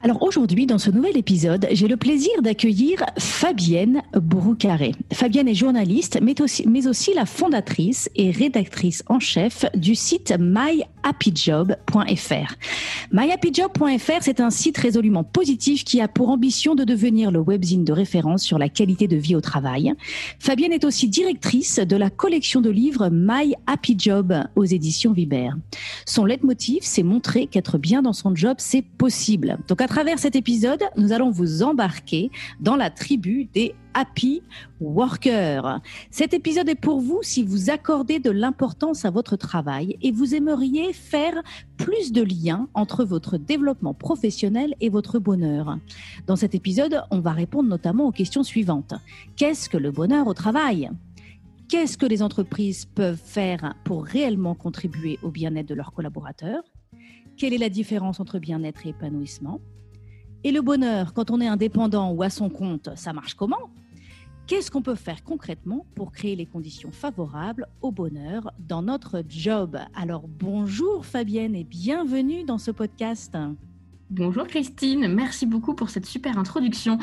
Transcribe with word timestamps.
Alors 0.00 0.22
aujourd'hui, 0.22 0.66
dans 0.66 0.78
ce 0.78 0.92
nouvel 0.92 1.16
épisode, 1.16 1.66
j'ai 1.72 1.88
le 1.88 1.96
plaisir 1.96 2.40
d'accueillir 2.40 3.04
Fabienne 3.18 4.02
Broucaré. 4.12 4.92
Fabienne 5.12 5.48
est 5.48 5.56
journaliste, 5.56 6.20
mais 6.22 6.40
aussi, 6.40 6.68
mais 6.68 6.86
aussi 6.86 7.14
la 7.14 7.26
fondatrice 7.26 8.08
et 8.14 8.30
rédactrice 8.30 9.02
en 9.08 9.18
chef 9.18 9.64
du 9.74 9.96
site 9.96 10.32
myhappyjob.fr. 10.38 12.54
Myhappyjob.fr, 13.10 14.18
c'est 14.20 14.40
un 14.40 14.50
site 14.50 14.78
résolument 14.78 15.24
positif 15.24 15.82
qui 15.82 16.00
a 16.00 16.06
pour 16.06 16.28
ambition 16.28 16.76
de 16.76 16.84
devenir 16.84 17.32
le 17.32 17.40
webzine 17.40 17.84
de 17.84 17.92
référence 17.92 18.44
sur 18.44 18.58
la 18.58 18.68
qualité 18.68 19.08
de 19.08 19.16
vie 19.16 19.34
au 19.34 19.40
travail. 19.40 19.94
Fabienne 20.38 20.72
est 20.72 20.84
aussi 20.84 21.08
directrice 21.08 21.80
de 21.80 21.96
la 21.96 22.10
collection 22.10 22.60
de 22.60 22.70
livres 22.70 23.08
My 23.10 23.56
Happy 23.66 23.96
Job 23.98 24.32
aux 24.54 24.64
éditions 24.64 25.12
Viber. 25.12 25.50
Son 26.06 26.24
leitmotiv, 26.24 26.82
c'est 26.82 27.02
montrer 27.02 27.48
qu'être 27.48 27.78
bien 27.78 28.00
dans 28.00 28.12
son 28.12 28.36
job, 28.36 28.58
c'est 28.58 28.82
possible. 28.82 29.58
Donc 29.66 29.87
travers 29.88 30.18
cet 30.18 30.36
épisode, 30.36 30.84
nous 30.96 31.12
allons 31.12 31.30
vous 31.30 31.62
embarquer 31.62 32.30
dans 32.60 32.76
la 32.76 32.90
tribu 32.90 33.46
des 33.46 33.74
Happy 33.94 34.42
Workers. 34.80 35.80
Cet 36.10 36.34
épisode 36.34 36.68
est 36.68 36.74
pour 36.74 37.00
vous 37.00 37.20
si 37.22 37.42
vous 37.42 37.70
accordez 37.70 38.18
de 38.18 38.30
l'importance 38.30 39.06
à 39.06 39.10
votre 39.10 39.36
travail 39.36 39.96
et 40.02 40.12
vous 40.12 40.34
aimeriez 40.34 40.92
faire 40.92 41.42
plus 41.78 42.12
de 42.12 42.22
liens 42.22 42.68
entre 42.74 43.02
votre 43.02 43.38
développement 43.38 43.94
professionnel 43.94 44.74
et 44.80 44.90
votre 44.90 45.18
bonheur. 45.18 45.78
Dans 46.26 46.36
cet 46.36 46.54
épisode, 46.54 47.02
on 47.10 47.20
va 47.20 47.32
répondre 47.32 47.68
notamment 47.68 48.06
aux 48.06 48.12
questions 48.12 48.44
suivantes. 48.44 48.92
Qu'est-ce 49.36 49.70
que 49.70 49.78
le 49.78 49.90
bonheur 49.90 50.26
au 50.26 50.34
travail? 50.34 50.90
Qu'est-ce 51.68 51.96
que 51.96 52.06
les 52.06 52.22
entreprises 52.22 52.84
peuvent 52.84 53.20
faire 53.22 53.74
pour 53.84 54.04
réellement 54.04 54.54
contribuer 54.54 55.18
au 55.22 55.30
bien-être 55.30 55.68
de 55.68 55.74
leurs 55.74 55.92
collaborateurs? 55.92 56.62
Quelle 57.38 57.54
est 57.54 57.58
la 57.58 57.70
différence 57.70 58.20
entre 58.20 58.38
bien-être 58.38 58.86
et 58.86 58.90
épanouissement? 58.90 59.60
Et 60.44 60.52
le 60.52 60.62
bonheur, 60.62 61.12
quand 61.14 61.30
on 61.30 61.40
est 61.40 61.46
indépendant 61.46 62.12
ou 62.12 62.22
à 62.22 62.30
son 62.30 62.48
compte, 62.48 62.90
ça 62.96 63.12
marche 63.12 63.34
comment? 63.34 63.70
Qu'est-ce 64.46 64.70
qu'on 64.70 64.82
peut 64.82 64.94
faire 64.94 65.22
concrètement 65.24 65.84
pour 65.94 66.10
créer 66.10 66.34
les 66.34 66.46
conditions 66.46 66.90
favorables 66.90 67.66
au 67.82 67.90
bonheur 67.90 68.50
dans 68.58 68.80
notre 68.80 69.22
job? 69.28 69.78
Alors 69.94 70.26
bonjour 70.26 71.04
Fabienne 71.04 71.54
et 71.54 71.64
bienvenue 71.64 72.44
dans 72.44 72.56
ce 72.56 72.70
podcast. 72.70 73.36
Bonjour 74.10 74.46
Christine, 74.46 75.06
merci 75.08 75.44
beaucoup 75.44 75.74
pour 75.74 75.90
cette 75.90 76.06
super 76.06 76.38
introduction. 76.38 76.98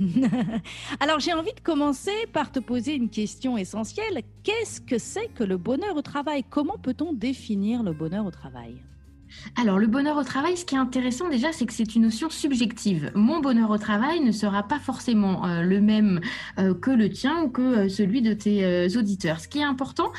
Alors 1.00 1.20
j'ai 1.20 1.32
envie 1.32 1.54
de 1.54 1.60
commencer 1.60 2.26
par 2.32 2.50
te 2.50 2.58
poser 2.58 2.96
une 2.96 3.08
question 3.08 3.56
essentielle. 3.56 4.22
Qu'est-ce 4.42 4.80
que 4.80 4.98
c'est 4.98 5.28
que 5.28 5.44
le 5.44 5.58
bonheur 5.58 5.96
au 5.96 6.02
travail? 6.02 6.42
Comment 6.50 6.76
peut-on 6.76 7.12
définir 7.12 7.84
le 7.84 7.92
bonheur 7.92 8.26
au 8.26 8.32
travail? 8.32 8.74
Alors, 9.56 9.78
le 9.78 9.86
bonheur 9.86 10.16
au 10.16 10.22
travail, 10.22 10.56
ce 10.56 10.64
qui 10.64 10.74
est 10.74 10.78
intéressant 10.78 11.28
déjà, 11.28 11.52
c'est 11.52 11.66
que 11.66 11.72
c'est 11.72 11.94
une 11.94 12.02
notion 12.02 12.30
subjective. 12.30 13.10
Mon 13.14 13.40
bonheur 13.40 13.70
au 13.70 13.78
travail 13.78 14.20
ne 14.20 14.32
sera 14.32 14.62
pas 14.62 14.78
forcément 14.78 15.46
euh, 15.46 15.62
le 15.62 15.80
même 15.80 16.20
euh, 16.58 16.74
que 16.74 16.90
le 16.90 17.10
tien 17.10 17.42
ou 17.42 17.48
que 17.48 17.62
euh, 17.62 17.88
celui 17.88 18.22
de 18.22 18.32
tes 18.32 18.96
auditeurs. 18.96 19.40
Ce 19.40 19.48
qui 19.48 19.58
est 19.58 19.64
important, 19.64 20.12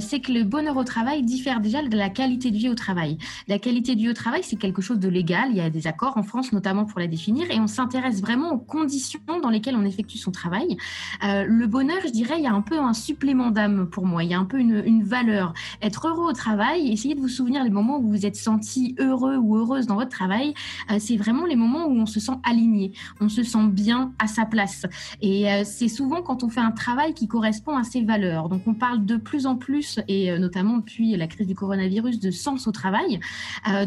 c'est 0.00 0.20
que 0.20 0.32
le 0.32 0.44
bonheur 0.44 0.76
au 0.76 0.84
travail 0.84 1.22
diffère 1.22 1.60
déjà 1.60 1.82
de 1.82 1.96
la 1.96 2.08
qualité 2.08 2.50
de 2.50 2.56
vie 2.56 2.68
au 2.68 2.74
travail. 2.74 3.18
La 3.48 3.58
qualité 3.58 3.94
de 3.94 4.00
vie 4.00 4.08
au 4.08 4.14
travail, 4.14 4.42
c'est 4.42 4.56
quelque 4.56 4.82
chose 4.82 4.98
de 4.98 5.08
légal. 5.08 5.48
Il 5.50 5.56
y 5.56 5.60
a 5.60 5.70
des 5.70 5.86
accords 5.86 6.16
en 6.16 6.22
France, 6.22 6.52
notamment 6.52 6.84
pour 6.84 7.00
la 7.00 7.06
définir, 7.06 7.50
et 7.50 7.58
on 7.58 7.66
s'intéresse 7.66 8.20
vraiment 8.20 8.52
aux 8.52 8.58
conditions 8.58 9.20
dans 9.42 9.50
lesquelles 9.50 9.76
on 9.76 9.84
effectue 9.84 10.18
son 10.18 10.30
travail. 10.30 10.76
le 11.22 11.66
bonheur, 11.66 11.98
je 12.04 12.10
dirais, 12.10 12.34
il 12.38 12.44
y 12.44 12.46
a 12.46 12.52
un 12.52 12.62
peu 12.62 12.78
un 12.78 12.94
supplément 12.94 13.50
d'âme 13.50 13.88
pour 13.88 14.06
moi. 14.06 14.24
Il 14.24 14.30
y 14.30 14.34
a 14.34 14.38
un 14.38 14.44
peu 14.44 14.58
une, 14.58 15.02
valeur. 15.02 15.54
Être 15.82 16.08
heureux 16.08 16.30
au 16.30 16.32
travail, 16.32 16.92
essayez 16.92 17.14
de 17.14 17.20
vous 17.20 17.28
souvenir 17.28 17.64
les 17.64 17.70
moments 17.70 17.98
où 17.98 18.08
vous 18.08 18.26
êtes 18.26 18.36
senti 18.50 18.96
heureux 18.98 19.36
ou 19.36 19.56
heureuse 19.56 19.86
dans 19.86 19.94
votre 19.94 20.10
travail, 20.10 20.54
euh, 20.90 20.96
c'est 20.98 21.16
vraiment 21.16 21.46
les 21.46 21.54
moments 21.54 21.86
où 21.86 21.92
on 21.92 22.06
se 22.06 22.18
sent 22.18 22.38
aligné, 22.42 22.92
on 23.20 23.28
se 23.28 23.44
sent 23.44 23.68
bien 23.68 24.12
à 24.18 24.26
sa 24.26 24.44
place. 24.44 24.86
Et 25.22 25.48
euh, 25.48 25.62
c'est 25.64 25.88
souvent 25.88 26.20
quand 26.20 26.42
on 26.42 26.48
fait 26.48 26.60
un 26.60 26.72
travail 26.72 27.14
qui 27.14 27.28
correspond 27.28 27.76
à 27.76 27.84
ses 27.84 28.02
valeurs. 28.02 28.48
Donc 28.48 28.62
on 28.66 28.74
parle 28.74 29.04
de 29.06 29.16
plus 29.16 29.46
en 29.46 29.54
plus, 29.54 30.00
et 30.08 30.32
euh, 30.32 30.38
notamment 30.38 30.78
depuis 30.78 31.16
la 31.16 31.28
crise 31.28 31.46
du 31.46 31.54
coronavirus, 31.54 32.18
de 32.18 32.32
sens 32.32 32.66
au 32.66 32.72
travail. 32.72 33.20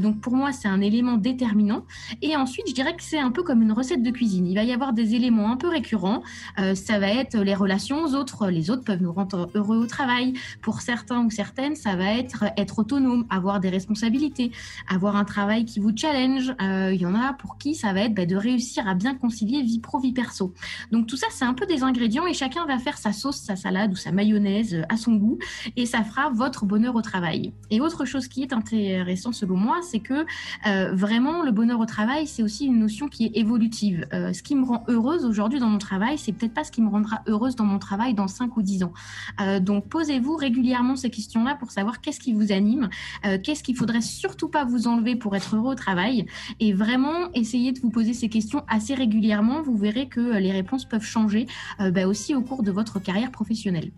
donc 0.02 0.22
pour 0.22 0.34
moi, 0.34 0.52
c'est 0.52 0.68
un 0.68 0.82
élément 0.82 1.18
déterminant. 1.18 1.84
Et 2.22 2.36
ensuite, 2.36 2.68
je 2.70 2.74
dirais 2.74 2.96
que 2.96 3.04
c'est 3.04 3.20
un 3.20 3.32
peu 3.32 3.44
comme 3.44 3.62
une 3.62 3.72
recette 3.74 4.02
de 4.02 4.12
cuisine. 4.12 4.48
Il 4.48 4.56
va 4.56 4.64
y 4.64 4.72
avoir 4.72 4.94
des 4.94 5.16
éléments 5.16 5.52
un 5.52 5.58
peu 5.58 5.68
récurrents. 5.68 6.22
ça 6.74 7.00
va 7.00 7.08
être 7.08 7.38
les 7.38 7.56
relations 7.56 8.04
aux 8.04 8.14
autres. 8.16 8.50
Les 8.50 8.70
autres 8.70 8.84
peuvent 8.84 9.02
nous 9.02 9.14
rendre 9.14 9.50
heureux 9.56 9.78
au 9.78 9.88
travail. 9.88 10.34
Pour 10.62 10.82
certains 10.82 11.26
ou 11.26 11.30
certaines, 11.30 11.76
ça 11.76 11.96
va 11.96 12.14
être 12.14 12.46
être 12.58 12.80
autonome, 12.80 13.26
avoir 13.30 13.60
des 13.60 13.70
responsabilités, 13.70 14.52
avoir 14.88 15.16
un 15.16 15.26
travail 15.26 15.66
qui 15.66 15.80
vous 15.80 15.92
challenge. 15.96 16.54
Euh, 16.62 16.92
il 16.94 17.02
y 17.02 17.06
en 17.06 17.16
a 17.16 17.34
pour 17.34 17.58
qui 17.58 17.76
ça 17.76 17.94
va 17.94 18.02
être 18.02 18.14
bah, 18.14 18.26
de 18.26 18.36
réussir 18.36 18.88
à 18.88 18.96
bien 18.96 19.16
concilier 19.16 19.62
vie 19.62 19.80
pro, 19.80 20.00
vie 20.00 20.14
perso. 20.14 20.54
Donc 20.92 21.08
tout 21.08 21.18
ça, 21.18 21.28
c'est 21.32 21.46
un 21.46 21.54
peu 21.54 21.66
des 21.66 21.84
ingrédients 21.84 22.26
et 22.26 22.34
chacun 22.34 22.66
va 22.66 22.78
faire 22.80 22.98
sa 22.98 23.12
sauce, 23.14 23.38
sa 23.38 23.56
salade 23.56 23.92
ou 23.92 23.96
sa 23.96 24.12
mayonnaise 24.12 24.76
euh, 24.76 24.84
à 24.90 24.98
son 24.98 25.14
goût 25.14 25.38
et 25.76 25.86
ça 25.86 26.04
fera 26.04 26.30
votre 26.30 26.66
bonheur 26.66 26.96
au 26.96 27.02
travail. 27.02 27.54
Et 27.70 27.82
autre 27.82 28.06
chose 28.06 28.28
qui 28.28 28.44
est 28.44 28.54
intéressant 28.54 29.32
selon 29.32 29.58
moi, 29.58 29.80
c'est 29.82 30.00
que 30.00 30.26
euh, 30.68 30.94
vraiment 30.94 31.44
le 31.44 31.52
bonheur 31.52 31.80
au 31.80 31.86
travail, 31.86 32.28
c'est 32.28 32.44
aussi 32.44 32.66
une 32.66 32.80
notion 32.80 33.08
qui 33.08 33.26
est 33.26 33.38
évolutive. 33.38 34.08
ce 34.12 34.42
qui 34.42 34.56
me 34.56 34.66
rend 34.66 34.84
heureuse 34.88 35.26
aujourd'hui 35.26 35.60
dans 35.60 35.70
mon 35.70 35.78
travail, 35.78 36.18
c'est 36.18 36.32
peut-être 36.32 36.54
pas 36.54 36.64
ce 36.64 36.72
qui 36.72 36.82
me 36.82 36.90
rendra 36.90 37.22
heureuse 37.28 37.56
dans 37.56 37.66
mon 37.66 37.80
travail 37.80 38.14
dans 38.14 38.28
5 38.28 38.56
ou 38.58 38.62
10 38.62 38.84
ans. 38.84 38.94
donc 39.62 39.88
posez-vous 39.90 40.36
régulièrement 40.36 40.96
ces 40.96 41.10
questions-là 41.10 41.56
pour 41.56 41.72
savoir 41.72 42.02
qu'est-ce 42.02 42.20
qui 42.20 42.34
vous 42.34 42.52
anime, 42.52 42.90
qu'est-ce 43.44 43.64
qu'il 43.64 43.76
faudrait 43.76 44.02
surtout 44.02 44.43
pas 44.48 44.66
vous 44.66 44.88
enlever 44.88 45.16
pour 45.16 45.36
être 45.36 45.56
heureux 45.56 45.72
au 45.72 45.76
travail 45.76 46.26
et 46.60 46.74
vraiment 46.74 47.32
essayer 47.34 47.72
de 47.72 47.80
vous 47.80 47.90
poser 47.90 48.14
ces 48.14 48.30
questions 48.30 48.64
assez 48.68 48.94
régulièrement. 48.94 49.62
Vous 49.62 49.78
verrez 49.78 50.08
que 50.08 50.38
les 50.38 50.52
réponses 50.52 50.86
peuvent 50.86 51.04
changer 51.04 51.48
euh, 51.80 51.92
bah, 51.92 52.08
aussi 52.08 52.36
au 52.36 52.42
cours 52.42 52.64
de 52.64 52.72
votre 52.72 53.00
carrière 53.02 53.32
professionnelle. 53.32 53.92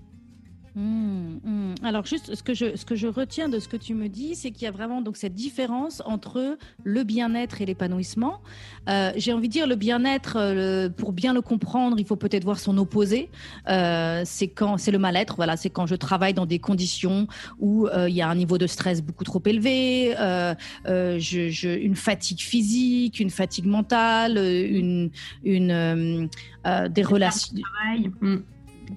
Mmh, 0.76 1.40
mmh. 1.46 1.76
Alors 1.84 2.06
juste 2.06 2.36
ce 2.36 2.44
que 2.44 2.54
je 2.54 2.76
ce 2.76 2.84
que 2.84 2.96
je 2.96 3.08
retiens 3.08 3.48
de 3.48 3.60
ce 3.60 3.70
que 3.70 3.78
tu 3.78 3.94
me 3.94 4.10
dis, 4.10 4.36
c'est 4.36 4.52
qu'il 4.52 4.64
y 4.64 4.68
a 4.68 4.72
vraiment 4.72 5.02
donc 5.02 5.16
cette 5.16 5.34
différence 5.34 6.02
entre 6.06 6.58
le 6.84 7.04
bien-être 7.06 7.62
et 7.62 7.66
l'épanouissement. 7.66 8.42
Euh, 8.90 9.14
j'ai 9.16 9.32
envie 9.32 9.48
de 9.48 9.54
dire 9.54 9.68
le 9.68 9.76
bien-être 9.76 10.36
euh, 10.38 10.90
pour 10.90 11.14
bien 11.14 11.34
le 11.34 11.42
comprendre, 11.42 11.98
il 11.98 12.06
faut 12.06 12.18
peut-être 12.18 12.44
voir 12.44 12.60
son 12.60 12.78
opposé. 12.78 13.30
Euh, 13.70 14.24
c'est 14.26 14.50
quand 14.50 14.78
c'est 14.78 14.92
le 14.92 15.00
mal-être. 15.00 15.38
Voilà, 15.38 15.56
c'est 15.56 15.70
quand 15.70 15.86
je 15.86 15.96
travaille 15.96 16.34
dans 16.34 16.46
des 16.46 16.60
conditions 16.60 17.28
où 17.58 17.88
il 18.08 18.14
y 18.14 18.22
a 18.22 18.28
un 18.28 18.36
niveau 18.36 18.58
de 18.58 18.68
stress 18.68 19.02
beaucoup 19.02 19.24
trop 19.24 19.42
élevé, 19.46 20.14
je, 20.18 21.50
je, 21.50 21.70
une 21.70 21.96
fatigue 21.96 22.42
physique, 22.42 23.22
une 23.22 23.30
fatigue 23.30 23.66
mentale, 23.66 24.38
une 24.38 25.10
une 25.46 26.30
des 26.90 27.04
relations. 27.04 27.56
Mmh. 28.20 28.36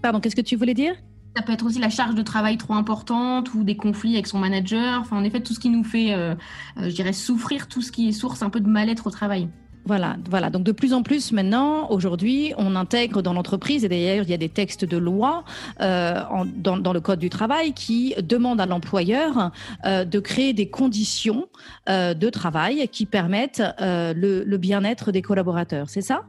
Pardon, 0.03 0.19
qu'est-ce 0.19 0.37
que 0.37 0.41
tu 0.41 0.57
voulais 0.57 0.75
dire? 0.75 0.95
Ça 1.39 1.45
peut 1.45 1.53
être 1.53 1.65
aussi 1.65 1.79
la 1.79 1.89
charge 1.89 2.17
de 2.17 2.23
travail 2.23 2.57
trop 2.57 2.75
importante 2.75 3.55
ou 3.55 3.63
des 3.63 3.77
conflits 3.77 4.15
avec 4.15 4.27
son 4.27 4.39
manager. 4.39 5.01
Enfin, 5.01 5.17
en 5.17 5.23
effet, 5.23 5.39
tout 5.41 5.55
ce 5.55 5.61
qui 5.61 5.71
nous 5.71 5.85
fait, 5.85 6.13
euh, 6.13 6.35
euh, 6.79 6.91
je 6.91 6.95
dirais, 6.95 7.13
souffrir, 7.13 7.69
tout 7.69 7.81
ce 7.81 7.93
qui 7.93 8.09
est 8.09 8.13
source 8.13 8.43
un 8.43 8.51
peu 8.51 8.59
de 8.59 8.67
mal-être 8.67 9.07
au 9.07 9.11
travail. 9.11 9.49
Voilà, 9.85 10.17
voilà. 10.29 10.51
Donc 10.51 10.65
de 10.65 10.73
plus 10.73 10.93
en 10.93 11.05
plus 11.05 11.31
maintenant, 11.31 11.89
aujourd'hui, 11.91 12.53
on 12.59 12.75
intègre 12.75 13.23
dans 13.23 13.33
l'entreprise, 13.33 13.85
et 13.85 13.89
d'ailleurs 13.89 14.25
il 14.25 14.31
y 14.31 14.35
a 14.35 14.39
des 14.39 14.49
textes 14.49 14.85
de 14.85 14.99
loi 14.99 15.45
euh, 15.81 16.21
dans, 16.57 16.93
le 16.93 17.01
code 17.01 17.21
du 17.21 17.31
travail 17.31 17.73
qui 17.73 18.15
demandent 18.21 18.61
à 18.61 18.67
l'employeur 18.67 19.53
de 19.87 20.19
créer 20.19 20.53
des 20.53 20.69
conditions 20.69 21.47
de 21.87 22.31
travail 22.31 22.87
qui 22.89 23.07
permettent 23.07 23.63
le 23.79 24.57
bien-être 24.57 25.11
des 25.11 25.23
collaborateurs. 25.23 25.89
C'est 25.89 26.03
ça? 26.03 26.25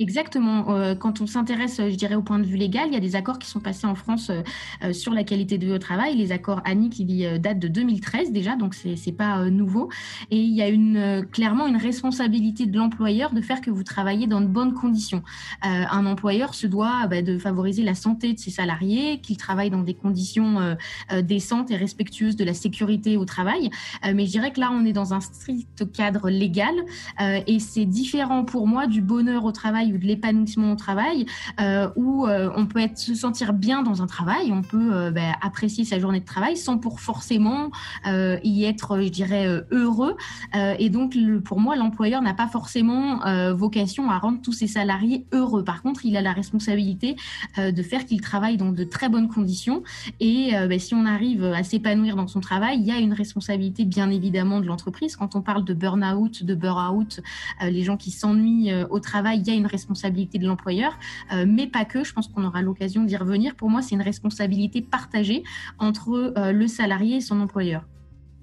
Exactement. 0.00 0.70
Euh, 0.70 0.94
quand 0.94 1.20
on 1.20 1.26
s'intéresse, 1.26 1.78
je 1.78 1.94
dirais, 1.94 2.14
au 2.14 2.22
point 2.22 2.38
de 2.38 2.44
vue 2.44 2.56
légal, 2.56 2.86
il 2.86 2.94
y 2.94 2.96
a 2.96 3.00
des 3.00 3.16
accords 3.16 3.38
qui 3.38 3.48
sont 3.48 3.58
passés 3.58 3.86
en 3.86 3.96
France 3.96 4.30
euh, 4.30 4.42
euh, 4.84 4.92
sur 4.92 5.12
la 5.12 5.24
qualité 5.24 5.58
de 5.58 5.66
vie 5.66 5.72
au 5.72 5.78
travail. 5.78 6.16
Les 6.16 6.30
accords 6.30 6.62
ANI 6.64 6.88
qui 6.90 7.26
datent 7.40 7.58
de 7.58 7.68
2013 7.68 8.30
déjà, 8.30 8.54
donc 8.54 8.74
c'est 8.74 8.94
n'est 9.06 9.12
pas 9.12 9.44
nouveau. 9.50 9.88
Et 10.30 10.38
il 10.38 10.54
y 10.54 10.62
a 10.62 10.68
une, 10.68 11.26
clairement 11.32 11.66
une 11.66 11.76
responsabilité 11.76 12.66
de 12.66 12.76
l'employeur 12.76 13.32
de 13.32 13.40
faire 13.40 13.60
que 13.60 13.70
vous 13.70 13.82
travaillez 13.82 14.26
dans 14.26 14.40
de 14.40 14.46
bonnes 14.46 14.74
conditions. 14.74 15.22
un 15.62 16.06
employeur 16.06 16.54
se 16.54 16.66
doit 16.66 17.06
bah, 17.06 17.22
de 17.22 17.38
favoriser 17.38 17.82
la 17.82 17.94
santé 17.94 18.34
de 18.34 18.38
ses 18.38 18.50
salariés, 18.50 19.20
qu'ils 19.20 19.36
travaillent 19.36 19.70
dans 19.70 19.82
des 19.82 19.94
conditions 19.94 20.76
décentes 21.22 21.70
et 21.70 21.76
respectueuses 21.76 22.36
de 22.36 22.44
la 22.44 22.54
sécurité 22.54 23.16
au 23.16 23.24
travail. 23.24 23.70
mais 24.04 24.26
je 24.26 24.30
dirais 24.30 24.52
que 24.52 24.60
là, 24.60 24.70
on 24.72 24.84
est 24.84 24.92
dans 24.92 25.14
un 25.14 25.20
strict 25.20 25.90
cadre 25.92 26.28
légal 26.28 26.74
et 27.46 27.58
c'est 27.58 27.86
différent 27.86 28.44
pour 28.44 28.66
moi 28.66 28.86
du 28.86 29.00
bonheur 29.00 29.44
au 29.44 29.52
travail 29.52 29.87
travail 29.88 29.92
ou 29.92 29.98
de 29.98 30.06
l'épanouissement 30.06 30.72
au 30.72 30.76
travail, 30.76 31.26
où 31.96 32.26
on 32.26 32.66
peut 32.66 32.80
se 32.94 33.14
sentir 33.14 33.52
bien 33.52 33.82
dans 33.82 34.02
un 34.02 34.06
travail, 34.06 34.52
on 34.52 34.62
peut 34.62 35.10
ben, 35.10 35.34
apprécier 35.40 35.84
sa 35.84 35.98
journée 35.98 36.20
de 36.20 36.24
travail 36.24 36.56
sans 36.56 36.78
pour 36.78 37.00
forcément 37.00 37.70
y 38.06 38.64
être, 38.64 39.00
je 39.00 39.08
dirais, 39.08 39.46
heureux. 39.70 40.16
et 40.54 40.90
donc, 40.90 41.16
pour 41.44 41.60
moi, 41.60 41.76
l'employeur 41.76 42.22
n'a 42.22 42.34
pas 42.34 42.48
forcément 42.48 43.20
vocation 43.52 44.10
à 44.10 44.18
rendre 44.18 44.40
tous 44.42 44.52
ses 44.52 44.66
salariés 44.66 45.26
heureux. 45.32 45.64
Par 45.64 45.82
contre, 45.82 46.04
il 46.04 46.16
a 46.16 46.22
la 46.22 46.32
responsabilité 46.32 47.16
de 47.56 47.82
faire 47.82 48.04
qu'ils 48.06 48.20
travaillent 48.20 48.56
dans 48.56 48.72
de 48.72 48.84
très 48.84 49.08
bonnes 49.08 49.28
conditions. 49.28 49.82
Et 50.20 50.52
ben, 50.52 50.78
si 50.78 50.94
on 50.94 51.04
arrive 51.06 51.44
à 51.44 51.62
s'épanouir 51.64 52.16
dans 52.16 52.28
son 52.28 52.40
travail, 52.40 52.78
il 52.80 52.86
y 52.86 52.92
a 52.92 52.98
une 52.98 53.12
responsabilité 53.12 53.84
bien 53.84 54.10
évidemment 54.10 54.60
de 54.60 54.66
l'entreprise. 54.66 55.16
Quand 55.16 55.36
on 55.36 55.42
parle 55.42 55.64
de 55.64 55.74
burn-out, 55.74 56.44
de 56.44 56.54
burn-out, 56.54 57.20
euh, 57.62 57.70
les 57.70 57.82
gens 57.82 57.96
qui 57.96 58.10
s'ennuient 58.10 58.72
euh, 58.72 58.86
au 58.90 59.00
travail, 59.00 59.40
il 59.40 59.46
y 59.46 59.50
a 59.50 59.54
une 59.54 59.66
responsabilité 59.66 59.77
de 60.38 60.46
l'employeur, 60.46 60.98
euh, 61.32 61.44
mais 61.48 61.66
pas 61.66 61.84
que. 61.84 62.04
Je 62.04 62.12
pense 62.12 62.28
qu'on 62.28 62.44
aura 62.44 62.62
l'occasion 62.62 63.04
d'y 63.04 63.16
revenir. 63.16 63.54
Pour 63.54 63.70
moi, 63.70 63.82
c'est 63.82 63.94
une 63.94 64.02
responsabilité 64.02 64.82
partagée 64.82 65.42
entre 65.78 66.32
le 66.36 66.66
salarié 66.66 67.16
et 67.16 67.20
son 67.20 67.40
employeur. 67.40 67.84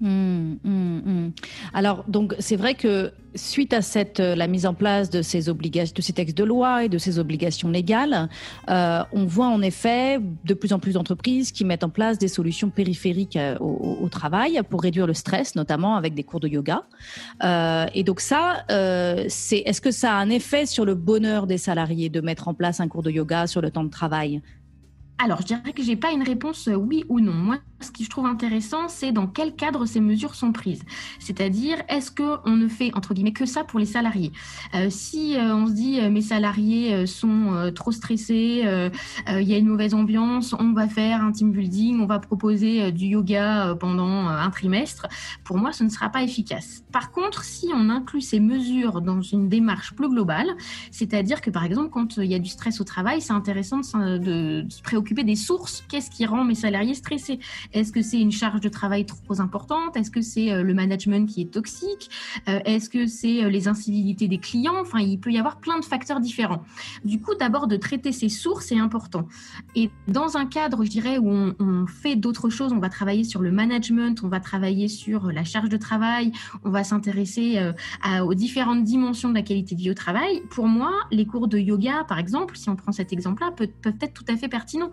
Mmh, 0.00 0.56
mmh, 0.62 0.98
mmh. 1.04 1.32
Alors, 1.72 2.04
donc, 2.06 2.34
c'est 2.38 2.56
vrai 2.56 2.74
que 2.74 3.12
suite 3.34 3.72
à 3.72 3.80
cette, 3.80 4.20
euh, 4.20 4.34
la 4.34 4.46
mise 4.46 4.66
en 4.66 4.74
place 4.74 5.08
de 5.08 5.22
ces 5.22 5.48
obligations, 5.48 5.94
de 5.96 6.02
ces 6.02 6.12
textes 6.12 6.36
de 6.36 6.44
loi 6.44 6.84
et 6.84 6.88
de 6.88 6.98
ces 6.98 7.18
obligations 7.18 7.70
légales, 7.70 8.28
euh, 8.68 9.02
on 9.12 9.24
voit 9.24 9.46
en 9.46 9.62
effet 9.62 10.18
de 10.44 10.54
plus 10.54 10.72
en 10.74 10.78
plus 10.78 10.92
d'entreprises 10.92 11.50
qui 11.50 11.64
mettent 11.64 11.84
en 11.84 11.88
place 11.88 12.18
des 12.18 12.28
solutions 12.28 12.68
périphériques 12.68 13.36
euh, 13.36 13.56
au, 13.58 14.08
travail 14.10 14.60
pour 14.68 14.82
réduire 14.82 15.06
le 15.06 15.14
stress, 15.14 15.56
notamment 15.56 15.96
avec 15.96 16.14
des 16.14 16.22
cours 16.22 16.40
de 16.40 16.48
yoga. 16.48 16.84
et 17.92 18.04
donc 18.04 18.20
ça, 18.20 18.64
est-ce 18.68 19.80
que 19.80 19.90
ça 19.90 20.12
a 20.12 20.16
un 20.16 20.30
effet 20.30 20.64
sur 20.64 20.84
le 20.84 20.94
bonheur 20.94 21.46
des 21.46 21.58
salariés 21.58 22.08
de 22.08 22.20
mettre 22.20 22.48
en 22.48 22.54
place 22.54 22.80
un 22.80 22.88
cours 22.88 23.02
de 23.02 23.10
yoga 23.10 23.46
sur 23.46 23.60
le 23.60 23.70
temps 23.70 23.84
de 23.84 23.90
travail? 23.90 24.40
Alors, 25.18 25.40
je 25.40 25.46
dirais 25.46 25.72
que 25.72 25.82
j'ai 25.82 25.96
pas 25.96 26.12
une 26.12 26.22
réponse 26.22 26.68
oui 26.72 27.04
ou 27.08 27.20
non. 27.20 27.32
Moi, 27.32 27.58
ce 27.80 27.90
que 27.90 28.02
je 28.02 28.08
trouve 28.10 28.26
intéressant, 28.26 28.88
c'est 28.88 29.12
dans 29.12 29.26
quel 29.26 29.54
cadre 29.54 29.84
ces 29.86 30.00
mesures 30.00 30.34
sont 30.34 30.52
prises. 30.52 30.82
C'est-à-dire, 31.18 31.76
est-ce 31.88 32.10
qu'on 32.10 32.56
ne 32.56 32.68
fait, 32.68 32.94
entre 32.94 33.12
guillemets, 33.14 33.32
que 33.32 33.46
ça 33.46 33.64
pour 33.64 33.78
les 33.78 33.86
salariés? 33.86 34.32
Euh, 34.74 34.88
Si 34.90 35.36
euh, 35.36 35.54
on 35.54 35.66
se 35.66 35.72
dit, 35.72 36.00
euh, 36.00 36.10
mes 36.10 36.22
salariés 36.22 37.06
sont 37.06 37.72
trop 37.74 37.92
stressés, 37.92 38.64
il 39.28 39.42
y 39.42 39.54
a 39.54 39.58
une 39.58 39.66
mauvaise 39.66 39.94
ambiance, 39.94 40.54
on 40.58 40.72
va 40.72 40.88
faire 40.88 41.22
un 41.22 41.32
team 41.32 41.52
building, 41.52 42.00
on 42.00 42.06
va 42.06 42.18
proposer 42.18 42.92
du 42.92 43.06
yoga 43.06 43.76
pendant 43.78 44.28
un 44.28 44.50
trimestre, 44.50 45.06
pour 45.44 45.58
moi, 45.58 45.72
ce 45.72 45.84
ne 45.84 45.88
sera 45.88 46.08
pas 46.08 46.22
efficace. 46.22 46.84
Par 46.92 47.10
contre, 47.12 47.44
si 47.44 47.68
on 47.74 47.90
inclut 47.90 48.20
ces 48.20 48.40
mesures 48.40 49.00
dans 49.00 49.20
une 49.20 49.48
démarche 49.48 49.94
plus 49.94 50.08
globale, 50.08 50.48
c'est-à-dire 50.90 51.40
que, 51.40 51.50
par 51.50 51.64
exemple, 51.64 51.90
quand 51.90 52.16
il 52.16 52.26
y 52.26 52.34
a 52.34 52.38
du 52.38 52.48
stress 52.50 52.80
au 52.80 52.84
travail, 52.84 53.20
c'est 53.20 53.32
intéressant 53.32 53.80
de, 53.80 54.18
de 54.18 54.66
se 54.68 54.82
préoccuper 54.82 55.24
des 55.24 55.36
sources. 55.36 55.84
Qu'est-ce 55.88 56.10
qui 56.10 56.26
rend 56.26 56.44
mes 56.44 56.54
salariés 56.54 56.94
stressés? 56.94 57.38
Est-ce 57.72 57.92
que 57.92 58.02
c'est 58.02 58.20
une 58.20 58.32
charge 58.32 58.60
de 58.60 58.68
travail 58.68 59.06
trop 59.06 59.40
importante? 59.40 59.96
Est-ce 59.96 60.10
que 60.10 60.20
c'est 60.20 60.52
euh, 60.52 60.62
le 60.62 60.74
management 60.74 61.28
qui 61.28 61.42
est 61.42 61.50
toxique? 61.50 62.10
Euh, 62.48 62.60
Est-ce 62.64 62.88
que 62.88 63.06
c'est 63.06 63.44
euh, 63.44 63.48
les 63.48 63.68
incivilités 63.68 64.28
des 64.28 64.38
clients? 64.38 64.76
Enfin, 64.80 65.00
il 65.00 65.18
peut 65.18 65.32
y 65.32 65.38
avoir 65.38 65.58
plein 65.58 65.78
de 65.78 65.84
facteurs 65.84 66.20
différents. 66.20 66.62
Du 67.04 67.20
coup, 67.20 67.34
d'abord, 67.34 67.66
de 67.66 67.76
traiter 67.76 68.12
ces 68.12 68.28
sources 68.28 68.72
est 68.72 68.78
important. 68.78 69.28
Et 69.74 69.90
dans 70.08 70.36
un 70.36 70.46
cadre, 70.46 70.84
je 70.84 70.90
dirais, 70.90 71.18
où 71.18 71.30
on, 71.30 71.86
fait 71.86 72.16
d'autres 72.16 72.50
choses, 72.50 72.72
on 72.72 72.78
va 72.78 72.88
travailler 72.88 73.22
sur 73.22 73.42
le 73.42 73.52
management, 73.52 74.22
on 74.24 74.28
va 74.28 74.40
travailler 74.40 74.88
sur 74.88 75.30
la 75.30 75.44
charge 75.44 75.68
de 75.68 75.76
travail, 75.76 76.32
on 76.64 76.70
va 76.70 76.82
s'intéresser 76.84 77.60
aux 78.22 78.34
différentes 78.34 78.82
dimensions 78.82 79.28
de 79.28 79.34
la 79.34 79.42
qualité 79.42 79.74
de 79.74 79.80
vie 79.80 79.90
au 79.90 79.94
travail. 79.94 80.42
Pour 80.50 80.66
moi, 80.66 80.92
les 81.10 81.26
cours 81.26 81.48
de 81.48 81.58
yoga, 81.58 82.04
par 82.08 82.18
exemple, 82.18 82.56
si 82.56 82.68
on 82.68 82.76
prend 82.76 82.92
cet 82.92 83.12
exemple-là, 83.12 83.52
peuvent, 83.52 83.94
être 84.00 84.14
tout 84.14 84.24
à 84.28 84.36
fait 84.36 84.48
pertinents. 84.48 84.90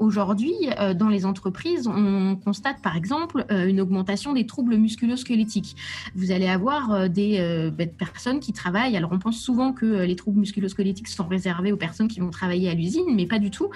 Aujourd'hui, 0.00 0.54
dans 0.96 1.08
les 1.08 1.26
entreprises, 1.26 1.86
on 1.86 1.95
constate 2.44 2.80
par 2.82 2.96
exemple 2.96 3.44
euh, 3.50 3.66
une 3.66 3.80
augmentation 3.80 4.32
des 4.32 4.46
troubles 4.46 4.76
musculo-squelettiques. 4.76 5.76
Vous 6.14 6.30
allez 6.30 6.48
avoir 6.48 6.92
euh, 6.92 7.08
des 7.08 7.38
euh, 7.38 7.70
personnes 7.98 8.40
qui 8.40 8.52
travaillent, 8.52 8.96
alors 8.96 9.12
on 9.12 9.18
pense 9.18 9.38
souvent 9.38 9.72
que 9.72 10.04
les 10.04 10.16
troubles 10.16 10.40
musculo-squelettiques 10.40 11.08
sont 11.08 11.26
réservés 11.26 11.72
aux 11.72 11.76
personnes 11.76 12.08
qui 12.08 12.20
vont 12.20 12.30
travailler 12.30 12.68
à 12.70 12.74
l'usine, 12.74 13.06
mais 13.14 13.26
pas 13.26 13.38
du 13.38 13.50
tout. 13.50 13.70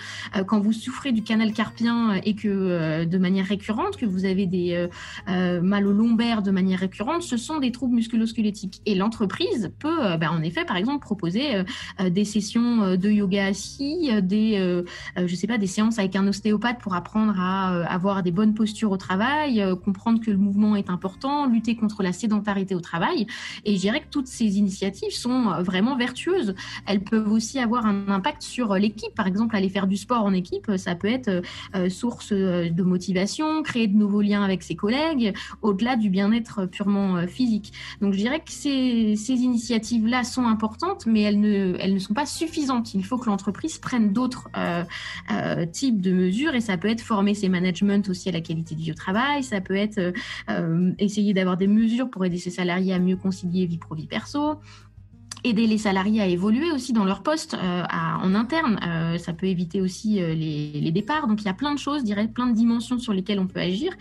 Quand 0.47 0.61
vous 0.61 0.73
souffrez 0.73 1.13
du 1.13 1.23
canal 1.23 1.53
carpien 1.53 2.15
et 2.25 2.35
que 2.35 3.05
de 3.05 3.19
manière 3.19 3.47
récurrente, 3.47 3.97
que 3.97 4.07
vous 4.07 4.25
avez 4.25 4.47
des 4.47 4.89
mal 5.27 5.87
au 5.87 5.93
lombaire 5.93 6.43
de 6.43 6.51
manière 6.51 6.81
récurrente, 6.81 7.23
ce 7.23 7.37
sont 7.37 7.59
des 7.59 7.73
troubles 7.73 7.95
musculo-squelettiques. 7.95 8.81
Et 8.87 8.95
l'entreprise 8.95 9.73
peut, 9.79 10.17
ben, 10.19 10.31
en 10.31 10.43
effet, 10.43 10.65
par 10.65 10.77
exemple, 10.77 11.01
proposer 11.01 11.63
des 12.05 12.25
sessions 12.25 12.97
de 12.97 13.11
yoga 13.11 13.47
assis, 13.47 14.11
des, 14.23 14.83
je 15.17 15.35
sais 15.35 15.47
pas, 15.47 15.59
des 15.59 15.67
séances 15.67 15.99
avec 15.99 16.17
un 16.17 16.27
ostéopathe 16.27 16.79
pour 16.79 16.95
apprendre 16.95 17.35
à 17.39 17.85
avoir 17.87 18.10
des 18.23 18.31
bonnes 18.31 18.55
postures 18.55 18.91
au 18.91 18.97
travail, 18.97 19.61
euh, 19.61 19.77
comprendre 19.77 20.21
que 20.21 20.31
le 20.31 20.37
mouvement 20.37 20.77
est 20.77 20.91
important, 20.91 21.47
lutter 21.47 21.77
contre 21.77 22.03
la 22.03 22.12
sédentarité 22.12 22.75
au 22.75 22.81
travail. 22.81 23.27
Et 23.65 23.77
je 23.77 23.81
dirais 23.81 24.01
que 24.01 24.09
toutes 24.11 24.27
ces 24.27 24.59
initiatives 24.59 25.12
sont 25.12 25.51
euh, 25.51 25.62
vraiment 25.62 25.97
vertueuses. 25.97 26.55
Elles 26.87 27.03
peuvent 27.03 27.31
aussi 27.31 27.59
avoir 27.59 27.87
un 27.87 28.09
impact 28.09 28.43
sur 28.43 28.75
l'équipe. 28.75 29.15
Par 29.15 29.27
exemple, 29.27 29.57
aller 29.57 29.69
faire 29.69 29.87
du 29.87 29.97
sport 29.97 30.25
en 30.25 30.33
équipe, 30.33 30.71
ça 30.77 30.95
peut 30.95 31.09
être 31.09 31.43
euh, 31.75 31.89
source 31.89 32.33
de 32.33 32.83
motivation, 32.83 33.62
créer 33.62 33.87
de 33.87 33.97
nouveaux 33.97 34.21
liens 34.21 34.43
avec 34.43 34.62
ses 34.62 34.75
collègues, 34.75 35.35
au-delà 35.62 35.97
du 35.97 36.11
bien-être 36.11 36.67
purement 36.67 37.27
physique. 37.27 37.73
Donc 38.01 38.12
je 38.12 38.19
dirais 38.19 38.41
que 38.41 38.51
ces, 38.51 39.17
initiatives-là 39.31 40.25
sont 40.25 40.47
importantes, 40.47 41.07
mais 41.07 41.23
elles 41.23 41.41
ne 41.41 41.99
sont 41.99 42.15
pas 42.15 42.27
suffisantes. 42.27 42.95
Il 42.95 43.05
faut 43.05 43.19
que 43.19 43.27
l'entreprise 43.27 43.79
prenne 43.79 44.12
d'autres 44.12 44.49
types 45.73 46.01
de 46.01 46.12
mesures 46.12 46.55
et 46.55 46.61
ça 46.61 46.77
peut 46.77 46.89
être 46.89 47.01
former 47.01 47.35
ses 47.35 47.49
managements 47.49 48.00
aussi 48.08 48.29
à 48.29 48.32
la 48.32 48.41
qualité 48.41 48.75
de 48.75 48.81
vie 48.81 48.94
travail. 48.94 49.43
Ça 49.43 49.61
peut 49.61 49.76
être 49.76 49.99
euh, 49.99 50.12
euh, 50.49 50.93
essayer 50.99 51.35
d'avoir 51.35 51.56
des 51.56 51.67
mesures 51.67 52.11
pour 52.11 52.25
aider 52.25 52.38
ses 52.38 52.50
salariés 52.50 52.94
à 52.94 52.99
mieux 52.99 53.17
concilier 53.17 53.67
vie 53.67 53.79
pro 53.79 53.94
vie 53.94 54.06
perso 54.06 54.61
aider 55.45 55.67
les 55.67 55.79
salariés 55.79 56.21
à 56.21 56.27
évoluer 56.27 56.71
aussi 56.73 56.93
dans 56.93 57.05
leur 57.05 57.23
poste 57.23 57.55
euh, 57.55 57.83
en 57.91 58.35
interne. 58.35 58.79
Euh, 58.87 59.19
ça 59.19 59.33
peut 59.33 59.47
éviter 59.47 59.81
aussi 59.81 60.23
euh, 60.23 60.35
les, 60.35 60.91
départs. 60.91 61.29
Donc 61.29 61.43
il 61.43 61.45
y 61.45 61.49
a 61.49 61.55
plein 61.55 61.73
de 61.73 61.79
choses, 61.79 62.01
je 62.01 62.05
dirais, 62.05 62.27
plein 62.27 62.49
de 62.49 62.55
dimensions 62.55 62.99
sur 62.99 63.13
lesquelles 63.13 63.39
on 63.39 63.47
peut 63.47 63.61
agir. 63.61 63.93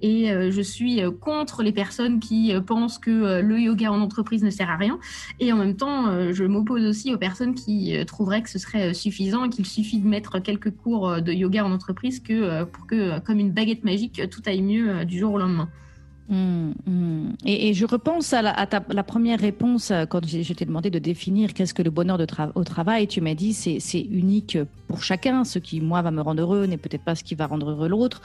Et 0.00 0.28
je 0.28 0.62
suis 0.62 1.02
contre 1.20 1.62
les 1.62 1.72
personnes 1.72 2.20
qui 2.20 2.54
pensent 2.66 2.98
que 2.98 3.40
le 3.42 3.60
yoga 3.60 3.92
en 3.92 4.00
entreprise 4.00 4.42
ne 4.42 4.48
sert 4.48 4.70
à 4.70 4.76
rien. 4.76 4.98
Et 5.40 5.52
en 5.52 5.58
même 5.58 5.76
temps, 5.76 6.32
je 6.32 6.44
m'oppose 6.44 6.84
aussi 6.86 7.12
aux 7.12 7.18
personnes 7.18 7.54
qui 7.54 7.94
trouveraient 8.06 8.40
que 8.40 8.48
ce 8.48 8.58
serait 8.58 8.94
suffisant 8.94 9.44
et 9.44 9.50
qu'il 9.50 9.66
suffit 9.66 9.98
de 9.98 10.08
mettre 10.08 10.38
quelques 10.38 10.70
cours 10.70 11.20
de 11.20 11.32
yoga 11.32 11.66
en 11.66 11.72
entreprise 11.72 12.20
que, 12.20 12.64
pour 12.64 12.86
que, 12.86 13.18
comme 13.20 13.38
une 13.38 13.52
baguette 13.52 13.84
magique, 13.84 14.22
tout 14.30 14.42
aille 14.46 14.62
mieux 14.62 15.04
du 15.04 15.18
jour 15.18 15.34
au 15.34 15.38
lendemain. 15.38 15.68
Mmh, 16.28 16.72
mmh. 16.86 17.28
Et, 17.46 17.72
je 17.72 17.86
repense 17.86 18.34
à, 18.34 18.42
la, 18.42 18.66
ta, 18.66 18.80
première 18.80 19.40
réponse 19.40 19.90
euh, 19.90 20.04
quand 20.04 20.26
je, 20.26 20.52
t'ai 20.52 20.66
demandé 20.66 20.90
de 20.90 20.98
définir 20.98 21.54
qu'est-ce 21.54 21.72
que 21.72 21.82
le 21.82 21.90
bonheur 21.90 22.18
au 22.54 22.64
travail. 22.64 23.06
Tu 23.06 23.22
m'as 23.22 23.34
dit 23.34 23.54
c'est 23.54 23.80
c'est 23.80 24.00
unique 24.00 24.58
pour 24.88 25.02
chacun. 25.02 25.44
Ce 25.44 25.58
qui 25.58 25.80
moi 25.80 26.02
va 26.02 26.10
me 26.10 26.20
rendre 26.20 26.42
heureux 26.42 26.66
n'est 26.66 26.76
peut-être 26.76 27.02
pas 27.02 27.14
ce 27.14 27.24
qui 27.24 27.34
va 27.34 27.46
rendre 27.46 27.70
heureux 27.70 27.88
l'autre. 27.88 28.20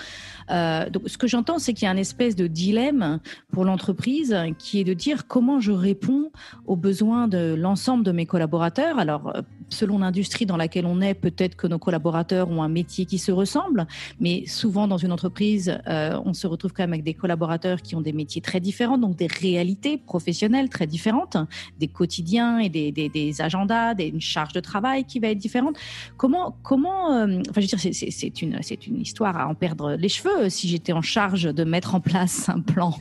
Euh, 0.51 0.89
donc 0.89 1.03
ce 1.05 1.17
que 1.17 1.27
j'entends 1.27 1.59
c'est 1.59 1.73
qu'il 1.73 1.85
y 1.85 1.87
a 1.87 1.91
un 1.91 1.97
espèce 1.97 2.35
de 2.35 2.47
dilemme 2.47 3.19
pour 3.53 3.63
l'entreprise 3.63 4.35
qui 4.59 4.81
est 4.81 4.83
de 4.83 4.93
dire 4.93 5.25
comment 5.27 5.61
je 5.61 5.71
réponds 5.71 6.31
aux 6.65 6.75
besoins 6.75 7.29
de 7.29 7.55
l'ensemble 7.57 8.03
de 8.03 8.11
mes 8.11 8.25
collaborateurs. 8.25 8.99
Alors 8.99 9.33
euh, 9.33 9.41
selon 9.73 9.99
l'industrie 9.99 10.45
dans 10.45 10.57
laquelle 10.57 10.85
on 10.85 11.01
est, 11.01 11.13
peut-être 11.13 11.55
que 11.55 11.67
nos 11.67 11.79
collaborateurs 11.79 12.49
ont 12.49 12.63
un 12.63 12.69
métier 12.69 13.05
qui 13.05 13.17
se 13.17 13.31
ressemble, 13.31 13.87
mais 14.19 14.45
souvent 14.45 14.87
dans 14.87 14.97
une 14.97 15.11
entreprise, 15.11 15.77
euh, 15.87 16.19
on 16.25 16.33
se 16.33 16.47
retrouve 16.47 16.71
quand 16.73 16.83
même 16.83 16.93
avec 16.93 17.03
des 17.03 17.13
collaborateurs 17.13 17.81
qui 17.81 17.95
ont 17.95 18.01
des 18.01 18.13
métiers 18.13 18.41
très 18.41 18.59
différents, 18.59 18.97
donc 18.97 19.15
des 19.15 19.27
réalités 19.27 19.97
professionnelles 19.97 20.69
très 20.69 20.87
différentes, 20.87 21.37
des 21.79 21.87
quotidiens 21.87 22.59
et 22.59 22.69
des, 22.69 22.91
des, 22.91 23.41
agendas, 23.41 23.95
une 23.99 24.21
charge 24.21 24.53
de 24.53 24.59
travail 24.59 25.05
qui 25.05 25.19
va 25.19 25.29
être 25.29 25.37
différente. 25.37 25.75
Comment, 26.17 26.55
comment, 26.63 27.13
euh, 27.13 27.41
enfin, 27.49 27.61
je 27.61 27.75
veux 27.75 27.77
dire, 27.77 27.79
c'est 27.79 28.41
une, 28.41 28.59
une 28.87 29.01
histoire 29.01 29.37
à 29.37 29.47
en 29.47 29.55
perdre 29.55 29.93
les 29.93 30.09
cheveux 30.09 30.49
si 30.49 30.67
j'étais 30.67 30.93
en 30.93 31.01
charge 31.01 31.43
de 31.43 31.63
mettre 31.63 31.95
en 31.95 31.99
place 31.99 32.49
un 32.49 32.61
plan. 32.61 32.93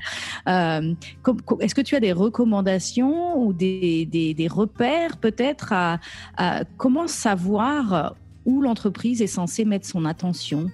Euh, 0.48 0.94
Est-ce 1.60 1.74
que 1.74 1.80
tu 1.80 1.96
as 1.96 2.00
des 2.00 2.12
recommandations 2.12 3.38
ou 3.38 3.52
des, 3.52 4.48
repères 4.50 5.16
peut-être 5.18 5.72
à 5.72 6.61
comment 6.76 7.06
savoir 7.06 8.14
où 8.44 8.60
l'entreprise 8.60 9.22
est 9.22 9.26
censée 9.26 9.64
mettre 9.64 9.86
son 9.86 10.04
attention? 10.04 10.70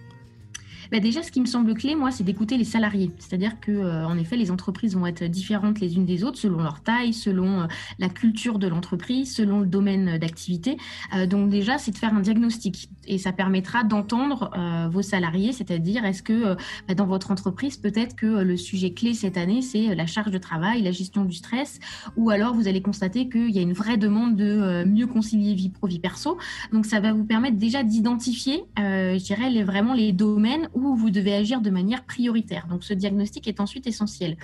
Bah, 0.90 1.00
Déjà, 1.00 1.22
ce 1.22 1.30
qui 1.30 1.40
me 1.40 1.46
semble 1.46 1.74
clé, 1.74 1.94
moi, 1.94 2.10
c'est 2.10 2.24
d'écouter 2.24 2.56
les 2.56 2.64
salariés. 2.64 3.10
C'est-à-dire 3.18 3.60
que, 3.60 3.72
euh, 3.72 4.06
en 4.06 4.18
effet, 4.18 4.36
les 4.36 4.50
entreprises 4.50 4.94
vont 4.94 5.06
être 5.06 5.24
différentes 5.24 5.80
les 5.80 5.96
unes 5.96 6.04
des 6.04 6.24
autres 6.24 6.38
selon 6.38 6.62
leur 6.62 6.82
taille, 6.82 7.12
selon 7.12 7.62
euh, 7.62 7.66
la 7.98 8.08
culture 8.08 8.58
de 8.58 8.66
l'entreprise, 8.66 9.34
selon 9.34 9.60
le 9.60 9.66
domaine 9.66 10.18
d'activité. 10.18 10.76
Euh, 11.14 11.26
donc 11.26 11.50
déjà, 11.50 11.78
c'est 11.78 11.92
de 11.92 11.96
faire 11.96 12.14
un 12.14 12.20
diagnostic 12.20 12.88
et 13.06 13.18
ça 13.18 13.32
permettra 13.32 13.84
d'entendre 13.84 14.50
vos 14.90 15.00
salariés, 15.00 15.52
c'est-à-dire 15.52 16.04
est-ce 16.04 16.22
que 16.22 16.56
bah, 16.86 16.94
dans 16.94 17.06
votre 17.06 17.30
entreprise, 17.30 17.78
peut-être 17.78 18.14
que 18.14 18.26
le 18.26 18.56
sujet 18.58 18.92
clé 18.92 19.14
cette 19.14 19.38
année, 19.38 19.62
c'est 19.62 19.94
la 19.94 20.04
charge 20.04 20.30
de 20.30 20.36
travail, 20.36 20.82
la 20.82 20.90
gestion 20.90 21.24
du 21.24 21.34
stress, 21.34 21.80
ou 22.16 22.28
alors 22.28 22.54
vous 22.54 22.68
allez 22.68 22.82
constater 22.82 23.30
qu'il 23.30 23.50
y 23.50 23.58
a 23.58 23.62
une 23.62 23.72
vraie 23.72 23.96
demande 23.96 24.36
de 24.36 24.84
mieux 24.84 25.06
concilier 25.06 25.54
vie 25.54 25.70
pro, 25.70 25.86
vie 25.86 26.00
perso. 26.00 26.36
Donc 26.70 26.84
ça 26.84 27.00
va 27.00 27.14
vous 27.14 27.24
permettre 27.24 27.56
déjà 27.56 27.82
d'identifier, 27.82 28.64
je 28.76 29.24
dirais, 29.24 29.48
les, 29.48 29.64
vraiment 29.64 29.94
les 29.94 30.12
domaines 30.12 30.68
où 30.86 30.96
vous 30.96 31.10
devez 31.10 31.34
agir 31.34 31.60
de 31.60 31.70
manière 31.70 32.04
prioritaire. 32.04 32.66
Donc 32.68 32.84
ce 32.84 32.94
diagnostic 32.94 33.48
est 33.48 33.60
ensuite 33.60 33.86
essentiel. 33.86 34.36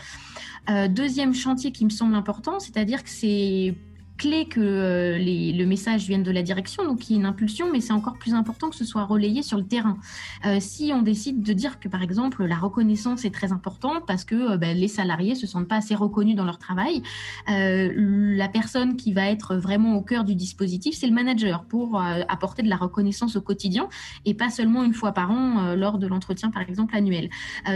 Euh, 0.70 0.88
deuxième 0.88 1.34
chantier 1.34 1.72
qui 1.72 1.84
me 1.84 1.90
semble 1.90 2.14
important, 2.14 2.60
c'est-à-dire 2.60 3.02
que 3.02 3.10
c'est 3.10 3.74
clé 4.16 4.46
que 4.46 4.60
euh, 4.60 5.18
le 5.18 5.64
message 5.64 6.06
vienne 6.06 6.22
de 6.22 6.30
la 6.30 6.42
direction, 6.42 6.84
donc 6.84 7.08
il 7.08 7.14
y 7.14 7.16
a 7.16 7.20
une 7.20 7.26
impulsion, 7.26 7.70
mais 7.72 7.80
c'est 7.80 7.92
encore 7.92 8.14
plus 8.18 8.34
important 8.34 8.70
que 8.70 8.76
ce 8.76 8.84
soit 8.84 9.04
relayé 9.04 9.42
sur 9.42 9.58
le 9.58 9.64
terrain. 9.64 9.98
Euh, 10.46 10.58
si 10.60 10.92
on 10.94 11.02
décide 11.02 11.42
de 11.42 11.52
dire 11.52 11.80
que, 11.80 11.88
par 11.88 12.02
exemple, 12.02 12.44
la 12.44 12.56
reconnaissance 12.56 13.24
est 13.24 13.34
très 13.34 13.52
importante 13.52 14.04
parce 14.06 14.24
que 14.24 14.52
euh, 14.52 14.56
ben, 14.56 14.76
les 14.76 14.88
salariés 14.88 15.34
se 15.34 15.46
sentent 15.46 15.68
pas 15.68 15.76
assez 15.76 15.94
reconnus 15.94 16.36
dans 16.36 16.44
leur 16.44 16.58
travail, 16.58 17.02
la 17.46 18.48
personne 18.48 18.96
qui 18.96 19.12
va 19.12 19.30
être 19.30 19.56
vraiment 19.56 19.96
au 19.96 20.02
cœur 20.02 20.24
du 20.24 20.34
dispositif, 20.34 20.94
c'est 20.96 21.06
le 21.06 21.12
manager 21.12 21.64
pour 21.64 22.00
apporter 22.00 22.62
de 22.62 22.68
la 22.68 22.76
reconnaissance 22.76 23.36
au 23.36 23.40
quotidien 23.40 23.88
et 24.24 24.34
pas 24.34 24.50
seulement 24.50 24.82
une 24.84 24.94
fois 24.94 25.12
par 25.12 25.30
an 25.30 25.74
lors 25.74 25.98
de 25.98 26.06
l'entretien, 26.06 26.50
par 26.50 26.62
exemple, 26.62 26.94
annuel. 26.96 27.30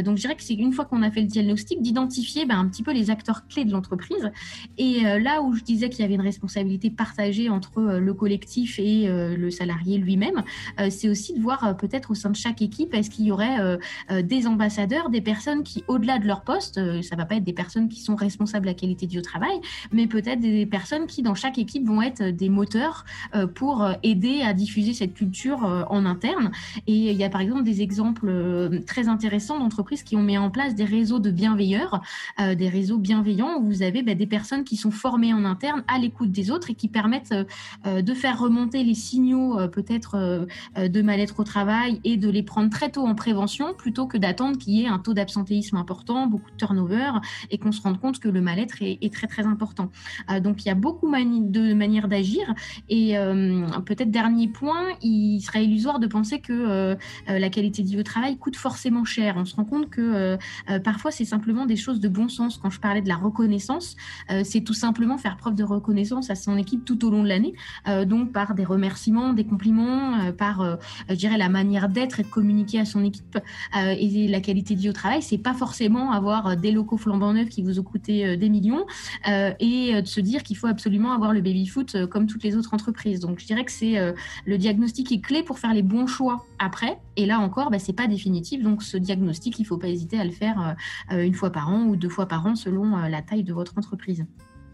donc 0.05 0.17
je 0.17 0.23
dirais 0.23 0.37
que 0.37 0.43
c'est 0.43 0.55
une 0.55 0.73
fois 0.73 0.85
qu'on 0.85 1.03
a 1.03 1.11
fait 1.11 1.21
le 1.21 1.27
diagnostic, 1.27 1.83
d'identifier 1.83 2.47
ben, 2.47 2.59
un 2.59 2.69
petit 2.69 2.83
peu 2.83 2.93
les 2.93 3.11
acteurs 3.11 3.47
clés 3.47 3.65
de 3.65 3.73
l'entreprise. 3.73 4.31
Et 4.77 5.01
là 5.03 5.43
où 5.43 5.55
je 5.55 5.63
disais 5.63 5.89
qu'il 5.89 6.01
y 6.01 6.05
avait 6.05 6.15
une 6.15 6.23
responsabilité 6.29 6.91
partagée 6.91 7.49
entre 7.49 7.79
euh, 7.79 8.01
le 8.01 8.15
collectif 8.15 8.79
et 8.79 9.09
euh, 9.09 9.37
le 9.37 9.51
salarié 9.51 9.99
lui-même, 9.99 10.43
euh, 10.81 10.89
c'est 10.91 11.09
aussi 11.09 11.35
de 11.35 11.41
voir 11.41 11.77
peut-être 11.77 12.11
au 12.11 12.15
sein 12.15 12.31
de 12.31 12.37
chaque 12.37 12.63
équipe, 12.63 12.95
est-ce 12.95 13.11
qu'il 13.11 13.27
y 13.27 13.33
aurait 13.33 13.79
des 14.23 14.47
ambassadeurs, 14.47 15.11
des 15.11 15.21
personnes 15.21 15.63
qui, 15.63 15.85
au-delà 15.89 16.19
de 16.19 16.27
leur 16.27 16.43
poste, 16.43 16.81
ça 17.03 17.17
va 17.17 17.25
pas 17.25 17.37
être 17.37 17.45
des 17.45 17.53
personnes 17.53 17.89
qui 17.89 18.01
sont 18.01 18.15
responsables 18.15 18.67
de 18.67 18.71
la 18.71 18.75
qualité 18.75 19.07
du 19.07 19.23
travail, 19.23 19.61
mais 19.93 20.07
peut-être 20.07 20.41
des 20.41 20.67
personnes 20.67 21.07
qui, 21.07 21.23
dans 21.23 21.35
chaque 21.35 21.59
équipe, 21.59 21.87
vont 21.87 22.03
être 22.03 22.23
des 22.23 22.49
moteurs 22.49 23.05
pour 23.55 23.87
aider 24.03 24.43
à 24.43 24.53
diffuser 24.53 24.93
cette 24.93 25.15
culture 25.15 25.87
en 25.91 26.05
interne. 26.07 26.51
Et 26.87 27.11
il 27.11 27.17
y 27.17 27.25
a 27.25 27.31
par 27.31 27.41
exemple 27.41 27.63
des 27.63 27.83
exemples 27.83 28.81
très 28.87 29.09
intéressants 29.09 29.59
d'entreprises 29.59 30.03
qui 30.03 30.17
ont 30.17 30.23
mis 30.23 30.39
en 30.39 30.51
place 30.51 30.75
des 30.75 30.85
réseaux 30.85 31.19
de 31.19 31.31
bienveilleurs, 31.31 32.03
des 32.39 32.69
réseaux 32.69 32.99
bienveillants 32.99 33.59
où 33.59 33.67
vous 33.67 33.83
avez 33.83 34.03
bah, 34.03 34.15
des 34.15 34.27
personnes 34.27 34.65
qui 34.65 34.77
sont 34.77 34.91
formées 34.91 35.33
en 35.33 35.45
interne 35.45 35.83
à 35.89 35.99
l'écoute 35.99 36.18
des 36.27 36.51
autres 36.51 36.71
et 36.71 36.75
qui 36.75 36.89
permettent 36.89 37.33
euh, 37.33 37.45
euh, 37.87 38.03
de 38.03 38.15
faire 38.15 38.39
remonter 38.39 38.85
les 38.85 38.95
signaux 38.95 39.59
euh, 39.59 39.69
peut-être 39.69 40.47
de 40.77 41.03
mal-être 41.03 41.41
au 41.41 41.45
travail 41.45 42.01
et 42.05 42.17
de 42.17 42.29
les 42.29 42.43
prendre 42.43 42.71
très 42.71 42.91
tôt 42.91 43.07
en 43.07 43.15
prévention 43.15 43.75
plutôt 43.75 44.07
que 44.07 44.17
d'attendre 44.17 44.59
qu'il 44.59 44.75
y 44.75 44.83
ait 44.83 44.89
un 44.89 44.99
taux 44.99 45.15
d'absentéisme 45.15 45.77
important, 45.77 46.27
beaucoup 46.27 46.51
de 46.51 46.57
turnover 46.57 47.11
et 47.51 47.59
qu'on 47.59 47.73
se 47.73 47.81
rende 47.81 48.01
compte 48.01 48.19
que 48.19 48.29
le 48.29 48.41
mal-être 48.41 48.77
est, 48.81 49.13
très 49.13 49.27
très 49.27 49.47
important. 49.47 49.91
donc 50.43 50.65
il 50.65 50.69
y 50.69 50.71
a 50.71 50.75
beaucoup 50.75 51.11
de 51.11 51.75
manières 51.75 52.09
d'agir 52.09 52.55
et 52.89 53.15
peut-être 53.87 54.11
dernier 54.11 54.49
point, 54.49 54.89
il 55.03 55.41
serait 55.41 55.65
illusoire 55.65 55.99
de 55.99 56.07
penser 56.07 56.41
que 56.41 56.97
la 57.27 57.51
qualité 57.51 57.83
de 57.83 57.89
vie 57.89 58.01
au 58.01 58.03
travail 58.03 58.37
coûte 58.37 58.57
forcément 58.57 59.05
cher. 59.05 59.35
On 59.37 59.45
se 59.45 59.57
rend 59.57 59.65
compte 59.65 59.91
que 59.91 60.39
parfois 60.85 61.11
c'est 61.11 61.25
simplement 61.25 61.67
des 61.67 61.77
choses 61.77 62.01
de 62.01 62.09
bon 62.09 62.29
sens. 62.29 62.59
Quand 62.59 62.71
je 62.71 62.81
parlais 62.81 63.03
de 63.03 63.09
la 63.09 63.17
reconnaissance, 63.17 63.97
c'est 64.45 64.63
tout 64.63 64.75
simplement 64.75 65.19
faire 65.19 65.37
preuve 65.37 65.55
de 65.55 65.65
reconnaissance 65.65 66.08
à 66.31 66.35
son 66.35 66.57
équipe 66.57 66.85
tout 66.85 67.05
au 67.05 67.11
long 67.11 67.23
de 67.23 67.29
l'année, 67.29 67.55
euh, 67.87 68.05
donc 68.05 68.33
par 68.33 68.55
des 68.55 68.65
remerciements, 68.65 69.33
des 69.33 69.45
compliments, 69.45 70.21
euh, 70.21 70.33
par, 70.33 70.61
euh, 70.61 70.77
je 71.09 71.15
dirais, 71.15 71.37
la 71.37 71.49
manière 71.49 71.89
d'être 71.89 72.21
et 72.21 72.23
de 72.23 72.29
communiquer 72.29 72.81
à 72.81 72.85
son 72.85 73.05
équipe 73.05 73.39
et 73.75 74.29
la 74.29 74.41
qualité 74.41 74.75
de 74.75 74.81
vie 74.81 74.89
au 74.89 74.93
travail. 74.93 75.23
C'est 75.23 75.39
pas 75.39 75.55
forcément 75.55 76.13
avoir 76.13 76.57
des 76.57 76.73
locaux 76.73 76.97
flambant 76.97 77.33
neufs 77.33 77.49
qui 77.49 77.63
vous 77.63 77.79
ont 77.79 77.83
coûté 77.83 78.37
des 78.37 78.49
millions 78.49 78.87
et 79.27 80.01
de 80.01 80.07
se 80.07 80.21
dire 80.21 80.43
qu'il 80.43 80.57
faut 80.57 80.67
absolument 80.67 81.13
avoir 81.13 81.33
le 81.33 81.41
baby-foot 81.41 82.07
comme 82.07 82.27
toutes 82.27 82.43
les 82.43 82.57
autres 82.57 82.75
entreprises. 82.75 83.21
Donc, 83.21 83.41
je 83.41 83.47
dirais 83.47 83.65
que 83.65 83.73
c'est 83.73 83.97
le 84.45 84.59
diagnostic 84.59 85.13
est 85.13 85.21
clé 85.21 85.43
pour 85.43 85.59
faire 85.59 85.75
les 85.75 85.83
bons 85.83 86.07
choix 86.07 86.47
après. 86.59 86.99
Et 87.17 87.27
là 87.27 87.41
encore, 87.41 87.71
bah, 87.71 87.79
c'est 87.79 87.93
pas 87.93 88.07
définitif. 88.07 88.63
Donc, 88.63 88.83
ce 88.83 88.97
diagnostic, 88.97 89.59
il 89.59 89.65
faut 89.65 89.79
pas 89.79 89.89
hésiter 89.89 90.19
à 90.19 90.25
le 90.25 90.33
faire 90.33 90.77
une 91.11 91.35
fois 91.35 91.51
par 91.51 91.69
an 91.69 91.85
ou 91.85 91.97
deux 91.97 92.09
fois 92.09 92.27
par 92.27 92.47
an 92.47 92.55
selon 92.55 92.97
la 92.97 93.23
taille 93.23 93.45
de 93.45 93.53
votre 93.53 93.77
entreprise. 93.77 94.25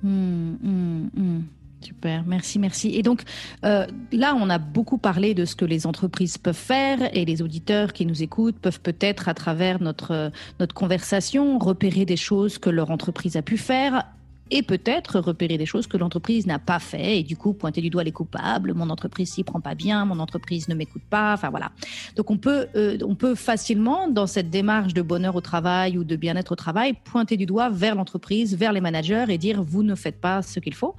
Hum, 0.05 0.59
hum, 0.63 1.11
hum. 1.17 1.45
Super, 1.81 2.25
merci, 2.27 2.59
merci. 2.59 2.95
Et 2.95 3.03
donc 3.03 3.23
euh, 3.65 3.87
là, 4.11 4.35
on 4.41 4.49
a 4.49 4.57
beaucoup 4.57 4.97
parlé 4.97 5.35
de 5.35 5.45
ce 5.45 5.55
que 5.55 5.67
les 5.67 5.87
entreprises 5.87 6.39
peuvent 6.39 6.55
faire 6.55 7.15
et 7.15 7.27
les 7.27 7.43
auditeurs 7.43 7.93
qui 7.93 8.07
nous 8.07 8.23
écoutent 8.23 8.59
peuvent 8.59 8.81
peut-être, 8.81 9.29
à 9.29 9.35
travers 9.35 9.83
notre, 9.83 10.33
notre 10.61 10.75
conversation, 10.75 11.59
repérer 11.59 12.07
des 12.07 12.17
choses 12.17 12.57
que 12.57 12.71
leur 12.71 12.91
entreprise 12.91 13.37
a 13.37 13.43
pu 13.43 13.59
faire 13.59 14.07
et 14.51 14.63
peut-être 14.63 15.21
repérer 15.21 15.59
des 15.59 15.67
choses 15.67 15.87
que 15.87 15.97
l'entreprise 15.97 16.47
n'a 16.47 16.59
pas 16.59 16.79
fait 16.79 17.19
et 17.19 17.23
du 17.23 17.37
coup 17.37 17.55
pointer 17.55 17.81
du 17.81 17.91
doigt 17.91 18.05
les 18.05 18.13
coupables. 18.13 18.75
Mon 18.75 18.91
entreprise 18.91 19.33
s'y 19.33 19.45
prend 19.45 19.61
pas 19.61 19.75
bien, 19.75 20.05
mon 20.05 20.19
entreprise 20.19 20.69
ne 20.69 20.75
m'écoute 20.75 21.03
pas. 21.09 21.35
Enfin 21.35 21.51
voilà. 21.51 21.73
Donc 22.17 22.31
on 22.31 22.37
peut, 22.37 22.67
euh, 22.77 22.99
on 23.05 23.15
peut 23.15 23.35
facilement 23.35 24.09
dans 24.09 24.27
cette 24.27 24.51
démarche 24.51 24.93
de 24.93 25.03
bonheur 25.03 25.35
au 25.37 25.41
travail 25.41 25.97
ou 25.97 26.05
de 26.05 26.17
bien-être 26.17 26.53
au 26.53 26.57
travail 26.57 26.95
pointer 27.05 27.37
du 27.37 27.47
doigt 27.47 27.71
vers 27.71 27.95
l'entreprise, 27.95 28.57
vers 28.57 28.73
les 28.73 28.81
managers 28.81 29.25
et 29.29 29.39
dire 29.39 29.63
vous 29.63 29.83
ne 29.83 29.95
faites 29.95 30.21
pas 30.21 30.43
ce 30.43 30.61
qu'il 30.61 30.75
faut. 30.75 30.95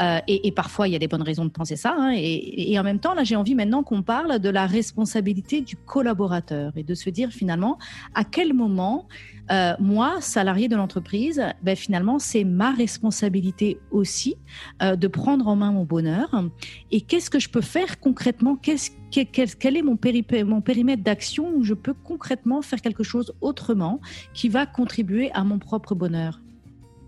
Euh, 0.00 0.18
et, 0.28 0.52
parfois 0.52 0.86
il 0.86 0.92
y 0.92 0.96
a 0.96 0.98
des 0.98 1.08
bonnes 1.08 1.22
raisons 1.22 1.44
de 1.44 1.50
penser 1.50 1.76
ça. 1.76 1.94
Hein, 1.98 2.12
et, 2.14 2.72
et, 2.72 2.78
en 2.78 2.82
même 2.82 2.98
temps 2.98 3.14
là 3.14 3.24
j'ai 3.24 3.36
envie 3.36 3.54
maintenant 3.54 3.82
qu'on 3.82 4.02
parle 4.02 4.38
de 4.38 4.48
la 4.50 4.66
responsabilité 4.66 5.62
du 5.62 5.76
collaborateur 5.76 6.72
et 6.76 6.82
de 6.82 6.94
se 6.94 7.08
dire 7.08 7.30
finalement 7.30 7.78
à 8.14 8.24
quel 8.24 8.52
moment 8.52 9.08
euh, 9.50 9.74
moi, 9.80 10.20
salarié 10.20 10.68
de 10.68 10.76
l'entreprise, 10.76 11.42
ben, 11.62 11.76
finalement, 11.76 12.18
c'est 12.18 12.44
ma 12.44 12.70
responsabilité 12.70 13.78
aussi 13.90 14.36
euh, 14.82 14.96
de 14.96 15.08
prendre 15.08 15.48
en 15.48 15.56
main 15.56 15.72
mon 15.72 15.84
bonheur. 15.84 16.42
Et 16.90 17.00
qu'est-ce 17.00 17.30
que 17.30 17.38
je 17.38 17.48
peux 17.48 17.60
faire 17.60 18.00
concrètement? 18.00 18.56
Quel, 18.56 19.76
est 19.76 19.82
mon, 19.82 19.98
mon 20.46 20.60
périmètre 20.60 21.02
d'action 21.02 21.52
où 21.54 21.64
je 21.64 21.74
peux 21.74 21.94
concrètement 21.94 22.62
faire 22.62 22.80
quelque 22.80 23.02
chose 23.02 23.34
autrement 23.40 24.00
qui 24.32 24.48
va 24.48 24.66
contribuer 24.66 25.30
à 25.32 25.44
mon 25.44 25.58
propre 25.58 25.94
bonheur? 25.94 26.40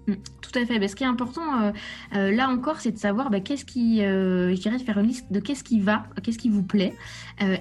Tout 0.07 0.59
à 0.59 0.65
fait. 0.67 0.79
Ben, 0.79 0.89
ce 0.89 0.95
qui 0.95 1.05
est 1.05 1.07
important, 1.07 1.63
euh, 1.63 1.73
euh, 2.15 2.31
là 2.31 2.49
encore, 2.49 2.81
c'est 2.81 2.93
de 2.93 2.99
savoir 2.99 3.31
ben, 3.31 3.43
qu'est-ce 3.43 3.65
qui, 3.65 4.03
euh, 4.03 4.55
je 4.55 4.61
dirais, 4.61 4.77
de 4.77 4.83
faire 4.83 4.99
une 4.99 5.09
liste 5.09 5.33
de 5.33 5.41
qu'est-ce 5.41 5.65
qui 5.65 5.81
va, 5.81 6.07
qu'est-ce 6.23 6.39
qui 6.39 6.51
vous 6.51 6.63
plaît 6.63 6.95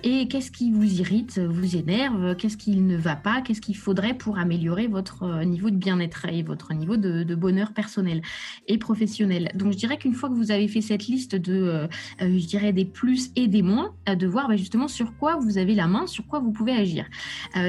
et 0.04 0.28
qu'est-ce 0.28 0.52
qui 0.52 0.72
vous 0.72 1.00
irrite, 1.00 1.40
vous 1.40 1.76
énerve, 1.76 2.36
qu'est-ce 2.36 2.58
qui 2.58 2.78
ne 2.78 2.96
va 2.96 3.16
pas, 3.16 3.42
qu'est-ce 3.42 3.60
qu'il 3.60 3.76
faudrait 3.76 4.14
pour 4.14 4.38
améliorer 4.38 4.86
votre 4.86 5.44
niveau 5.44 5.72
de 5.72 5.76
bien-être 5.76 6.28
et 6.30 6.44
votre 6.44 6.74
niveau 6.76 6.96
de, 6.96 7.34
bonheur 7.34 7.74
personnel 7.74 8.22
et 8.68 8.78
professionnel. 8.78 9.52
Donc, 9.56 9.74
je 9.74 9.78
dirais 9.78 9.98
qu'une 9.98 10.14
fois 10.14 10.30
que 10.30 10.36
vous 10.36 10.52
avez 10.52 10.68
fait 10.68 10.82
cette 10.82 11.08
liste 11.08 11.36
de, 11.36 11.88
je 12.20 12.46
dirais, 12.46 12.72
des 12.72 12.86
plus 12.86 13.32
et 13.36 13.48
des 13.48 13.64
moins, 13.64 13.96
de 14.08 14.28
voir 14.28 14.48
ben, 14.48 14.58
justement 14.58 14.88
sur 14.88 15.18
quoi 15.18 15.38
vous 15.38 15.58
avez 15.58 15.74
la 15.74 15.88
main, 15.88 16.06
sur 16.06 16.28
quoi 16.28 16.40
vous 16.40 16.52
pouvez 16.52 16.74
agir. 16.74 17.06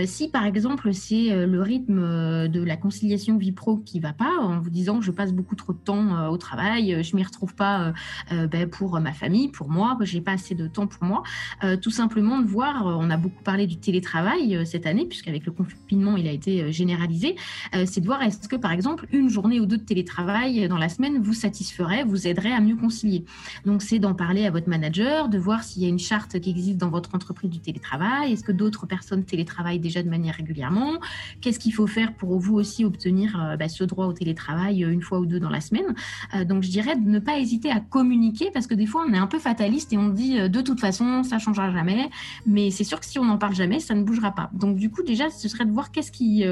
si, 0.05 0.29
par 0.29 0.45
exemple, 0.45 0.93
c'est 0.93 1.47
le 1.47 1.63
rythme 1.63 2.49
de 2.49 2.63
la 2.63 2.77
conciliation 2.77 3.39
vie 3.39 3.53
pro 3.53 3.79
qui 3.79 3.99
va 3.99 4.13
pas, 4.13 4.61
vous 4.65 4.71
disant 4.71 5.01
je 5.01 5.11
passe 5.11 5.33
beaucoup 5.33 5.55
trop 5.55 5.73
de 5.73 5.79
temps 5.79 6.17
euh, 6.17 6.29
au 6.29 6.39
travail, 6.39 6.95
euh, 6.95 7.03
je 7.03 7.15
m'y 7.15 7.23
retrouve 7.23 7.55
pas 7.55 7.93
euh, 8.33 8.47
ben, 8.47 8.69
pour 8.69 8.99
ma 8.99 9.13
famille, 9.13 9.49
pour 9.49 9.69
moi, 9.69 9.97
j'ai 10.01 10.21
pas 10.21 10.33
assez 10.33 10.55
de 10.55 10.67
temps 10.67 10.87
pour 10.87 11.05
moi. 11.05 11.23
tout 11.83 11.91
simplement 11.91 12.39
de 12.39 12.47
voir, 12.47 12.87
on 12.87 13.11
a 13.11 13.17
beaucoup 13.17 13.43
parlé 13.43 13.67
du 13.67 13.77
télétravail 13.77 14.67
cette 14.67 14.87
année, 14.87 15.07
puisqu'avec 15.07 15.45
le 15.47 15.53
confinement 15.53 16.17
il 16.17 16.27
a 16.27 16.33
été 16.33 16.73
généralisé, 16.73 17.37
c'est 17.85 18.01
de 18.01 18.07
voir 18.07 18.23
est-ce 18.23 18.49
que 18.49 18.57
par 18.57 18.73
exemple 18.73 19.07
une 19.13 19.29
journée 19.29 19.61
ou 19.61 19.67
deux 19.67 19.77
de 19.77 19.83
télétravail 19.83 20.69
dans 20.69 20.79
la 20.79 20.89
semaine 20.89 21.21
vous 21.21 21.33
satisferait, 21.33 22.05
vous 22.05 22.27
aiderait 22.27 22.53
à 22.53 22.61
mieux 22.61 22.77
concilier. 22.77 23.25
Donc 23.65 23.83
c'est 23.83 23.99
d'en 23.99 24.15
parler 24.15 24.47
à 24.47 24.51
votre 24.51 24.69
manager, 24.69 25.29
de 25.29 25.39
voir 25.39 25.63
s'il 25.63 25.83
y 25.83 25.87
a 25.87 25.89
une 25.89 25.99
charte 25.99 26.41
qui 26.41 26.51
existe 26.51 26.79
dans 26.79 26.91
votre 26.91 27.15
entreprise 27.15 27.51
du 27.51 27.61
télétravail, 27.61 28.33
est-ce 28.33 28.45
que 28.45 28.53
d'autres 28.53 28.87
personnes 28.87 29.25
télétravaillent 29.25 29.81
déjà 29.81 30.03
de 30.03 30.11
manière 30.11 30.35
régulièrement, 30.35 30.95
qu'est-ce 31.41 31.59
qu'il 31.59 31.75
faut 31.75 31.87
faire 31.87 32.15
pour 32.15 32.39
vous 32.39 32.55
aussi 32.55 32.85
obtenir 32.85 33.57
ben, 33.59 33.69
ce 33.69 33.85
droit 33.85 34.07
au 34.07 34.13
télétravail? 34.13 34.54
Télétravail 34.55 34.83
une 34.83 35.03
fois 35.03 35.21
ou 35.21 35.27
deux 35.27 35.41
dans 35.41 35.51
la 35.51 35.61
semaine. 35.61 35.95
donc 36.47 36.63
je 36.63 36.71
dirais 36.71 36.97
de 36.97 37.09
ne 37.09 37.19
pas 37.19 37.39
hésiter 37.39 37.71
à 37.71 37.81
communiquer 37.81 38.51
parce 38.53 38.67
que 38.67 38.75
des 38.75 38.87
fois 38.87 39.05
on 39.09 39.13
est 39.13 39.19
un 39.19 39.27
peu 39.27 39.39
fataliste 39.39 39.93
et 39.93 39.99
on 39.99 40.09
dit 40.09 40.49
de 40.49 40.61
toute 40.61 40.81
façon 40.81 41.23
ça 41.23 41.39
changera 41.39 41.73
jamais. 41.73 42.09
Mais 42.47 42.71
c'est 42.71 42.85
sûr 42.85 43.01
que 43.01 43.07
si 43.07 43.19
on 43.19 43.25
n'en 43.25 43.39
parle 43.39 43.55
jamais, 43.55 43.81
ça 43.81 43.95
ne 43.95 44.03
bougera 44.03 44.33
pas. 44.33 44.51
Donc 44.53 44.77
du 44.77 44.91
coup 44.91 45.03
déjà 45.03 45.31
ce 45.31 45.49
serait 45.49 45.65
de 45.65 45.73
voir 45.73 45.91
qu'est-ce 45.91 46.13
qui 46.13 46.45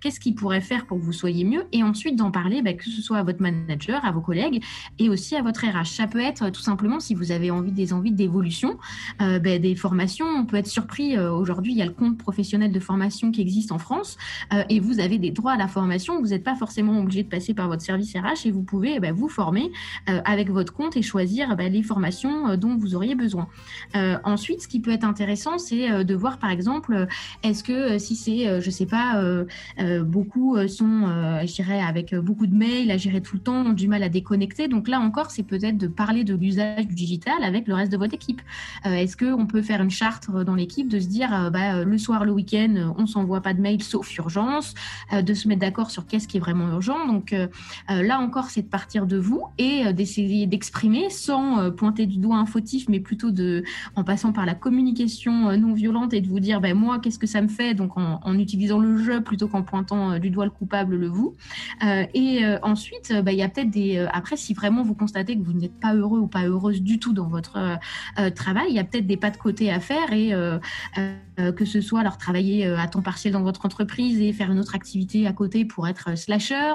qu'est-ce 0.00 0.20
qui 0.20 0.32
pourrait 0.32 0.60
faire 0.60 0.86
pour 0.86 0.98
que 0.98 1.02
vous 1.02 1.12
soyez 1.12 1.44
mieux 1.44 1.64
et 1.72 1.82
ensuite 1.82 2.16
d'en 2.16 2.30
parler, 2.30 2.62
bah, 2.62 2.72
que 2.72 2.84
ce 2.84 3.02
soit 3.02 3.18
à 3.18 3.22
votre 3.22 3.42
manager, 3.42 4.04
à 4.04 4.12
vos 4.12 4.20
collègues 4.20 4.62
et 4.98 5.08
aussi 5.08 5.36
à 5.36 5.42
votre 5.42 5.64
RH. 5.66 5.86
Ça 5.86 6.06
peut 6.06 6.20
être 6.20 6.50
tout 6.50 6.62
simplement 6.62 7.00
si 7.00 7.14
vous 7.14 7.32
avez 7.32 7.50
envie 7.50 7.72
des 7.72 7.92
envies 7.92 8.12
d'évolution, 8.12 8.78
bah, 9.18 9.38
des 9.38 9.74
formations. 9.74 10.26
On 10.26 10.46
peut 10.46 10.56
être 10.56 10.66
surpris 10.66 11.18
aujourd'hui 11.18 11.72
il 11.72 11.78
y 11.78 11.82
a 11.82 11.86
le 11.86 11.92
compte 11.92 12.18
professionnel 12.18 12.72
de 12.72 12.80
formation 12.80 13.30
qui 13.30 13.40
existe 13.40 13.72
en 13.72 13.78
France 13.78 14.16
euh, 14.52 14.62
et 14.68 14.80
vous 14.80 15.00
avez 15.00 15.18
des 15.18 15.30
droits 15.30 15.52
à 15.52 15.56
la 15.56 15.68
formation. 15.68 16.20
Vous 16.20 16.28
n'êtes 16.28 16.44
pas 16.44 16.54
forcément 16.54 16.98
obligé 16.98 17.22
de 17.22 17.28
passer 17.28 17.43
par 17.52 17.68
votre 17.68 17.82
service 17.82 18.14
RH 18.14 18.46
et 18.46 18.50
vous 18.50 18.62
pouvez 18.62 18.94
eh 18.96 19.00
ben, 19.00 19.12
vous 19.12 19.28
former 19.28 19.70
euh, 20.08 20.20
avec 20.24 20.48
votre 20.48 20.72
compte 20.72 20.96
et 20.96 21.02
choisir 21.02 21.48
eh 21.52 21.56
ben, 21.56 21.70
les 21.70 21.82
formations 21.82 22.48
euh, 22.48 22.56
dont 22.56 22.76
vous 22.76 22.94
auriez 22.94 23.14
besoin. 23.14 23.48
ensuite, 24.24 24.62
ce 24.62 24.68
qui 24.68 24.80
peut 24.80 24.92
être 24.92 25.04
intéressant, 25.04 25.58
c'est 25.58 26.04
de 26.04 26.14
voir 26.14 26.38
par 26.38 26.50
exemple, 26.50 27.06
est-ce 27.42 27.64
que 27.64 27.98
si 27.98 28.14
c'est, 28.16 28.60
je 28.60 28.70
sais 28.70 28.86
pas, 28.86 29.22
beaucoup 30.02 30.56
sont, 30.68 31.40
je 31.42 31.52
dirais, 31.52 31.80
avec 31.80 32.14
beaucoup 32.14 32.46
de 32.46 32.54
mails 32.54 32.90
à 32.90 32.96
gérer 32.96 33.20
tout 33.20 33.36
le 33.36 33.42
temps, 33.42 33.66
ont 33.66 33.72
du 33.72 33.88
mal 33.88 34.02
à 34.02 34.08
déconnecter. 34.08 34.68
Donc 34.68 34.88
là 34.88 35.00
encore, 35.00 35.30
c'est 35.30 35.42
peut-être 35.42 35.76
de 35.76 35.86
parler 35.86 36.24
de 36.24 36.34
l'usage 36.34 36.86
du 36.86 36.94
digital 36.94 37.42
avec 37.42 37.66
le 37.66 37.74
reste 37.74 37.92
de 37.92 37.96
votre 37.96 38.14
équipe. 38.14 38.42
est-ce 38.84 39.16
qu'on 39.16 39.46
peut 39.46 39.62
faire 39.62 39.82
une 39.82 39.90
charte 39.90 40.30
dans 40.30 40.54
l'équipe 40.54 40.88
de 40.88 41.00
se 41.00 41.08
dire, 41.08 41.50
bah, 41.52 41.84
le 41.84 41.98
soir, 41.98 42.24
le 42.24 42.32
week-end, 42.32 42.94
on 42.96 43.06
s'envoie 43.06 43.40
pas 43.40 43.54
de 43.54 43.60
mails 43.60 43.82
sauf 43.82 44.16
urgence, 44.16 44.74
euh, 45.12 45.22
de 45.22 45.34
se 45.34 45.48
mettre 45.48 45.60
d'accord 45.60 45.90
sur 45.90 46.06
qu'est-ce 46.06 46.28
qui 46.28 46.36
est 46.36 46.40
vraiment 46.40 46.68
urgent. 46.68 47.06
Euh, 47.34 47.46
euh, 47.90 48.02
là 48.02 48.18
encore, 48.20 48.50
c'est 48.50 48.62
de 48.62 48.68
partir 48.68 49.06
de 49.06 49.16
vous 49.16 49.44
et 49.58 49.92
d'essayer 49.92 50.46
d'exprimer 50.46 51.10
sans 51.10 51.70
pointer 51.72 52.06
du 52.06 52.18
doigt 52.18 52.36
un 52.36 52.46
fautif, 52.46 52.88
mais 52.88 53.00
plutôt 53.00 53.30
de, 53.30 53.64
en 53.96 54.04
passant 54.04 54.32
par 54.32 54.46
la 54.46 54.54
communication 54.54 55.56
non 55.56 55.72
violente 55.72 56.14
et 56.14 56.20
de 56.20 56.28
vous 56.28 56.40
dire, 56.40 56.60
ben, 56.60 56.74
moi, 56.74 56.98
qu'est-ce 56.98 57.18
que 57.18 57.26
ça 57.26 57.42
me 57.42 57.48
fait? 57.48 57.74
Donc 57.74 57.96
en, 57.96 58.38
utilisant 58.38 58.78
le 58.78 58.96
je 58.96 59.18
plutôt 59.18 59.48
qu'en 59.48 59.62
pointant 59.62 60.18
du 60.18 60.30
doigt 60.30 60.44
le 60.44 60.50
coupable, 60.50 60.96
le 60.96 61.08
vous. 61.08 61.34
et 61.82 62.42
ensuite, 62.62 63.12
ben, 63.12 63.32
il 63.32 63.38
y 63.38 63.42
a 63.42 63.48
peut-être 63.48 63.70
des... 63.70 63.98
après, 64.12 64.36
si 64.36 64.54
vraiment 64.54 64.82
vous 64.82 64.94
constatez 64.94 65.36
que 65.36 65.42
vous 65.42 65.52
n'êtes 65.52 65.78
pas 65.78 65.94
heureux 65.94 66.20
ou 66.20 66.26
pas 66.26 66.44
heureuse 66.44 66.82
du 66.82 66.98
tout 66.98 67.12
dans 67.12 67.28
votre 67.28 67.78
travail, 68.34 68.66
il 68.70 68.74
y 68.74 68.78
a 68.78 68.84
peut-être 68.84 69.06
des 69.06 69.16
pas 69.16 69.30
de 69.30 69.36
côté 69.36 69.70
à 69.70 69.80
faire 69.80 70.12
et 70.12 70.32
que 71.36 71.64
ce 71.64 71.80
soit 71.80 72.00
alors 72.00 72.18
travailler 72.18 72.66
à 72.66 72.86
temps 72.86 73.02
partiel 73.02 73.32
dans 73.32 73.42
votre 73.42 73.64
entreprise 73.66 74.20
et 74.20 74.32
faire 74.32 74.50
une 74.50 74.58
autre 74.58 74.74
activité 74.74 75.26
à 75.26 75.32
côté 75.32 75.64
pour 75.64 75.86
être 75.88 76.10
euh, 76.10 76.16
slasher, 76.16 76.74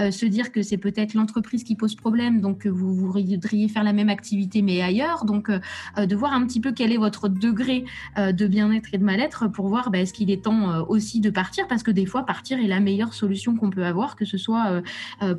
euh, 0.00 0.06
euh, 0.06 0.10
se 0.10 0.26
dire 0.26 0.52
que 0.52 0.62
c'est 0.62 0.76
peut-être 0.76 1.14
l'entreprise 1.14 1.64
qui 1.64 1.74
pose 1.74 1.94
problème, 1.94 2.40
donc 2.40 2.66
vous 2.66 2.94
voudriez 2.94 3.68
faire 3.68 3.82
la 3.82 3.92
même 3.92 4.08
activité 4.08 4.62
mais 4.62 4.80
ailleurs. 4.80 5.24
Donc 5.24 5.50
de 5.50 6.16
voir 6.16 6.32
un 6.32 6.46
petit 6.46 6.60
peu 6.60 6.72
quel 6.72 6.92
est 6.92 6.96
votre 6.96 7.28
degré 7.28 7.84
de 8.16 8.46
bien-être 8.46 8.90
et 8.92 8.98
de 8.98 9.04
mal-être 9.04 9.48
pour 9.48 9.68
voir 9.68 9.90
bah, 9.90 9.98
est-ce 9.98 10.12
qu'il 10.12 10.30
est 10.30 10.44
temps 10.44 10.86
aussi 10.88 11.20
de 11.20 11.30
partir, 11.30 11.66
parce 11.66 11.82
que 11.82 11.90
des 11.90 12.06
fois 12.06 12.24
partir 12.24 12.58
est 12.58 12.66
la 12.66 12.80
meilleure 12.80 13.14
solution 13.14 13.56
qu'on 13.56 13.70
peut 13.70 13.84
avoir, 13.84 14.16
que 14.16 14.24
ce 14.24 14.38
soit 14.38 14.82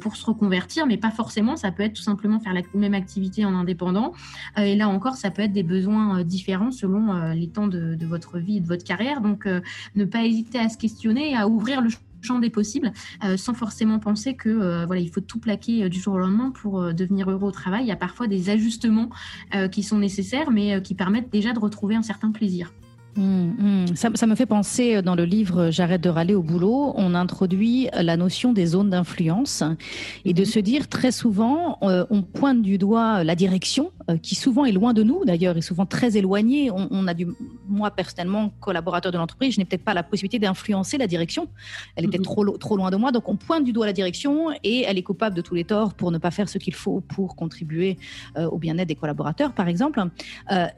pour 0.02 0.16
se 0.16 0.26
reconvertir, 0.26 0.86
mais 0.86 0.98
pas 0.98 1.12
forcément. 1.12 1.56
Ça 1.56 1.72
peut 1.72 1.84
être 1.84 1.94
tout 1.94 2.02
simplement 2.02 2.40
faire 2.40 2.54
la 2.54 2.62
même 2.74 2.94
activité 2.94 3.46
en 3.46 3.54
indépendant. 3.56 4.14
et 4.58 4.76
là 4.76 4.90
encore, 4.90 5.16
ça 5.16 5.32
peut 5.32 5.44
être 5.44 5.54
des 5.54 5.64
besoins 5.64 6.24
différents 6.24 6.72
selon 6.72 7.32
les 7.32 7.48
temps 7.48 7.68
de, 7.68 7.96
de, 7.96 8.06
votre 8.06 8.40
vie 8.40 8.58
et 8.58 8.62
de 8.62 8.68
votre 8.68 8.84
carrière. 8.84 9.22
Donc 9.22 9.48
ne 9.96 10.06
pas 10.06 10.24
hésiter 10.24 10.60
à 10.60 10.70
se 10.70 10.78
questionner, 10.78 11.36
à 11.36 11.48
ouvrir 11.48 11.82
le 11.82 11.90
champ 12.22 12.40
des 12.40 12.50
possibles, 12.50 12.92
euh, 13.24 13.38
sans 13.38 13.54
forcément 13.54 14.00
penser 14.00 14.36
que 14.36 14.50
euh, 14.50 14.86
voilà, 14.86 15.02
il 15.02 15.10
faut 15.10 15.22
tout 15.22 15.40
plaquer 15.40 15.84
euh, 15.84 15.90
du 15.90 16.00
jour 16.00 16.16
au 16.16 16.20
lendemain 16.20 16.52
pour 16.52 16.94
devenir 16.94 17.30
heureux 17.30 17.48
au 17.48 17.52
travail. 17.52 17.84
Il 17.84 17.88
y 17.88 17.92
a 17.92 17.98
parfois 17.98 18.28
des 18.28 18.50
ajustements 18.50 19.10
qui 19.72 19.84
sont 19.84 19.98
nécessaires, 19.98 20.52
mais 20.52 20.82
qui 20.82 20.96
permettent 20.96 21.32
déjà 21.32 21.54
de 21.54 21.60
retrouver 21.60 21.96
un 21.96 22.02
certain 22.02 22.32
plaisir. 22.32 22.72
Mmh, 23.18 23.24
mmh. 23.24 23.96
Ça, 23.96 24.28
me 24.28 24.36
fait 24.36 24.46
penser 24.46 24.98
euh, 24.98 25.02
dans 25.02 25.16
le 25.16 25.26
livre 25.26 25.72
J'arrête 25.72 26.02
de 26.02 26.10
râler 26.10 26.36
au 26.36 26.44
boulot, 26.44 26.94
on 26.96 27.16
introduit 27.16 27.90
la 27.92 28.16
notion 28.16 28.54
des 28.54 28.68
zones 28.68 28.92
d'influence 28.92 29.64
et 30.24 30.34
de 30.34 30.44
mmh. 30.44 30.46
se 30.46 30.60
dire 30.60 30.88
très 30.88 31.12
souvent, 31.12 31.80
euh, 31.82 32.06
on 32.12 32.22
pointe 32.22 32.62
du 32.62 32.78
doigt 32.78 33.24
la 33.24 33.34
direction 33.34 33.92
euh, 34.12 34.18
qui 34.18 34.36
souvent 34.36 34.66
est 34.66 34.72
loin 34.72 34.94
de 34.94 35.02
nous 35.02 35.26
d'ailleurs, 35.26 35.58
est 35.58 35.62
souvent 35.62 35.88
très 35.88 36.16
éloignée. 36.16 36.70
On, 36.72 37.08
a 37.08 37.16
du, 37.16 37.28
moi 37.68 37.90
personnellement, 37.90 38.52
collaborateur 38.60 39.12
de 39.12 39.18
l'entreprise, 39.18 39.56
je 39.56 39.60
n'ai 39.60 39.66
peut-être 39.66 39.84
pas 39.84 39.96
la 39.96 40.04
possibilité 40.04 40.38
d'influencer 40.38 41.00
la 41.00 41.08
direction. 41.08 41.48
Elle 41.96 42.06
était 42.06 42.20
trop, 42.20 42.46
trop 42.58 42.78
loin 42.78 42.92
de 42.92 42.98
moi, 42.98 43.12
donc 43.12 43.28
on 43.30 43.36
pointe 43.36 43.64
du 43.64 43.74
doigt 43.74 43.88
la 43.88 43.94
direction 43.94 44.52
et 44.64 44.84
elle 44.84 45.00
est 45.00 45.04
coupable 45.04 45.36
de 45.36 45.42
tous 45.42 45.56
les 45.56 45.64
torts 45.64 45.96
pour 45.96 46.12
ne 46.12 46.20
pas 46.20 46.30
faire 46.30 46.50
ce 46.50 46.60
qu'il 46.60 46.76
faut 46.76 47.02
pour 47.02 47.36
contribuer 47.36 47.98
au 48.36 48.58
bien-être 48.58 48.88
des 48.88 48.96
collaborateurs, 48.96 49.54
par 49.54 49.68
exemple. 49.68 50.04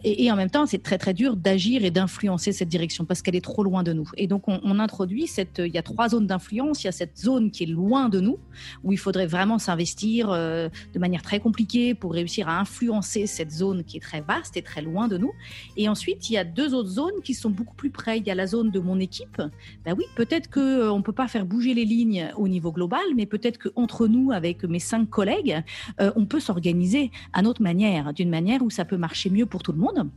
et, 0.03 0.23
et 0.23 0.31
en 0.31 0.35
même 0.35 0.49
temps, 0.49 0.65
c'est 0.65 0.81
très 0.81 0.97
très 0.97 1.13
dur 1.13 1.35
d'agir 1.35 1.83
et 1.83 1.91
d'influencer 1.91 2.28
cette 2.37 2.67
direction 2.67 3.05
parce 3.05 3.21
qu'elle 3.21 3.35
est 3.35 3.43
trop 3.43 3.63
loin 3.63 3.83
de 3.83 3.93
nous. 3.93 4.09
Et 4.17 4.27
donc, 4.27 4.47
on, 4.47 4.79
introduit 4.79 5.27
cette. 5.27 5.59
Il 5.59 5.73
y 5.73 5.77
a 5.77 5.81
trois 5.81 6.09
zones 6.09 6.27
d'influence. 6.27 6.83
Il 6.83 6.87
y 6.87 6.89
a 6.89 6.93
cette 6.93 7.17
zone 7.17 7.51
qui 7.51 7.63
est 7.63 7.67
loin 7.67 8.07
de 8.07 8.19
nous, 8.19 8.37
où 8.83 8.93
il 8.93 8.97
faudrait 8.97 9.27
vraiment 9.27 9.59
s'investir 9.59 10.29
euh, 10.29 10.69
de 10.93 10.99
manière 10.99 11.21
très 11.21 11.39
compliquée 11.39 11.93
pour 11.93 12.13
réussir 12.13 12.47
à 12.47 12.59
influencer 12.59 13.27
cette 13.27 13.51
zone 13.51 13.83
qui 13.83 13.97
est 13.97 13.99
très 13.99 14.21
vaste 14.21 14.55
et 14.55 14.61
très 14.61 14.81
loin 14.81 15.07
de 15.07 15.17
nous. 15.17 15.31
Et 15.75 15.89
ensuite, 15.89 16.29
il 16.29 16.33
y 16.33 16.37
a 16.37 16.43
deux 16.43 16.73
autres 16.73 16.89
zones 16.89 17.21
qui 17.23 17.33
sont 17.33 17.49
beaucoup 17.49 17.75
plus 17.75 17.89
près. 17.89 18.19
Il 18.19 18.27
y 18.27 18.31
a 18.31 18.35
la 18.35 18.47
zone 18.47 18.71
de 18.71 18.79
mon 18.79 18.99
équipe. 18.99 19.41
Ben 19.85 19.95
oui, 19.97 20.05
peut-être 20.15 20.49
qu'on 20.49 20.59
euh, 20.61 20.97
ne 20.97 21.01
peut 21.01 21.11
pas 21.13 21.27
faire 21.27 21.45
bouger 21.45 21.73
les 21.73 21.85
lignes 21.85 22.31
au 22.37 22.47
niveau 22.47 22.71
global, 22.71 23.03
mais 23.15 23.25
peut-être 23.25 23.57
qu'entre 23.57 24.07
nous, 24.07 24.31
avec 24.31 24.63
mes 24.63 24.79
cinq 24.79 25.09
collègues, 25.09 25.61
euh, 25.99 26.11
on 26.15 26.25
peut 26.25 26.39
s'organiser 26.39 27.11
à 27.33 27.41
notre 27.41 27.61
manière, 27.61 28.13
d'une 28.13 28.29
manière 28.29 28.61
où 28.61 28.69
ça 28.69 28.85
peut 28.85 28.97
marcher 28.97 29.29
mieux 29.29 29.45
pour 29.45 29.63
tout 29.63 29.71
le 29.71 29.79
monde. 29.79 30.09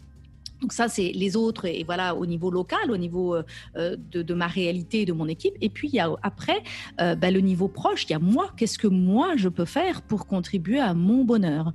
Donc 0.63 0.73
ça, 0.73 0.89
c'est 0.89 1.11
les 1.13 1.37
autres, 1.37 1.65
et 1.65 1.83
voilà, 1.83 2.15
au 2.15 2.25
niveau 2.25 2.49
local, 2.49 2.91
au 2.91 2.97
niveau 2.97 3.35
euh, 3.35 3.43
euh, 3.77 3.97
de, 4.13 4.35
ma 4.35 4.47
réalité, 4.47 5.05
de 5.05 5.13
mon 5.13 5.27
équipe. 5.27 5.55
Et 5.61 5.69
puis, 5.69 5.89
il 5.89 5.97
y 5.97 5.99
a 5.99 6.09
après 6.23 6.63
euh, 7.01 7.17
bah, 7.17 7.33
le 7.33 7.41
niveau 7.41 7.67
proche, 7.67 8.05
il 8.05 8.11
y 8.11 8.15
a 8.15 8.21
moi, 8.21 8.53
qu'est-ce 8.57 8.79
que 8.79 8.87
moi, 8.87 9.33
je 9.37 9.49
peux 9.49 9.65
faire 9.65 10.03
pour 10.03 10.27
contribuer 10.27 10.79
à 10.79 10.95
mon 10.95 11.25
bonheur? 11.25 11.73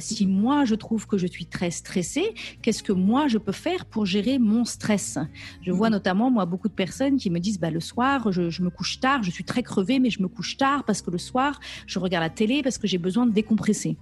Si 0.00 0.26
moi, 0.26 0.64
je 0.64 0.74
trouve 0.74 1.06
que 1.06 1.16
je 1.16 1.26
suis 1.26 1.46
très 1.46 1.70
stressée, 1.70 2.34
qu'est-ce 2.62 2.82
que 2.82 2.92
moi, 2.92 3.28
je 3.28 3.38
peux 3.38 3.52
faire 3.52 3.84
pour 3.84 4.04
gérer 4.04 4.38
mon 4.38 4.64
stress? 4.64 5.18
Je 5.62 5.70
vois 5.70 5.88
mhm. 5.88 5.94
notamment, 5.94 6.30
moi, 6.30 6.44
beaucoup 6.44 6.68
de 6.68 6.74
personnes 6.74 7.16
qui 7.16 7.30
me 7.30 7.38
disent, 7.38 7.60
bah, 7.60 7.70
le 7.70 7.80
soir, 7.80 8.32
je, 8.32 8.62
me 8.62 8.70
couche 8.70 8.98
tard, 8.98 9.22
je 9.22 9.30
suis 9.30 9.44
très 9.44 9.62
crevée, 9.62 10.00
mais 10.00 10.10
je 10.10 10.20
me 10.20 10.28
couche 10.28 10.56
tard 10.56 10.82
parce 10.84 11.02
que 11.02 11.10
le 11.12 11.18
soir, 11.18 11.60
je 11.86 12.00
regarde 12.00 12.24
la 12.24 12.30
télé 12.30 12.62
parce 12.62 12.78
que 12.78 12.88
j'ai 12.88 12.98
besoin 12.98 13.26
de 13.26 13.32
décompresser. 13.32 13.96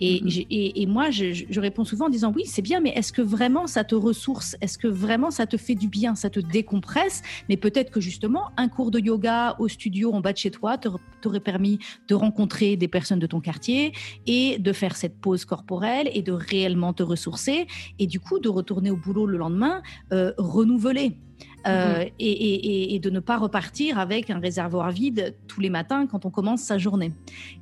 Et, 0.00 0.82
et, 0.82 0.86
moi, 0.86 1.10
je, 1.10 1.34
je 1.34 1.60
réponds 1.60 1.84
souvent 1.84 2.06
en 2.06 2.10
disant, 2.10 2.32
oui, 2.34 2.44
c'est 2.46 2.62
bien, 2.62 2.80
mais 2.80 2.90
est-ce 2.90 3.12
que 3.12 3.22
vraiment 3.22 3.66
ça 3.74 3.82
te 3.82 3.96
ressource 3.96 4.56
Est-ce 4.60 4.78
que 4.78 4.86
vraiment 4.86 5.32
ça 5.32 5.46
te 5.46 5.56
fait 5.56 5.74
du 5.74 5.88
bien, 5.88 6.14
ça 6.14 6.30
te 6.30 6.38
décompresse? 6.38 7.22
Mais 7.48 7.56
peut-être 7.56 7.90
que 7.90 8.00
justement, 8.00 8.52
un 8.56 8.68
cours 8.68 8.92
de 8.92 9.00
yoga 9.00 9.56
au 9.58 9.66
studio 9.66 10.12
en 10.12 10.20
bas 10.20 10.32
de 10.32 10.38
chez 10.38 10.52
toi 10.52 10.78
t'aurait 10.78 11.40
permis 11.40 11.80
de 12.06 12.14
rencontrer 12.14 12.76
des 12.76 12.86
personnes 12.86 13.18
de 13.18 13.26
ton 13.26 13.40
quartier 13.40 13.92
et 14.26 14.58
de 14.60 14.72
faire 14.72 14.94
cette 14.94 15.20
pause 15.20 15.44
corporelle 15.44 16.08
et 16.14 16.22
de 16.22 16.30
réellement 16.30 16.92
te 16.92 17.02
ressourcer 17.02 17.66
et 17.98 18.06
du 18.06 18.20
coup 18.20 18.38
de 18.38 18.48
retourner 18.48 18.92
au 18.92 18.96
boulot 18.96 19.26
le 19.26 19.38
lendemain 19.38 19.82
euh, 20.12 20.32
renouvelé. 20.38 21.18
Euh, 21.66 22.04
mhm. 22.04 22.10
et, 22.18 22.98
de 22.98 23.10
ne 23.10 23.20
pas 23.20 23.38
repartir 23.38 23.98
avec 23.98 24.28
un 24.28 24.38
réservoir 24.38 24.90
vide 24.90 25.34
tous 25.48 25.60
les 25.60 25.70
matins 25.70 26.06
quand 26.06 26.26
on 26.26 26.30
commence 26.30 26.60
sa 26.60 26.76
journée. 26.76 27.12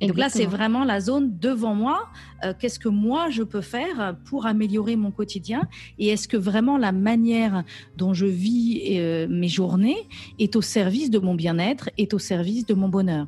Et 0.01 0.07
donc 0.07 0.17
là, 0.17 0.29
c'est 0.29 0.45
vraiment 0.45 0.83
la 0.83 0.99
zone 0.99 1.37
devant 1.39 1.73
moi. 1.73 2.09
Euh, 2.43 2.53
qu'est-ce 2.57 2.79
que 2.79 2.89
moi, 2.89 3.29
je 3.29 3.43
peux 3.43 3.61
faire 3.61 4.15
pour 4.25 4.45
améliorer 4.45 4.97
mon 4.97 5.11
quotidien? 5.11 5.61
Et 5.99 6.09
est-ce 6.09 6.27
que 6.27 6.37
vraiment 6.37 6.77
la 6.77 6.91
manière 6.91 7.63
dont 7.97 8.13
je 8.13 8.25
vis 8.25 8.97
euh, 8.97 9.27
mes 9.29 9.47
journées 9.47 10.07
est 10.37 10.55
au 10.55 10.61
service 10.61 11.09
de 11.09 11.19
mon 11.19 11.35
bien-être, 11.35 11.89
est 11.97 12.13
au 12.13 12.19
service 12.19 12.65
de 12.65 12.73
mon 12.73 12.89
bonheur? 12.89 13.27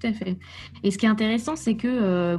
Tout 0.00 0.06
à 0.06 0.12
fait. 0.12 0.36
Et 0.82 0.90
ce 0.90 0.98
qui 0.98 1.06
est 1.06 1.08
intéressant, 1.08 1.56
c'est 1.56 1.76
que 1.76 1.88
euh, 1.88 2.38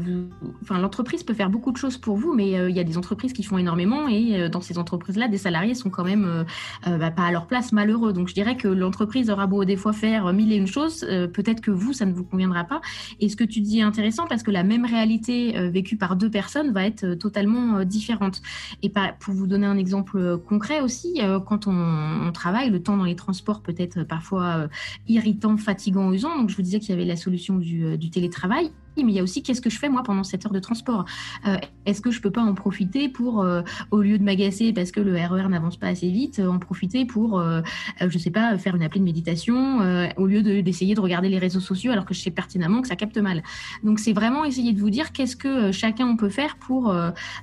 l'entreprise 0.70 1.24
peut 1.24 1.34
faire 1.34 1.50
beaucoup 1.50 1.72
de 1.72 1.78
choses 1.78 1.98
pour 1.98 2.18
vous, 2.18 2.34
mais 2.34 2.58
euh, 2.58 2.70
il 2.70 2.76
y 2.76 2.80
a 2.80 2.84
des 2.84 2.98
entreprises 2.98 3.34
qui 3.34 3.44
font 3.44 3.58
énormément 3.58 4.08
et 4.08 4.42
euh, 4.42 4.50
dans 4.50 4.62
ces 4.62 4.78
entreprises-là, 4.78 5.28
des 5.28 5.38
salariés 5.38 5.76
sont 5.76 5.90
quand 5.90 6.04
même 6.04 6.46
bah, 6.86 7.12
pas 7.12 7.24
à 7.24 7.32
leur 7.32 7.48
place, 7.48 7.72
malheureux. 7.72 8.14
Donc 8.14 8.28
je 8.28 8.34
dirais 8.34 8.58
que 8.58 8.68
l'entreprise 8.68 9.30
aura 9.30 9.48
beau 9.48 9.66
des 9.66 9.76
fois 9.76 9.94
faire 9.94 10.32
mille 10.34 10.52
et 10.52 10.56
une 10.56 10.68
choses, 10.68 11.06
peut-être 11.34 11.62
que 11.62 11.72
vous, 11.72 11.94
ça 11.94 12.06
ne 12.06 12.14
vous 12.14 12.24
conviendra 12.24 12.64
pas. 12.64 12.82
Et 13.20 13.30
ce 13.30 13.36
que 13.36 13.44
tu 13.44 13.62
dis 13.62 13.80
est 13.80 13.84
intéressant 13.84 14.26
parce 14.28 14.44
que 14.44 14.52
la 14.52 14.64
même 14.64 14.86
réalité 14.86 15.70
vécue 15.70 15.98
par 15.98 16.16
deux 16.16 16.30
personnes 16.30 16.72
va 16.72 16.86
être 16.86 17.16
totalement 17.16 17.84
différente. 17.84 18.42
Et 18.82 18.92
pour 19.20 19.34
vous 19.34 19.48
donner 19.48 19.68
un 19.68 19.78
exemple 19.78 20.38
concret 20.48 20.82
aussi, 20.82 21.20
quand 21.46 21.68
on, 21.68 22.32
travaille, 22.34 22.70
le 22.70 22.82
temps 22.82 22.98
dans 22.98 23.04
les 23.04 23.16
transports 23.16 23.62
peut 23.62 23.76
être 23.78 24.04
parfois 24.04 24.68
irritant, 25.08 25.58
fatigant, 25.58 26.12
usant. 26.12 26.38
Donc 26.38 26.50
je 26.50 26.56
vous 26.56 26.62
disais 26.62 26.80
qu'il 26.80 26.90
y 26.90 26.94
avait 26.94 27.06
la 27.06 27.18
solution 27.18 27.51
du, 27.60 27.86
euh, 27.86 27.98
du 27.98 28.10
télétravail. 28.10 28.72
Mais 28.98 29.12
il 29.12 29.16
y 29.16 29.20
a 29.20 29.24
aussi 29.24 29.42
qu'est-ce 29.42 29.62
que 29.62 29.70
je 29.70 29.80
fais 29.80 29.90
moi 29.90 30.04
pendant 30.04 30.24
cette 30.24 30.46
heure 30.46 30.52
de 30.52 30.60
transport? 30.60 31.06
Euh, 31.48 31.58
Est-ce 31.86 32.02
que 32.02 32.12
je 32.12 32.22
peux 32.22 32.32
pas 32.32 32.42
en 32.42 32.54
profiter 32.54 33.10
pour, 33.10 33.42
euh, 33.42 33.62
au 33.92 34.02
lieu 34.02 34.18
de 34.18 34.24
m'agacer 34.24 34.74
parce 34.74 34.92
que 34.92 35.00
le 35.00 35.14
RER 35.14 35.46
e 35.46 35.48
n'avance 35.48 35.78
pas 35.78 35.88
assez 35.88 36.10
vite, 36.10 36.40
en 36.40 36.60
profiter 36.60 37.06
pour, 37.06 37.40
euh, 37.40 37.62
je 38.06 38.18
sais 38.18 38.32
pas, 38.32 38.58
faire 38.58 38.76
une 38.76 38.84
appli 38.84 39.00
de 39.00 39.06
méditation 39.06 39.80
au 40.18 40.26
lieu 40.28 40.42
d'essayer 40.62 40.96
de, 40.96 41.02
regarder 41.02 41.30
les 41.30 41.40
réseaux 41.40 41.60
sociaux 41.60 41.92
alors 41.92 42.06
que 42.06 42.14
je 42.14 42.22
sais 42.22 42.32
pertinemment 42.32 42.82
que 42.82 42.88
ça 42.88 42.96
capte 42.96 43.18
mal? 43.18 43.44
Donc 43.84 44.00
c'est 44.00 44.14
vraiment 44.14 44.46
essayer 44.46 44.74
de 44.74 44.80
vous 44.80 44.90
dire 44.90 45.12
qu'est-ce 45.12 45.36
que 45.36 45.72
chacun 45.72 46.08
on 46.08 46.16
peut 46.16 46.30
faire 46.30 46.58
pour 46.58 46.94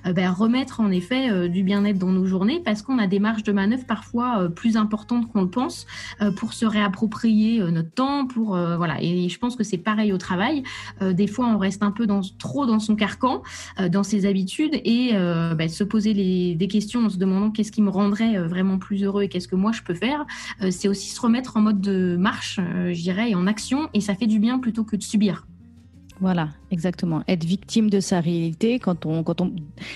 ben, 0.04 0.30
remettre 0.30 0.80
en 0.80 0.90
effet 0.90 1.48
du 1.48 1.62
bien-être 1.62 1.98
dans 1.98 2.12
nos 2.12 2.26
journées 2.26 2.60
parce 2.64 2.82
qu'on 2.82 2.98
a 2.98 3.06
des 3.06 3.18
marges 3.18 3.42
de 3.42 3.52
manœuvre 3.52 3.84
parfois 3.86 4.48
plus 4.54 4.76
importantes 4.76 5.30
qu'on 5.32 5.42
le 5.42 5.50
pense 5.50 5.86
pour 6.36 6.52
se 6.52 6.66
réapproprier 6.66 7.60
notre 7.70 7.90
temps, 7.90 8.26
pour 8.26 8.50
voilà. 8.50 9.02
Et 9.02 9.28
je 9.28 9.38
pense 9.38 9.56
que 9.56 9.64
c'est 9.64 9.78
pareil 9.78 10.12
au 10.12 10.18
travail. 10.18 10.62
des 11.00 11.26
fois 11.26 11.37
on 11.46 11.58
reste 11.58 11.82
un 11.82 11.90
peu 11.90 12.06
trop 12.38 12.66
dans 12.66 12.78
son 12.78 12.96
carcan, 12.96 13.42
euh, 13.80 13.88
dans 13.88 14.02
ses 14.02 14.26
habitudes, 14.26 14.74
et 14.84 15.10
euh, 15.14 15.54
bah, 15.54 15.68
se 15.68 15.84
poser 15.84 16.14
des 16.14 16.68
questions 16.68 17.06
en 17.06 17.08
se 17.08 17.16
demandant 17.16 17.50
qu'est-ce 17.50 17.72
qui 17.72 17.82
me 17.82 17.90
rendrait 17.90 18.36
euh, 18.36 18.46
vraiment 18.46 18.78
plus 18.78 19.04
heureux 19.04 19.22
et 19.22 19.28
qu'est-ce 19.28 19.48
que 19.48 19.56
moi 19.56 19.72
je 19.72 19.82
peux 19.82 19.94
faire, 19.94 20.26
c'est 20.70 20.88
aussi 20.88 21.10
se 21.10 21.20
remettre 21.20 21.56
en 21.56 21.60
mode 21.60 21.80
de 21.80 22.16
marche, 22.16 22.58
je 22.58 23.00
dirais, 23.00 23.30
et 23.30 23.34
en 23.34 23.46
action, 23.46 23.88
et 23.94 24.00
ça 24.00 24.14
fait 24.14 24.26
du 24.26 24.38
bien 24.38 24.58
plutôt 24.58 24.84
que 24.84 24.96
de 24.96 25.02
subir. 25.02 25.46
Voilà, 26.20 26.48
exactement. 26.70 27.22
Être 27.28 27.44
victime 27.44 27.90
de 27.90 28.00
sa 28.00 28.20
réalité, 28.20 28.78
quand 28.78 29.06
on, 29.06 29.22
quand 29.22 29.40
on, 29.40 29.52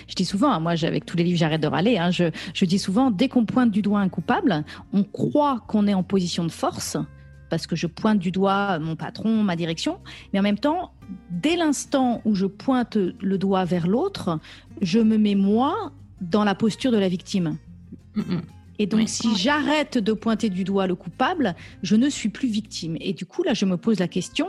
je 0.08 0.14
dis 0.14 0.24
souvent, 0.24 0.52
hein, 0.52 0.60
moi, 0.60 0.72
avec 0.84 1.04
tous 1.04 1.16
les 1.16 1.24
livres, 1.24 1.38
j'arrête 1.38 1.60
de 1.60 1.66
râler. 1.66 1.98
Hein, 1.98 2.10
je 2.10 2.64
dis 2.64 2.78
souvent, 2.78 3.10
dès 3.10 3.28
qu'on 3.28 3.44
pointe 3.44 3.70
du 3.70 3.82
doigt 3.82 4.00
un 4.00 4.08
coupable, 4.08 4.64
on 4.92 5.02
croit 5.02 5.64
qu'on 5.66 5.86
est 5.88 5.94
en 5.94 6.04
position 6.04 6.44
de 6.44 6.52
force, 6.52 6.96
parce 7.52 7.66
que 7.66 7.76
je 7.76 7.86
pointe 7.86 8.18
du 8.18 8.30
doigt 8.30 8.78
mon 8.78 8.96
patron, 8.96 9.42
ma 9.42 9.56
direction, 9.56 9.98
mais 10.32 10.38
en 10.38 10.42
même 10.42 10.58
temps, 10.58 10.94
dès 11.28 11.54
l'instant 11.54 12.22
où 12.24 12.34
je 12.34 12.46
pointe 12.46 12.96
le 12.96 13.36
doigt 13.36 13.66
vers 13.66 13.86
l'autre, 13.86 14.40
je 14.80 14.98
me 15.00 15.18
mets 15.18 15.34
moi 15.34 15.92
dans 16.22 16.44
la 16.44 16.54
posture 16.54 16.90
de 16.92 16.96
la 16.96 17.10
victime. 17.10 17.58
Et 18.78 18.86
donc, 18.86 19.06
si 19.06 19.36
j'arrête 19.36 19.98
de 19.98 20.14
pointer 20.14 20.48
du 20.48 20.64
doigt 20.64 20.86
le 20.86 20.94
coupable, 20.94 21.54
je 21.82 21.94
ne 21.94 22.08
suis 22.08 22.30
plus 22.30 22.48
victime. 22.48 22.96
Et 23.00 23.12
du 23.12 23.26
coup, 23.26 23.42
là, 23.42 23.52
je 23.52 23.66
me 23.66 23.76
pose 23.76 23.98
la 23.98 24.08
question 24.08 24.48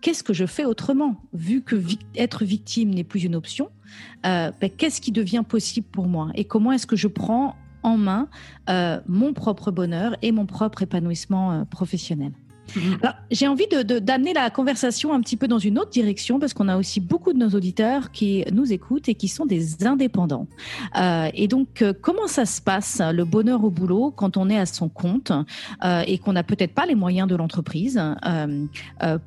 qu'est-ce 0.00 0.22
que 0.22 0.32
je 0.32 0.46
fais 0.46 0.64
autrement? 0.64 1.16
Vu 1.32 1.60
que 1.60 1.74
être 2.14 2.44
victime 2.44 2.94
n'est 2.94 3.02
plus 3.02 3.24
une 3.24 3.34
option, 3.34 3.68
euh, 4.26 4.52
ben, 4.60 4.70
qu'est-ce 4.70 5.00
qui 5.00 5.10
devient 5.10 5.42
possible 5.46 5.88
pour 5.90 6.06
moi? 6.06 6.30
Et 6.36 6.44
comment 6.44 6.70
est-ce 6.70 6.86
que 6.86 6.94
je 6.94 7.08
prends 7.08 7.56
en 7.82 7.96
main 7.96 8.28
euh, 8.70 9.00
mon 9.08 9.32
propre 9.32 9.72
bonheur 9.72 10.14
et 10.22 10.30
mon 10.30 10.46
propre 10.46 10.82
épanouissement 10.82 11.52
euh, 11.52 11.64
professionnel? 11.64 12.30
J'ai 13.30 13.48
envie 13.48 13.66
d'amener 13.68 14.32
de, 14.32 14.38
la 14.38 14.50
conversation 14.50 15.12
un 15.12 15.20
petit 15.20 15.36
peu 15.36 15.48
dans 15.48 15.58
une 15.58 15.78
autre 15.78 15.90
direction 15.90 16.38
parce 16.38 16.54
qu'on 16.54 16.68
a 16.68 16.76
aussi 16.76 17.00
beaucoup 17.00 17.32
de 17.32 17.38
nos 17.38 17.50
auditeurs 17.50 18.10
qui 18.10 18.44
nous 18.52 18.72
écoutent 18.72 19.08
et 19.08 19.14
qui 19.14 19.28
sont 19.28 19.46
des 19.46 19.86
indépendants. 19.86 20.46
Euh, 20.98 21.28
et 21.34 21.48
donc, 21.48 21.82
euh, 21.82 21.92
comment 21.98 22.26
ça 22.26 22.46
se 22.46 22.60
passe, 22.60 23.00
le 23.12 23.24
bonheur 23.24 23.64
au 23.64 23.70
boulot, 23.70 24.12
quand 24.14 24.36
on 24.36 24.48
est 24.48 24.58
à 24.58 24.66
son 24.66 24.88
compte 24.88 25.32
euh, 25.84 26.02
et 26.06 26.18
qu'on 26.18 26.32
n'a 26.32 26.42
peut-être 26.42 26.74
pas 26.74 26.86
les 26.86 26.94
moyens 26.94 27.28
de 27.28 27.36
l'entreprise 27.36 28.00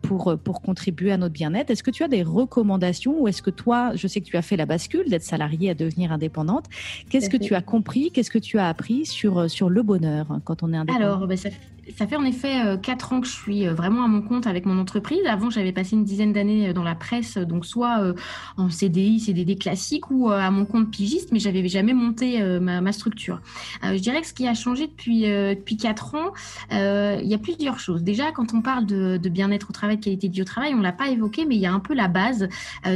pour, 0.02 0.38
pour 0.44 0.62
contribuer 0.62 1.12
à 1.12 1.18
notre 1.18 1.34
bien-être? 1.34 1.70
Est-ce 1.70 1.84
que 1.84 1.92
tu 1.92 2.04
as 2.04 2.08
des 2.08 2.24
recommandations 2.24 3.22
ou 3.22 3.28
est-ce 3.28 3.42
que 3.42 3.50
toi, 3.50 3.92
je 3.96 4.08
sais 4.08 4.22
que 4.22 4.26
tu 4.26 4.38
as 4.38 4.42
fait 4.42 4.58
la 4.58 4.66
bascule 4.66 5.10
d'être 5.10 5.24
salarié 5.24 5.70
à 5.70 5.74
devenir 5.74 6.12
indépendante, 6.12 6.66
qu'est-ce 7.10 7.30
que 7.30 7.38
tu 7.38 7.56
as 7.56 7.62
compris, 7.62 8.12
qu'est-ce 8.12 8.32
que 8.32 8.40
tu 8.40 8.60
as 8.60 8.68
appris 8.68 9.06
sur, 9.06 9.50
sur 9.50 9.70
le 9.70 9.84
bonheur 9.84 10.28
quand 10.44 10.64
on 10.64 10.74
est 10.74 10.78
indépendant? 10.78 11.06
Alors, 11.06 11.28
ben, 11.28 11.38
ça 11.38 11.50
ça 11.96 12.08
fait 12.08 12.16
en 12.16 12.26
effet 12.26 12.66
euh, 12.66 12.78
quatre 12.78 13.14
ans 13.14 13.22
que 13.22 13.28
je 13.28 13.34
suis 13.34 13.68
euh, 13.68 13.74
vraiment 13.74 14.04
à 14.04 14.08
mon 14.08 14.22
compte 14.22 14.48
avec 14.48 14.66
mon 14.66 14.80
entreprise. 14.80 15.20
Avant, 15.28 15.50
j'avais 15.50 15.72
passé 15.72 15.96
une 15.96 16.04
dizaine 16.04 16.34
d'années 16.34 16.70
euh, 16.70 16.74
dans 16.74 16.84
la 16.84 16.96
presse, 16.96 17.38
donc 17.38 17.66
soit 17.66 18.14
en 18.58 18.70
CDI, 18.70 19.20
CDD 19.20 19.56
classique 19.56 20.10
ou 20.12 20.30
à 20.30 20.52
mon 20.52 20.66
compte 20.66 20.92
pigiste, 20.92 21.32
mais 21.32 21.40
j'avais 21.40 21.68
jamais 21.68 21.94
monté 21.94 22.42
ma, 22.60 22.92
structure. 22.92 23.42
je 23.84 23.98
dirais 23.98 24.22
que 24.22 24.28
ce 24.28 24.34
qui 24.34 24.48
a 24.48 24.54
changé 24.54 24.88
depuis 24.88 25.24
depuis 25.24 25.78
quatre 25.78 26.16
ans, 26.16 26.34
il 26.72 27.28
y 27.28 27.34
a 27.34 27.38
plusieurs 27.38 27.80
choses. 27.80 28.04
Déjà, 28.04 28.32
quand 28.32 28.54
on 28.54 28.62
parle 28.62 28.86
de, 28.86 29.30
bien-être 29.30 29.70
au 29.70 29.74
travail, 29.74 29.98
de 29.98 30.04
qualité 30.04 30.30
de 30.30 30.34
vie 30.34 30.42
au 30.42 30.46
travail, 30.46 30.74
on 30.74 30.82
l'a 30.82 30.92
pas 30.92 31.10
évoqué, 31.10 31.46
mais 31.46 31.56
il 31.56 31.62
y 31.62 31.66
a 31.66 31.74
un 31.74 31.80
peu 31.80 31.94
la 31.94 32.08
base. 32.08 32.48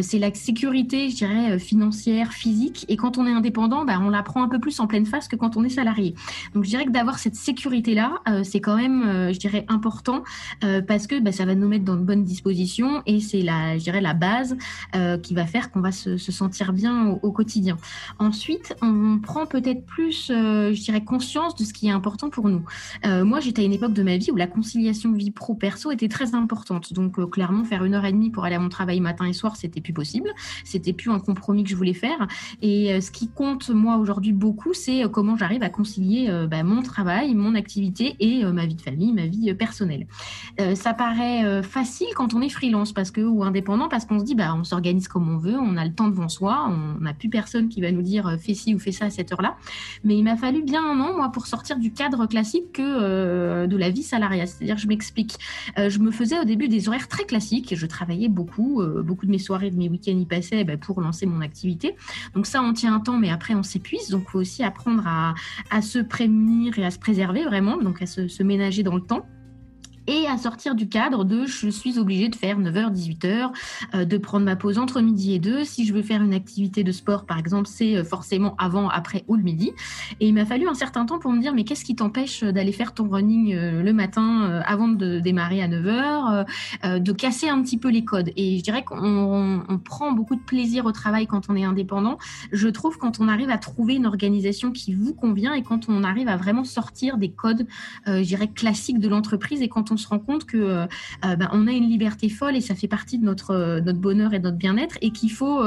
c'est 0.02 0.20
la 0.20 0.34
sécurité, 0.34 1.10
je 1.10 1.16
dirais, 1.16 1.60
financière, 1.60 2.32
physique. 2.32 2.86
Et 2.88 2.98
quand 2.98 3.18
on 3.18 3.26
est 3.26 3.34
indépendant, 3.34 3.86
bah, 3.86 4.00
on 4.02 4.10
la 4.10 4.24
prend 4.24 4.44
un 4.44 4.48
peu 4.48 4.60
plus 4.60 4.80
en 4.80 4.88
pleine 4.88 5.06
face 5.06 5.28
que 5.28 5.36
quand 5.36 5.58
on 5.58 5.64
est 5.64 5.70
salarié. 5.70 6.16
Donc, 6.54 6.64
je 6.64 6.70
dirais 6.70 6.86
que 6.86 6.92
d'avoir 6.92 7.20
cette 7.20 7.36
sécurité-là, 7.36 8.22
c'est 8.44 8.62
quand 8.62 8.76
même 8.76 8.81
euh, 8.90 9.34
je 9.34 9.40
dirais, 9.40 9.66
important 9.68 10.24
euh, 10.64 10.82
parce 10.82 11.08
que 11.08 11.20
bah, 11.20 11.32
ça 11.32 11.46
va 11.46 11.56
nous 11.56 11.68
mettre 11.68 11.86
dans 11.86 11.96
de 11.96 12.04
bonnes 12.04 12.24
dispositions 12.24 13.02
et 13.06 13.20
c'est 13.20 13.42
la, 13.42 13.78
je 13.78 13.84
dirais, 13.84 14.02
la 14.02 14.14
base 14.14 14.58
euh, 14.96 15.18
qui 15.18 15.34
va 15.34 15.46
faire 15.46 15.72
qu'on 15.72 15.82
va 15.82 15.92
se, 15.92 16.18
sentir 16.18 16.74
bien 16.74 17.08
au, 17.22 17.32
quotidien. 17.32 17.78
Ensuite, 18.20 18.76
on 18.82 19.20
prend 19.20 19.46
peut-être 19.46 19.86
plus, 19.86 20.28
je 20.28 20.82
dirais, 20.82 21.04
conscience 21.04 21.56
de 21.56 21.64
ce 21.64 21.74
qui 21.74 21.88
est 21.88 21.92
important 21.92 22.30
pour 22.30 22.50
nous. 22.50 22.64
moi, 23.06 23.40
j'étais 23.40 23.62
à 23.62 23.66
une 23.66 23.74
époque 23.74 23.94
de 23.94 24.04
ma 24.04 24.18
vie 24.18 24.32
où 24.32 24.36
la 24.36 24.48
conciliation 24.48 25.12
vie 25.12 25.32
pro-perso 25.32 25.92
était 25.92 26.08
très 26.08 26.36
importante. 26.36 26.94
Donc, 26.94 27.30
clairement, 27.32 27.64
faire 27.64 27.84
une 27.84 27.94
heure 27.94 28.06
et 28.06 28.12
demie 28.12 28.30
pour 28.30 28.46
aller 28.46 28.56
à 28.56 28.60
mon 28.60 28.70
travail 28.70 29.00
matin 29.00 29.26
et 29.26 29.34
soir, 29.34 29.56
c'était 29.56 29.82
plus 29.82 29.94
possible. 29.94 30.30
C'était 30.64 30.94
plus 30.94 31.12
un 31.12 31.20
compromis 31.20 31.64
que 31.64 31.70
je 31.70 31.76
voulais 31.76 31.94
faire. 31.94 32.28
Et 32.62 33.00
ce 33.02 33.12
qui 33.12 33.30
compte, 33.30 33.70
moi, 33.70 33.98
aujourd'hui, 33.98 34.34
beaucoup, 34.34 34.74
c'est 34.74 35.04
comment 35.12 35.36
j'arrive 35.36 35.64
à 35.64 35.70
concilier 35.70 36.30
bah, 36.50 36.64
mon 36.64 36.82
travail, 36.82 37.36
mon 37.36 37.56
activité 37.56 38.16
et 38.20 38.44
ma 38.46 38.66
vie 38.66 38.71
de 38.76 38.82
famille, 38.82 39.14
ma 39.14 39.26
vie 39.26 39.50
euh, 39.50 39.54
personnelle. 39.54 40.08
Euh, 40.60 40.76
ça 40.76 40.94
paraît 40.94 41.44
euh, 41.46 41.64
facile 41.64 42.08
quand 42.16 42.34
on 42.34 42.42
est 42.42 42.50
freelance 42.50 42.94
parce 42.94 43.12
que, 43.12 43.22
ou 43.22 43.44
indépendant 43.44 43.90
parce 43.90 44.06
qu'on 44.06 44.20
se 44.20 44.24
dit 44.24 44.36
bah, 44.36 44.56
on 44.56 44.64
s'organise 44.64 45.08
comme 45.08 45.30
on 45.30 45.38
veut, 45.38 45.58
on 45.58 45.78
a 45.78 45.86
le 45.86 45.94
temps 45.94 46.08
devant 46.08 46.30
soi, 46.30 46.68
on 46.70 47.02
n'a 47.02 47.14
plus 47.14 47.30
personne 47.30 47.70
qui 47.70 47.82
va 47.82 47.92
nous 47.92 48.02
dire 48.02 48.38
fais 48.40 48.54
ci 48.54 48.74
ou 48.76 48.80
fais 48.80 48.92
ça 48.92 49.06
à 49.06 49.10
cette 49.10 49.32
heure-là. 49.32 49.58
Mais 50.04 50.18
il 50.18 50.24
m'a 50.24 50.38
fallu 50.38 50.64
bien 50.64 50.84
un 50.84 51.00
an, 51.00 51.16
moi, 51.16 51.30
pour 51.32 51.48
sortir 51.48 51.78
du 51.78 51.92
cadre 51.92 52.26
classique 52.26 52.74
que 52.74 53.66
de 53.66 53.78
la 53.78 53.90
vie 53.90 54.04
salariale. 54.04 54.48
C'est-à-dire, 54.48 54.78
je 54.78 54.88
m'explique. 54.88 55.38
je 55.78 56.00
me 56.00 56.12
faisais 56.12 56.40
au 56.40 56.44
début 56.44 56.68
des 56.68 56.88
horaires 56.88 57.08
très 57.08 57.24
classiques. 57.26 57.76
Je 57.76 57.86
travaillais 57.86 58.30
beaucoup. 58.30 58.82
beaucoup 59.04 59.26
de 59.26 59.32
mes 59.32 59.40
soirées, 59.40 59.72
de 59.72 59.78
mes 59.78 59.90
week-ends 59.90 60.18
y 60.18 60.26
passaient 60.26 60.64
bah, 60.64 60.78
pour 60.78 61.02
lancer 61.02 61.26
mon 61.26 61.42
activité. 61.42 61.96
Donc 62.34 62.46
ça, 62.46 62.62
on 62.62 62.74
tient 62.74 62.94
un 62.94 63.00
temps, 63.00 63.18
mais 63.18 63.30
après, 63.30 63.54
on 63.56 63.64
s'épuise. 63.64 64.10
Donc, 64.10 64.24
il 64.28 64.32
faut 64.32 64.40
aussi 64.40 64.64
apprendre 64.64 65.04
à, 65.08 65.82
se 65.82 66.00
prémunir 66.00 66.78
et 66.78 66.86
à 66.86 66.92
se 66.92 67.00
préserver 67.00 67.44
vraiment, 67.44 67.78
donc 67.78 68.02
à 68.02 68.06
se, 68.06 68.28
se 68.28 68.44
ménager 68.44 68.61
dans 68.84 68.96
le 68.96 69.02
temps 69.02 69.26
et 70.08 70.28
à 70.28 70.38
sortir 70.38 70.76
du 70.76 70.88
cadre 70.90 71.24
de 71.26 71.46
je 71.46 71.70
suis 71.70 72.00
obligée 72.00 72.30
de 72.30 72.36
faire 72.36 72.60
9h, 72.60 72.92
18h, 72.92 73.52
euh, 73.94 74.06
de 74.06 74.18
prendre 74.18 74.46
ma 74.46 74.56
pause 74.56 74.78
entre 74.78 75.02
midi 75.02 75.34
et 75.34 75.40
2. 75.40 75.64
Si 75.64 75.86
je 75.86 75.94
veux 75.94 76.02
faire 76.02 76.22
une 76.22 76.34
activité 76.34 76.84
de 76.84 76.92
sport, 76.92 77.26
par 77.26 77.38
exemple, 77.38 77.68
c'est 77.68 77.98
euh, 77.98 78.04
forcément 78.04 78.56
avant, 78.58 78.90
après 78.90 79.24
ou 79.28 79.36
le 79.36 79.44
midi. 79.44 79.72
Et 80.20 80.28
il 80.28 80.34
m'a 80.34 80.46
fallu 80.46 80.68
un 80.68 80.74
certain 80.74 81.06
temps 81.06 81.20
pour 81.20 81.32
me 81.32 81.40
dire, 81.40 81.54
mais 81.54 81.64
qu'est-ce 81.64 81.86
qui 81.86 81.96
t'empêche 81.96 82.44
d'aller 82.44 82.72
faire 82.72 82.94
ton 82.94 83.10
running 83.10 83.54
euh, 83.54 83.84
le 83.84 83.94
matin 83.94 84.62
avant 84.66 84.88
de 84.88 85.20
démarrer 85.20 85.62
à 85.62 85.68
9h, 85.68 87.00
de 87.00 87.12
casser 87.12 87.50
un 87.50 87.62
petit 87.62 87.78
peu 87.78 87.90
les 87.90 88.04
codes? 88.04 88.32
Et 88.36 88.58
je 88.58 88.64
dirais 88.64 88.84
qu'on 88.84 89.64
on 89.68 89.78
prend 89.78 90.12
beaucoup 90.12 90.36
de 90.36 90.42
plaisir 90.42 90.86
au 90.86 90.92
travail 90.92 91.28
quand 91.28 91.50
on 91.50 91.56
est 91.56 91.64
indépendant. 91.64 92.18
Je 92.52 92.68
trouve 92.68 92.98
quand 92.98 93.20
on 93.20 93.28
arrive 93.28 93.50
à 93.50 93.58
trouver 93.58 93.96
une 93.96 94.06
organisation 94.06 94.72
qui 94.72 94.94
vous 94.94 95.14
convient 95.14 95.54
et 95.54 95.64
quand 95.64 95.90
on 95.90 96.04
arrive 96.04 96.28
à 96.28 96.38
vraiment 96.38 96.64
sortir 96.64 97.18
des 97.18 97.32
codes, 97.32 97.68
je 98.08 98.24
dirais, 98.24 98.48
classiques 98.48 99.00
de 99.00 99.08
l'entreprise 99.08 99.62
et 99.62 99.70
quand 99.70 99.92
se 100.02 100.08
rend 100.08 100.20
compte 100.20 100.46
que 100.46 100.58
euh, 100.58 100.86
euh, 101.26 101.36
bah, 101.36 101.50
on 101.54 101.68
a 101.68 101.72
une 101.72 101.88
liberté 101.88 102.30
folle 102.30 102.56
et 102.56 102.62
ça 102.62 102.76
fait 102.76 102.88
partie 102.88 103.18
de 103.18 103.26
notre 103.26 103.52
euh, 103.52 103.82
notre 103.82 104.00
bonheur 104.00 104.34
et 104.34 104.40
de 104.40 104.44
notre 104.44 104.58
bien-être 104.58 104.98
et 105.02 105.12
qu'il 105.12 105.32
faut 105.32 105.62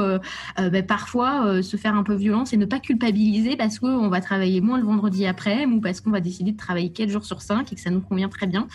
bah, 0.57 0.83
parfois 0.83 1.61
se 1.61 1.77
faire 1.77 1.95
un 1.95 2.03
peu 2.03 2.13
violence 2.13 2.53
et 2.53 2.57
ne 2.57 2.65
pas 2.65 2.79
culpabiliser 2.79 3.55
parce 3.55 3.79
qu'on 3.79 4.09
va 4.09 4.21
travailler 4.21 4.61
moins 4.61 4.77
le 4.77 4.85
vendredi 4.85 5.25
après 5.25 5.65
ou 5.65 5.79
parce 5.79 6.01
qu'on 6.01 6.11
va 6.11 6.19
décider 6.19 6.51
de 6.51 6.57
travailler 6.57 6.91
4 6.91 7.09
jours 7.09 7.25
sur 7.25 7.41
5 7.41 7.71
et 7.71 7.75
que 7.75 7.81
ça 7.81 7.89
nous 7.89 8.01
convient 8.01 8.29
très 8.29 8.47
bien. 8.47 8.67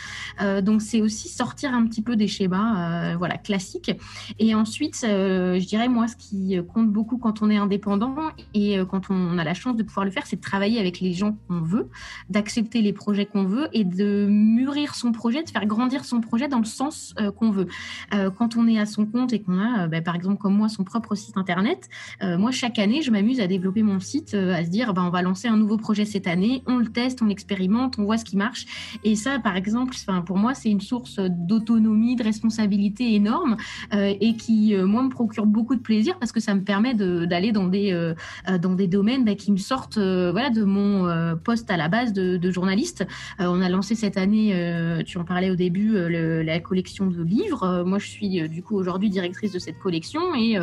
donc 0.62 0.82
c'est 0.82 1.00
aussi 1.00 1.28
sortir 1.28 1.74
un 1.74 1.86
petit 1.86 2.02
peu 2.02 2.16
des 2.16 2.28
schémas 2.28 3.16
voilà 3.16 3.36
classiques 3.38 3.92
et 4.38 4.54
ensuite 4.54 4.98
je 5.02 5.66
dirais 5.66 5.88
moi 5.88 6.08
ce 6.08 6.16
qui 6.16 6.58
compte 6.72 6.90
beaucoup 6.90 7.18
quand 7.18 7.42
on 7.42 7.50
est 7.50 7.56
indépendant 7.56 8.14
et 8.54 8.78
quand 8.90 9.10
on 9.10 9.38
a 9.38 9.44
la 9.44 9.54
chance 9.54 9.76
de 9.76 9.82
pouvoir 9.82 10.04
le 10.04 10.10
faire 10.10 10.26
c'est 10.26 10.36
de 10.36 10.42
travailler 10.42 10.80
avec 10.80 11.00
les 11.00 11.12
gens 11.12 11.36
qu'on 11.48 11.60
veut 11.60 11.88
d'accepter 12.28 12.82
les 12.82 12.92
projets 12.92 13.26
qu'on 13.26 13.44
veut 13.44 13.68
et 13.72 13.84
de 13.84 14.26
mûrir 14.28 14.94
son 14.94 15.12
projet 15.12 15.39
de 15.42 15.50
faire 15.50 15.66
grandir 15.66 16.04
son 16.04 16.20
projet 16.20 16.48
dans 16.48 16.58
le 16.58 16.64
sens 16.64 17.14
euh, 17.20 17.30
qu'on 17.30 17.50
veut. 17.50 17.66
Euh, 18.14 18.30
quand 18.30 18.56
on 18.56 18.66
est 18.66 18.78
à 18.78 18.86
son 18.86 19.06
compte 19.06 19.32
et 19.32 19.40
qu'on 19.40 19.58
a, 19.58 19.84
euh, 19.84 19.88
bah, 19.88 20.00
par 20.00 20.14
exemple, 20.14 20.38
comme 20.38 20.56
moi, 20.56 20.68
son 20.68 20.84
propre 20.84 21.14
site 21.14 21.36
internet, 21.36 21.88
moi, 22.22 22.50
chaque 22.50 22.78
année, 22.78 23.02
je 23.02 23.10
m'amuse 23.10 23.40
à 23.40 23.46
développer 23.46 23.82
mon 23.82 24.00
site, 24.00 24.34
à 24.34 24.64
se 24.64 24.70
dire, 24.70 24.92
bah, 24.94 25.02
on 25.04 25.10
va 25.10 25.22
lancer 25.22 25.48
un 25.48 25.56
nouveau 25.56 25.76
projet 25.76 26.04
cette 26.04 26.26
année, 26.26 26.62
on 26.66 26.76
le 26.76 26.86
teste, 26.86 27.22
on 27.22 27.26
l'expérimente, 27.26 27.98
on 27.98 28.04
voit 28.04 28.18
ce 28.18 28.24
qui 28.24 28.36
marche. 28.36 28.66
Et 29.04 29.16
ça, 29.16 29.38
par 29.38 29.56
exemple, 29.56 29.94
pour 30.26 30.36
moi, 30.36 30.54
c'est 30.54 30.70
une 30.70 30.80
source 30.80 31.18
d'autonomie, 31.18 32.16
de 32.16 32.22
responsabilité 32.22 33.14
énorme 33.14 33.56
et 33.92 34.36
qui, 34.36 34.74
moi, 34.76 35.02
me 35.02 35.08
procure 35.08 35.46
beaucoup 35.46 35.74
de 35.74 35.80
plaisir 35.80 36.18
parce 36.18 36.32
que 36.32 36.40
ça 36.40 36.54
me 36.54 36.62
permet 36.62 36.94
d'aller 36.94 37.52
dans 37.52 37.66
des, 37.66 38.14
dans 38.60 38.74
des 38.74 38.86
domaines 38.86 39.24
bah, 39.24 39.34
qui 39.34 39.52
me 39.52 39.58
sortent 39.58 39.98
voilà, 39.98 40.50
de 40.50 40.64
mon 40.64 41.36
poste 41.36 41.70
à 41.70 41.76
la 41.76 41.88
base 41.88 42.12
de, 42.12 42.50
journaliste. 42.50 43.06
on 43.38 43.60
a 43.60 43.68
lancé 43.68 43.94
cette 43.94 44.16
année, 44.16 45.02
tu 45.06 45.18
en 45.18 45.24
parlais 45.30 45.50
au 45.52 45.54
début, 45.54 45.96
la 46.42 46.58
collection 46.58 47.06
de 47.06 47.22
livres. 47.22 47.84
moi, 47.86 48.00
je 48.00 48.08
suis 48.08 48.48
du 48.48 48.64
coup 48.64 48.76
aujourd'hui 48.76 49.10
directrice 49.10 49.52
de 49.52 49.60
cette 49.60 49.78
collection 49.78 50.34
et 50.34 50.58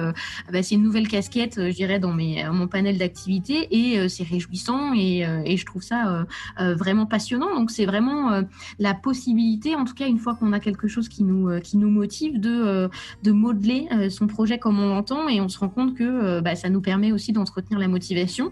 bah, 0.51 0.61
c'est 0.61 0.75
une 0.75 0.83
nouvelle 0.83 1.07
casquette, 1.07 1.55
je 1.57 1.73
dirais, 1.73 1.99
dans 1.99 2.11
mes, 2.11 2.43
mon 2.51 2.67
panel 2.67 2.97
d'activités 2.97 3.69
et 3.71 4.09
c'est 4.09 4.25
réjouissant 4.25 4.93
et, 4.93 5.25
et, 5.45 5.55
je 5.55 5.65
trouve 5.65 5.81
ça 5.81 6.25
vraiment 6.59 7.05
passionnant. 7.05 7.55
Donc, 7.55 7.71
c'est 7.71 7.85
vraiment 7.85 8.43
la 8.77 8.93
possibilité, 8.93 9.73
en 9.73 9.85
tout 9.85 9.93
cas, 9.93 10.05
une 10.05 10.19
fois 10.19 10.35
qu'on 10.35 10.51
a 10.51 10.59
quelque 10.59 10.89
chose 10.89 11.07
qui 11.07 11.23
nous, 11.23 11.61
qui 11.61 11.77
nous 11.77 11.89
motive, 11.89 12.41
de, 12.41 12.89
de 13.23 13.31
modeler 13.31 13.87
son 14.09 14.27
projet 14.27 14.59
comme 14.59 14.79
on 14.79 14.89
l'entend 14.89 15.29
et 15.29 15.39
on 15.39 15.47
se 15.47 15.59
rend 15.59 15.69
compte 15.69 15.95
que 15.95 16.41
bah, 16.41 16.55
ça 16.55 16.69
nous 16.69 16.81
permet 16.81 17.13
aussi 17.13 17.31
d'entretenir 17.31 17.79
la 17.79 17.87
motivation. 17.87 18.51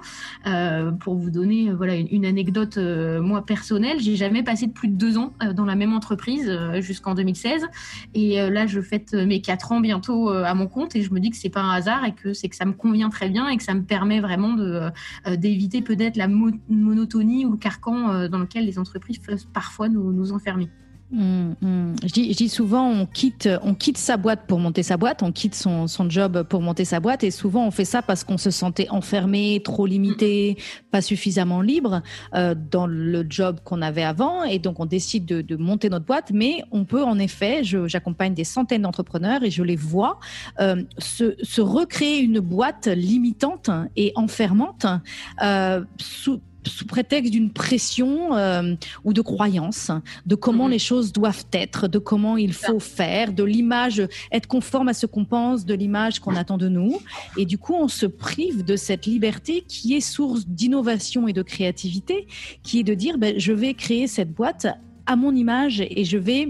pour 1.01 1.15
vous 1.15 1.29
donner 1.29 1.73
voilà, 1.73 1.95
une 1.95 2.25
anecdote, 2.25 2.77
moi, 2.77 3.45
personnelle, 3.45 3.99
j'ai 3.99 4.15
jamais 4.15 4.43
passé 4.43 4.67
de 4.67 4.71
plus 4.71 4.87
de 4.87 4.95
deux 4.95 5.17
ans 5.17 5.33
dans 5.53 5.65
la 5.65 5.75
même 5.75 5.91
entreprise 5.91 6.04
jusqu'en 6.79 7.15
2016. 7.15 7.65
Et 8.13 8.37
là, 8.49 8.67
je 8.67 8.81
fête 8.81 9.13
mes 9.13 9.41
quatre 9.41 9.71
ans 9.71 9.79
bientôt 9.79 10.29
à 10.29 10.53
mon 10.53 10.67
compte 10.67 10.95
et 10.95 11.01
je 11.01 11.13
me 11.13 11.19
dis 11.19 11.29
que 11.29 11.37
c'est 11.37 11.49
pas 11.49 11.61
un 11.61 11.71
hasard 11.71 12.05
et 12.05 12.13
que 12.13 12.33
c'est 12.33 12.49
que 12.49 12.55
ça 12.55 12.65
me 12.65 12.73
convient 12.73 13.09
très 13.09 13.29
bien 13.29 13.47
et 13.47 13.57
que 13.57 13.63
ça 13.63 13.73
me 13.73 13.83
permet 13.83 14.19
vraiment 14.19 14.53
de 14.53 14.89
d'éviter 15.35 15.81
peut-être 15.81 16.17
la 16.17 16.27
monotonie 16.27 17.45
ou 17.45 17.51
le 17.51 17.57
carcan 17.57 18.27
dans 18.27 18.39
lequel 18.39 18.65
les 18.65 18.79
entreprises 18.79 19.19
peuvent 19.19 19.45
parfois 19.53 19.89
nous, 19.89 20.11
nous 20.11 20.31
enfermer. 20.31 20.69
Mmh, 21.11 21.53
mmh. 21.61 21.95
Je, 22.03 22.07
dis, 22.07 22.49
souvent, 22.49 22.89
on 22.89 23.05
quitte, 23.05 23.47
on 23.61 23.75
quitte 23.75 23.99
sa 23.99 24.17
boîte 24.17 24.47
pour 24.47 24.57
monter 24.57 24.81
sa 24.81 24.97
boîte, 24.97 25.21
on 25.21 25.31
quitte 25.31 25.53
son, 25.53 25.87
son 25.87 26.09
job 26.09 26.41
pour 26.43 26.61
monter 26.61 26.83
sa 26.83 26.99
boîte, 26.99 27.23
et 27.23 27.29
souvent 27.29 27.67
on 27.67 27.71
fait 27.71 27.85
ça 27.85 28.01
parce 28.01 28.23
qu'on 28.23 28.39
se 28.39 28.49
sentait 28.49 28.89
enfermé, 28.89 29.61
trop 29.63 29.85
limité, 29.85 30.57
pas 30.89 31.01
suffisamment 31.01 31.61
libre 31.61 32.01
euh, 32.33 32.55
dans 32.71 32.87
le 32.87 33.23
job 33.29 33.59
qu'on 33.63 33.83
avait 33.83 34.03
avant, 34.03 34.43
et 34.43 34.57
donc 34.57 34.79
on 34.79 34.87
décide 34.87 35.25
de, 35.25 35.55
monter 35.55 35.89
notre 35.89 36.05
boîte. 36.05 36.31
Mais 36.33 36.63
on 36.71 36.85
peut, 36.85 37.03
en 37.03 37.19
effet, 37.19 37.61
j'accompagne 37.63 38.33
des 38.33 38.43
centaines 38.43 38.81
d'entrepreneurs 38.81 39.43
et 39.43 39.51
je 39.51 39.63
les 39.63 39.75
vois 39.75 40.19
euh, 40.59 40.83
se, 40.97 41.61
recréer 41.61 42.19
une 42.19 42.39
boîte 42.39 42.87
limitante 42.87 43.69
et 43.95 44.11
enfermante 44.15 44.85
euh, 45.43 45.83
sous 46.67 46.85
prétexte 46.85 47.31
d'une 47.31 47.51
pression 47.51 48.35
euh, 48.35 48.75
ou 49.03 49.13
de 49.13 49.21
croyance, 49.21 49.91
de 50.25 50.35
comment 50.35 50.65
mhm. 50.65 50.71
les 50.71 50.79
choses 50.79 51.11
doivent 51.11 51.45
être, 51.53 51.87
de 51.87 51.99
comment 51.99 52.37
il 52.37 52.53
faut 52.53 52.79
faire, 52.79 53.33
de 53.33 53.43
l'image, 53.43 54.01
être 54.31 54.47
conforme 54.47 54.89
à 54.89 54.93
ce 54.93 55.05
qu'on 55.05 55.25
pense, 55.25 55.65
de 55.65 55.73
l'image 55.73 56.19
qu'on 56.19 56.35
attend 56.35 56.57
de 56.57 56.69
nous. 56.69 57.01
Et 57.37 57.45
du 57.45 57.57
coup, 57.57 57.73
on 57.73 57.87
se 57.87 58.05
prive 58.05 58.63
de 58.63 58.75
cette 58.75 59.05
liberté 59.05 59.63
qui 59.67 59.95
est 59.95 60.01
source 60.01 60.47
d'innovation 60.47 61.27
et 61.27 61.33
de 61.33 61.41
créativité, 61.41 62.27
qui 62.63 62.79
est 62.79 62.83
de 62.83 62.93
dire, 62.93 63.17
ben, 63.17 63.35
je 63.37 63.53
vais 63.53 63.73
créer 63.73 64.07
cette 64.07 64.31
boîte 64.31 64.67
à 65.05 65.15
mon 65.15 65.35
image 65.35 65.81
et 65.81 66.03
je 66.03 66.17
vais 66.17 66.49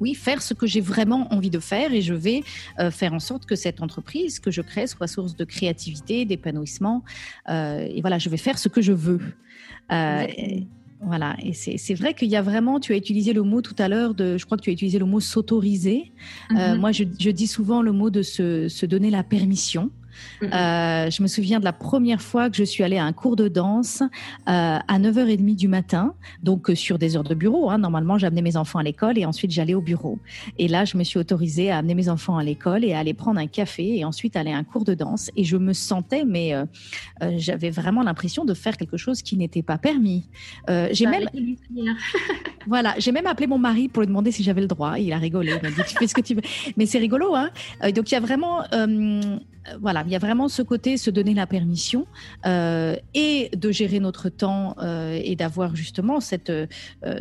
oui, 0.00 0.14
faire 0.14 0.42
ce 0.42 0.54
que 0.54 0.66
j'ai 0.66 0.80
vraiment 0.80 1.32
envie 1.32 1.50
de 1.50 1.58
faire 1.58 1.92
et 1.92 2.02
je 2.02 2.14
vais 2.14 2.42
euh, 2.78 2.90
faire 2.90 3.12
en 3.12 3.20
sorte 3.20 3.46
que 3.46 3.56
cette 3.56 3.80
entreprise 3.82 4.40
que 4.40 4.50
je 4.50 4.60
crée 4.60 4.86
soit 4.86 5.06
source 5.06 5.36
de 5.36 5.44
créativité, 5.44 6.24
d'épanouissement. 6.24 7.04
Euh, 7.48 7.86
et 7.88 8.00
voilà, 8.00 8.18
je 8.18 8.28
vais 8.28 8.36
faire 8.36 8.58
ce 8.58 8.68
que 8.68 8.82
je 8.82 8.92
veux. 8.92 9.20
Euh, 9.92 10.26
voilà, 11.00 11.36
et 11.42 11.52
c'est 11.52 11.94
vrai 11.94 12.14
qu'il 12.14 12.28
y 12.28 12.36
a 12.36 12.42
vraiment, 12.42 12.80
tu 12.80 12.94
as 12.94 12.96
utilisé 12.96 13.34
le 13.34 13.42
mot 13.42 13.60
tout 13.60 13.74
à 13.78 13.88
l'heure, 13.88 14.14
de, 14.14 14.38
je 14.38 14.46
crois 14.46 14.56
que 14.56 14.62
tu 14.62 14.70
as 14.70 14.72
utilisé 14.72 14.98
le 14.98 15.04
mot 15.04 15.20
s'autoriser. 15.20 16.12
Mm-hmm. 16.50 16.78
moi, 16.78 16.92
je, 16.92 17.04
dis 17.04 17.46
souvent 17.46 17.82
le 17.82 17.92
mot 17.92 18.08
de 18.08 18.22
se 18.22 18.86
donner 18.86 19.10
la 19.10 19.22
permission. 19.22 19.90
Euh, 20.42 21.10
je 21.10 21.22
me 21.22 21.28
souviens 21.28 21.58
de 21.60 21.64
la 21.64 21.72
première 21.72 22.20
fois 22.20 22.50
que 22.50 22.56
je 22.56 22.64
suis 22.64 22.82
allée 22.82 22.98
à 22.98 23.04
un 23.04 23.12
cours 23.12 23.36
de 23.36 23.48
danse 23.48 24.02
euh, 24.02 24.08
à 24.46 24.98
9h30 24.98 25.56
du 25.56 25.68
matin, 25.68 26.14
donc 26.42 26.70
euh, 26.70 26.74
sur 26.74 26.98
des 26.98 27.16
heures 27.16 27.24
de 27.24 27.34
bureau. 27.34 27.70
Hein. 27.70 27.78
Normalement, 27.78 28.18
j'amenais 28.18 28.42
mes 28.42 28.56
enfants 28.56 28.78
à 28.78 28.82
l'école 28.82 29.18
et 29.18 29.24
ensuite 29.24 29.50
j'allais 29.50 29.74
au 29.74 29.80
bureau. 29.80 30.18
Et 30.58 30.68
là, 30.68 30.84
je 30.84 30.96
me 30.96 31.04
suis 31.04 31.18
autorisée 31.18 31.70
à 31.70 31.78
amener 31.78 31.94
mes 31.94 32.08
enfants 32.08 32.36
à 32.36 32.44
l'école 32.44 32.84
et 32.84 32.92
à 32.92 32.98
aller 32.98 33.14
prendre 33.14 33.40
un 33.40 33.46
café 33.46 33.98
et 33.98 34.04
ensuite 34.04 34.36
aller 34.36 34.52
à 34.52 34.56
un 34.56 34.64
cours 34.64 34.84
de 34.84 34.94
danse. 34.94 35.30
Et 35.36 35.44
je 35.44 35.56
me 35.56 35.72
sentais, 35.72 36.24
mais 36.24 36.54
j'avais 37.36 37.70
vraiment 37.70 38.02
l'impression 38.02 38.44
de 38.44 38.54
faire 38.54 38.76
quelque 38.76 38.96
chose 38.96 39.22
qui 39.22 39.36
n'était 39.36 39.62
pas 39.62 39.78
permis. 39.78 40.28
j'ai 40.68 41.06
même, 41.06 41.28
voilà, 42.66 42.94
j'ai 42.98 43.12
même 43.12 43.26
appelé 43.26 43.46
mon 43.46 43.58
mari 43.58 43.88
pour 43.88 44.02
lui 44.02 44.06
demander 44.06 44.32
si 44.32 44.42
j'avais 44.42 44.60
le 44.60 44.66
droit. 44.66 44.98
Il 44.98 45.12
a 45.12 45.18
rigolé. 45.18 45.52
Il 45.56 45.62
m'a 45.62 45.74
dit 45.74 45.82
tu 45.88 45.96
fais 45.98 46.06
ce 46.06 46.14
que 46.14 46.20
tu 46.20 46.34
veux. 46.34 46.42
Mais 46.76 46.86
c'est 46.86 46.98
rigolo, 46.98 47.34
hein. 47.34 47.50
donc 47.94 48.10
il 48.10 48.14
y 48.14 48.16
a 48.16 48.20
vraiment 48.20 48.64
euh, 48.72 49.38
voilà, 49.80 50.02
il 50.06 50.12
y 50.12 50.16
a 50.16 50.18
vraiment 50.18 50.48
ce 50.48 50.62
côté, 50.62 50.96
se 50.96 51.10
donner 51.10 51.34
la 51.34 51.46
permission 51.46 52.06
euh, 52.46 52.96
et 53.14 53.50
de 53.56 53.70
gérer 53.70 54.00
notre 54.00 54.28
temps 54.28 54.76
euh, 54.82 55.18
et 55.22 55.36
d'avoir 55.36 55.74
justement 55.76 56.20
cette, 56.20 56.52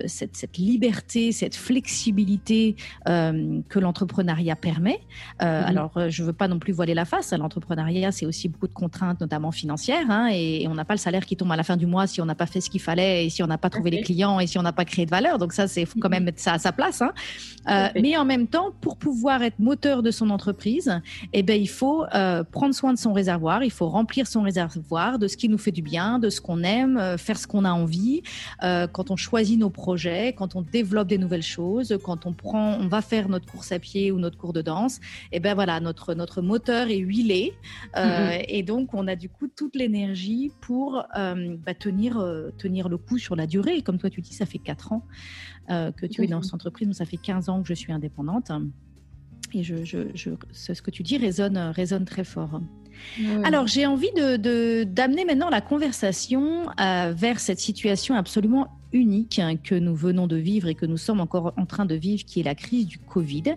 cette, 0.06 0.36
cette, 0.36 0.58
liberté, 0.58 1.32
cette 1.32 1.56
flexibilité 1.56 2.76
que 3.06 3.80
l'entrepreneuriat 3.80 4.56
permet. 4.56 5.00
Mhm. 5.42 5.48
Alors, 5.48 5.92
je 6.10 6.22
ne 6.22 6.28
veux 6.28 6.34
pas 6.34 6.48
non 6.48 6.60
plus 6.60 6.74
voiler 6.74 6.94
la 6.94 7.06
face. 7.06 7.32
L'entrepreneuriat, 7.34 8.12
c'est 8.12 8.26
aussi 8.26 8.50
beaucoup 8.50 8.68
de 8.68 8.74
contraintes, 8.74 9.22
notamment 9.22 9.52
financières, 9.52 10.10
hein, 10.10 10.30
et, 10.32 10.66
on 10.68 10.76
n'a 10.76 10.86
pas 10.86 10.94
le 10.94 11.00
salaire 11.00 11.26
qui 11.26 11.36
tombe 11.36 11.52
à 11.52 11.56
la 11.56 11.64
fin 11.64 11.78
du 11.78 11.86
mois 11.86 12.08
si 12.08 12.22
on 12.22 12.26
n'a 12.26 12.36
pas 12.36 12.46
fait 12.46 12.62
ce 12.62 12.70
qu'il 12.70 12.82
fallait 12.82 13.26
et 13.26 13.30
si 13.30 13.44
on 13.44 13.48
n'a 13.48 13.58
pas 13.58 13.70
trouvé 13.70 13.92
les 13.92 14.02
clients 14.02 14.40
et 14.40 14.48
si 14.48 14.58
on 14.58 14.64
n'a 14.64 14.72
pas 14.72 14.86
créé 14.86 15.06
de 15.06 15.12
valeur. 15.12 15.38
Donc 15.38 15.54
ça, 15.54 15.68
c'est 15.68 15.86
quand 15.86 16.08
mhm. 16.08 16.16
même 16.16 16.24
mettre 16.26 16.42
ça 16.42 16.54
à 16.54 16.60
sa 16.60 16.72
place. 16.72 17.02
Hein. 17.02 17.92
mais 17.96 18.18
en 18.18 18.26
même 18.26 18.48
temps, 18.48 18.72
pour 18.82 18.98
pouvoir 18.98 19.44
être 19.44 19.60
moteur 19.60 20.04
de 20.04 20.12
son 20.12 20.30
entreprise, 20.30 21.02
eh 21.32 21.44
ben, 21.44 21.60
il 21.60 21.70
faut 21.70 22.06
euh, 22.14 22.33
prendre 22.42 22.74
soin 22.74 22.94
de 22.94 22.98
son 22.98 23.14
réservoir, 23.14 23.64
il 23.64 23.72
faut 23.72 23.88
remplir 23.88 24.26
son 24.26 24.42
réservoir 24.42 25.20
de 25.20 25.28
ce 25.28 25.38
qui 25.38 25.50
nous 25.50 25.58
fait 25.58 25.72
du 25.72 25.82
bien, 25.82 26.18
de 26.20 26.30
ce 26.30 26.42
qu'on 26.42 26.64
aime, 26.64 26.98
euh, 26.98 27.18
faire 27.18 27.38
ce 27.38 27.46
qu'on 27.46 27.66
a 27.66 27.72
envie. 27.72 28.24
Euh, 28.64 28.88
quand 28.88 29.12
on 29.12 29.16
choisit 29.16 29.60
nos 29.60 29.70
projets, 29.70 30.34
quand 30.34 30.56
on 30.56 30.62
développe 30.62 31.08
des 31.08 31.18
nouvelles 31.18 31.44
choses, 31.44 31.98
quand 32.04 32.26
on 32.26 32.34
prend, 32.34 32.78
on 32.80 32.88
va 32.88 33.02
faire 33.02 33.30
notre 33.30 33.46
course 33.46 33.72
à 33.72 33.80
pied 33.80 34.12
ou 34.12 34.20
notre 34.20 34.38
cours 34.38 34.54
de 34.54 34.62
danse, 34.62 34.98
et 35.32 35.38
eh 35.38 35.40
ben 35.40 35.54
voilà, 35.54 35.80
notre 35.80 36.14
notre 36.14 36.42
moteur 36.42 36.88
est 36.90 36.98
huilé 36.98 37.54
mm-hmm. 37.96 38.46
et 38.48 38.64
donc 38.64 38.94
on 38.94 39.08
a 39.08 39.16
du 39.16 39.30
coup 39.30 39.48
toute 39.48 39.76
l'énergie 39.76 40.52
pour 40.62 41.04
bah, 41.14 41.74
tenir 41.78 42.24
tenir 42.58 42.90
le 42.90 42.98
coup 42.98 43.18
sur 43.18 43.36
la 43.36 43.48
durée. 43.48 43.82
Comme 43.82 43.98
toi 43.98 44.10
tu 44.10 44.22
dis, 44.22 44.34
ça 44.34 44.46
fait 44.46 44.60
quatre 44.60 44.94
ans 44.94 45.04
que 45.70 46.06
tu 46.06 46.24
es 46.24 46.28
dans 46.28 46.42
cette 46.42 46.54
entreprise, 46.54 46.88
moi 46.88 46.94
ça 46.94 47.06
fait 47.06 47.18
15 47.18 47.50
ans 47.50 47.62
que 47.62 47.68
je 47.68 47.74
suis 47.74 47.92
indépendante. 47.92 48.52
Et 49.54 49.64
je, 49.64 49.76
ce 50.52 50.82
que 50.82 50.92
tu 50.92 51.04
dis 51.04 51.18
résonne, 51.18 51.58
résonne 51.58 52.06
très 52.06 52.24
fort. 52.24 52.62
Alors, 53.44 53.68
j'ai 53.68 53.86
envie 53.86 54.12
d'amener 54.16 54.38
de, 54.38 54.84
d'amener 54.84 55.26
maintenant 55.26 55.50
la 55.50 55.62
conversation 55.62 56.70
euh, 56.80 57.14
vers 57.16 57.40
cette 57.40 57.60
situation 57.60 58.16
absolument 58.16 58.68
unique 58.94 59.40
hein, 59.40 59.56
que 59.58 59.76
nous 59.76 59.96
venons 59.96 60.28
de 60.28 60.36
vivre 60.36 60.68
et 60.68 60.76
que 60.76 60.86
nous 60.86 60.98
sommes 60.98 61.20
encore 61.20 61.54
en 61.58 61.66
train 61.66 61.86
de 61.86 61.96
vivre, 61.96 62.24
qui 62.26 62.40
est 62.40 62.44
la 62.44 62.56
crise 62.56 62.86
du 62.86 63.00
Covid, 63.00 63.56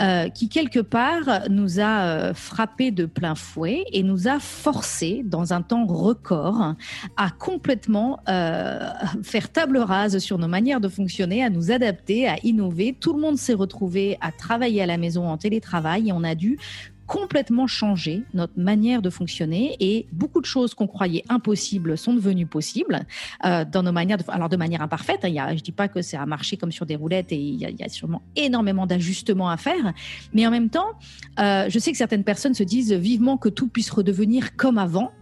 euh, 0.00 0.28
qui 0.28 0.48
quelque 0.48 0.80
part 0.80 1.48
nous 1.48 1.80
a 1.80 2.02
euh, 2.02 2.34
frappé 2.34 2.90
de 2.90 3.06
plein 3.06 3.34
fouet 3.34 3.84
et 3.92 4.02
nous 4.02 4.28
a 4.28 4.38
forcé, 4.38 5.22
dans 5.24 5.52
un 5.52 5.62
temps 5.62 5.86
record, 5.86 6.74
à 7.16 7.30
complètement 7.30 8.20
euh, 8.28 8.90
faire 9.22 9.50
table 9.50 9.78
rase 9.78 10.18
sur 10.18 10.38
nos 10.38 10.48
manières 10.48 10.80
de 10.80 10.88
fonctionner, 10.88 11.42
à 11.42 11.50
nous 11.50 11.70
adapter, 11.70 12.28
à 12.28 12.36
innover. 12.42 12.96
Tout 12.98 13.14
le 13.14 13.20
monde 13.20 13.38
s'est 13.38 13.54
retrouvé 13.54 14.18
à 14.20 14.32
travailler 14.32 14.82
à 14.82 14.86
la 14.86 14.98
maison 14.98 15.28
en 15.28 15.36
télétravail 15.38 16.08
et 16.08 16.12
on 16.12 16.24
a 16.24 16.34
dû 16.34 16.58
complètement 17.06 17.66
changé 17.66 18.22
notre 18.34 18.58
manière 18.58 19.02
de 19.02 19.10
fonctionner 19.10 19.76
et 19.80 20.06
beaucoup 20.12 20.40
de 20.40 20.46
choses 20.46 20.74
qu'on 20.74 20.86
croyait 20.86 21.24
impossibles 21.28 21.98
sont 21.98 22.14
devenues 22.14 22.46
possibles 22.46 23.00
euh, 23.44 23.64
dans 23.64 23.82
nos 23.82 23.92
manières 23.92 24.18
de, 24.18 24.24
alors 24.28 24.48
de 24.48 24.56
manière 24.56 24.82
imparfaite. 24.82 25.24
Hein, 25.24 25.28
y 25.28 25.38
a, 25.38 25.54
je 25.56 25.62
dis 25.62 25.72
pas 25.72 25.88
que 25.88 26.02
c'est 26.02 26.16
à 26.16 26.26
marcher 26.26 26.56
comme 26.56 26.72
sur 26.72 26.86
des 26.86 26.96
roulettes 26.96 27.32
et 27.32 27.36
il 27.36 27.56
y 27.56 27.66
a, 27.66 27.70
il 27.70 27.78
y 27.78 27.82
a 27.82 27.88
sûrement 27.88 28.22
énormément 28.36 28.86
d'ajustements 28.86 29.50
à 29.50 29.56
faire, 29.56 29.92
mais 30.32 30.46
en 30.46 30.50
même 30.50 30.70
temps, 30.70 30.90
euh, 31.38 31.66
je 31.68 31.78
sais 31.78 31.92
que 31.92 31.98
certaines 31.98 32.24
personnes 32.24 32.54
se 32.54 32.62
disent 32.62 32.92
vivement 32.92 33.36
que 33.36 33.48
tout 33.48 33.68
puisse 33.68 33.90
redevenir 33.90 34.56
comme 34.56 34.78
avant. 34.78 35.12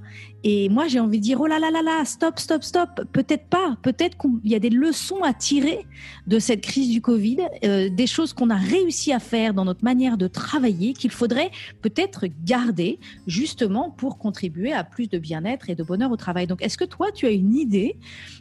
Et 0.42 0.70
moi, 0.70 0.88
j'ai 0.88 1.00
envie 1.00 1.18
de 1.18 1.22
dire, 1.22 1.38
oh 1.40 1.46
là 1.46 1.58
là 1.58 1.70
là 1.70 1.82
là, 1.82 2.04
stop, 2.04 2.38
stop, 2.38 2.62
stop. 2.62 2.88
Peut-être 3.12 3.46
pas. 3.46 3.76
Peut-être 3.82 4.16
qu'il 4.16 4.50
y 4.50 4.54
a 4.54 4.58
des 4.58 4.70
leçons 4.70 5.22
à 5.22 5.34
tirer 5.34 5.86
de 6.26 6.38
cette 6.38 6.62
crise 6.62 6.88
du 6.88 7.02
Covid, 7.02 7.38
euh, 7.64 7.90
des 7.90 8.06
choses 8.06 8.32
qu'on 8.32 8.48
a 8.48 8.56
réussi 8.56 9.12
à 9.12 9.18
faire 9.18 9.52
dans 9.52 9.66
notre 9.66 9.84
manière 9.84 10.16
de 10.16 10.28
travailler, 10.28 10.94
qu'il 10.94 11.10
faudrait 11.10 11.50
peut-être 11.82 12.26
garder 12.44 12.98
justement 13.26 13.90
pour 13.90 14.16
contribuer 14.16 14.72
à 14.72 14.82
plus 14.82 15.08
de 15.08 15.18
bien-être 15.18 15.68
et 15.68 15.74
de 15.74 15.82
bonheur 15.82 16.10
au 16.10 16.16
travail. 16.16 16.46
Donc, 16.46 16.62
est-ce 16.62 16.78
que 16.78 16.84
toi, 16.84 17.12
tu 17.12 17.26
as 17.26 17.30
une 17.30 17.54
idée 17.54 17.96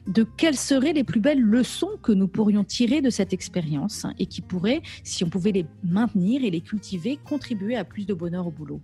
de 0.08 0.24
quelles 0.24 0.58
seraient 0.58 0.94
les 0.94 1.04
plus 1.04 1.20
belles 1.20 1.42
leçons 1.42 1.92
que 2.02 2.13
nous 2.13 2.30
pourrions 2.30 2.63
tirer 2.63 3.02
de 3.02 3.10
cette 3.10 3.34
expérience 3.34 4.06
et 4.18 4.26
qui 4.26 4.42
pourraient, 4.42 4.82
si 5.04 5.26
on 5.26 5.30
pouvait 5.30 5.52
les 5.52 5.65
maintenir 5.84 6.46
et 6.46 6.50
les 6.50 6.62
cultiver, 6.62 7.20
contribuer 7.28 7.76
à 7.76 7.84
plus 7.84 8.06
de 8.06 8.13
bonheur 8.13 8.48
au 8.48 8.52
boulot? 8.52 8.80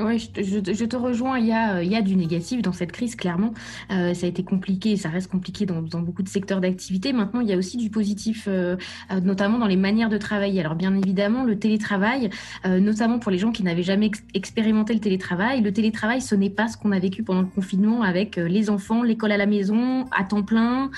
Oui, 0.00 0.18
je, 0.18 0.84
te 0.86 0.96
rejoins. 0.96 1.38
Il 1.38 1.46
y, 1.46 1.52
a, 1.52 1.82
il 1.82 1.92
y 1.92 1.96
a 1.96 2.00
du 2.00 2.16
négatif 2.16 2.62
dans 2.62 2.72
cette 2.72 2.92
crise, 2.92 3.14
clairement. 3.14 3.52
Euh, 3.90 4.14
ça 4.14 4.24
a 4.24 4.28
été 4.28 4.42
compliqué, 4.42 4.96
ça 4.96 5.10
reste 5.10 5.30
compliqué 5.30 5.66
dans, 5.66 5.82
beaucoup 5.82 6.22
de 6.22 6.28
secteurs 6.28 6.62
d'activité. 6.62 7.12
Maintenant, 7.12 7.40
il 7.40 7.48
y 7.48 7.52
a 7.52 7.58
aussi 7.58 7.76
du 7.76 7.90
positif, 7.90 8.46
euh, 8.48 8.76
euh, 9.10 9.20
notamment 9.20 9.58
dans 9.58 9.66
les 9.66 9.76
manières 9.76 10.08
de 10.08 10.16
travailler. 10.16 10.60
Alors, 10.60 10.76
bien 10.76 10.96
évidemment, 10.96 11.44
le 11.44 11.58
télétravail, 11.58 12.30
notamment 12.64 13.18
pour 13.18 13.30
les 13.30 13.38
gens 13.38 13.52
qui 13.52 13.62
n'avaient 13.62 13.82
jamais 13.82 14.10
expérimenté 14.34 14.94
le 14.94 15.00
télétravail, 15.00 15.60
le 15.60 15.72
télétravail, 15.72 16.22
ce 16.22 16.34
n'est 16.34 16.50
pas 16.50 16.68
ce 16.68 16.76
qu'on 16.78 16.92
a 16.92 16.98
vécu 16.98 17.22
pendant 17.22 17.42
le 17.42 17.46
confinement 17.46 18.02
avec 18.02 18.36
les 18.36 18.70
enfants, 18.70 19.02
l'école 19.02 19.32
à 19.32 19.36
la 19.36 19.46
maison, 19.46 20.06
à 20.10 20.24
temps 20.24 20.42
plein, 20.42 20.90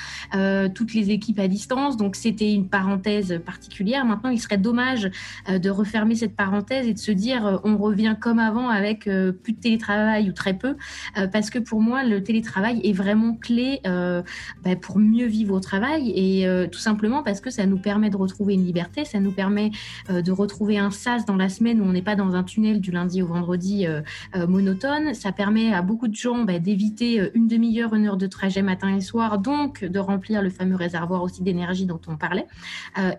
toutes 0.74 0.94
les 0.94 1.10
équipes 1.10 1.40
à 1.40 1.48
distance. 1.48 1.96
Donc, 1.96 2.14
c'était 2.14 2.52
une 2.52 2.68
parenthèse 2.68 3.40
particulière. 3.44 4.04
Maintenant, 4.04 4.30
il 4.30 4.40
serait 4.40 4.58
dommage 4.58 5.10
de 5.48 5.70
refermer 5.70 6.14
cette 6.14 6.36
parenthèse 6.36 6.86
et 6.86 6.94
de 6.94 6.98
se 6.98 7.12
dire 7.12 7.60
on 7.64 7.76
revient 7.76 8.16
comme 8.20 8.38
avant 8.38 8.68
euh, 9.06 9.32
plus 9.32 9.52
de 9.52 9.60
télétravail 9.60 10.28
ou 10.28 10.32
très 10.32 10.54
peu, 10.54 10.76
euh, 11.18 11.26
parce 11.26 11.50
que 11.50 11.58
pour 11.58 11.80
moi, 11.80 12.04
le 12.04 12.22
télétravail 12.22 12.80
est 12.84 12.92
vraiment 12.92 13.34
clé 13.34 13.80
euh, 13.86 14.22
bah, 14.62 14.76
pour 14.76 14.98
mieux 14.98 15.26
vivre 15.26 15.54
au 15.54 15.60
travail 15.60 16.12
et 16.14 16.46
tout 16.70 16.78
simplement 16.78 17.22
parce 17.22 17.40
que 17.40 17.50
ça 17.50 17.66
nous 17.66 17.78
permet 17.78 18.10
de 18.10 18.16
retrouver 18.16 18.54
une 18.54 18.64
liberté, 18.64 19.04
ça 19.04 19.20
nous 19.20 19.32
permet 19.32 19.70
de 20.10 20.32
retrouver 20.32 20.78
un 20.78 20.90
sas 20.90 21.24
dans 21.24 21.36
la 21.36 21.48
semaine 21.48 21.80
où 21.80 21.84
on 21.84 21.92
n'est 21.92 22.02
pas 22.02 22.16
dans 22.16 22.34
un 22.34 22.42
tunnel 22.42 22.80
du 22.80 22.90
lundi 22.90 23.22
au 23.22 23.26
vendredi 23.26 23.86
monotone. 24.36 25.14
Ça 25.14 25.32
permet 25.32 25.72
à 25.72 25.82
beaucoup 25.82 26.08
de 26.08 26.14
gens 26.14 26.44
bah, 26.44 26.58
d'éviter 26.58 27.30
une 27.34 27.46
demi-heure, 27.46 27.94
une 27.94 28.06
heure 28.06 28.16
de 28.16 28.26
trajet 28.26 28.62
matin 28.62 28.94
et 28.96 29.00
soir, 29.00 29.38
donc 29.38 29.84
de 29.84 29.98
remplir 29.98 30.42
le 30.42 30.50
fameux 30.50 30.76
réservoir 30.76 31.22
aussi 31.22 31.42
d'énergie 31.42 31.86
dont 31.86 32.00
on 32.08 32.16
parlait. 32.16 32.46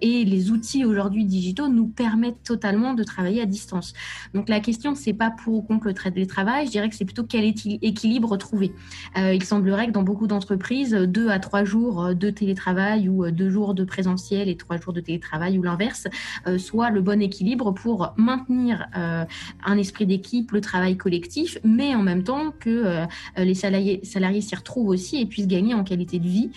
et 0.02 0.26
les 0.26 0.52
outils 0.52 0.86
aujourd'hui 0.86 1.26
digitaux 1.26 1.68
nous 1.68 1.88
permettent 1.88 2.44
totalement 2.44 2.94
de 2.94 3.04
travailler 3.04 3.42
à 3.42 3.46
distance. 3.46 3.94
Donc 4.34 4.50
la 4.50 4.60
question, 4.60 4.96
c'est 4.96 5.14
pas 5.14 5.32
pour 5.32 5.55
contre 5.62 5.88
le 5.88 5.94
télétravail, 5.94 6.66
je 6.66 6.72
dirais 6.72 6.90
que 6.90 6.96
c'est 6.96 7.06
plutôt 7.06 7.24
quel 7.24 7.46
équilibre 7.46 8.38
trouver. 8.38 8.74
Euh, 9.18 9.34
il 9.34 9.44
semblerait 9.44 9.88
que 9.88 9.92
dans 9.92 10.04
beaucoup 10.04 10.28
d'entreprises, 10.28 10.94
deux 10.94 11.30
à 11.30 11.40
trois 11.40 11.64
jours 11.64 12.16
de 12.16 12.30
télétravail 12.30 13.10
ou 13.10 13.30
deux 13.32 13.50
jours 13.50 13.74
de 13.74 13.84
présentiel 13.84 14.50
et 14.50 14.58
trois 14.58 14.78
jours 14.78 14.94
de 14.94 15.02
télétravail 15.02 15.58
ou 15.58 15.64
l'inverse 15.64 16.08
euh, 16.48 16.58
soit 16.58 16.90
le 16.90 17.02
bon 17.02 17.22
équilibre 17.22 17.72
pour 17.72 18.14
maintenir 18.18 18.88
euh, 18.96 19.26
un 19.64 19.78
esprit 19.78 20.06
d'équipe, 20.06 20.52
le 20.52 20.62
travail 20.62 20.98
collectif, 20.98 21.58
mais 21.64 21.96
en 21.96 22.04
même 22.04 22.24
temps 22.24 22.52
que 22.60 23.06
les 23.38 23.54
salariés 23.54 24.02
salariés 24.04 24.42
s'y 24.42 24.56
retrouvent 24.56 24.90
aussi 24.90 25.20
et 25.20 25.26
puissent 25.26 25.48
gagner 25.48 25.74
en 25.74 25.84
qualité 25.84 26.20
de 26.20 26.28
vie 26.28 26.52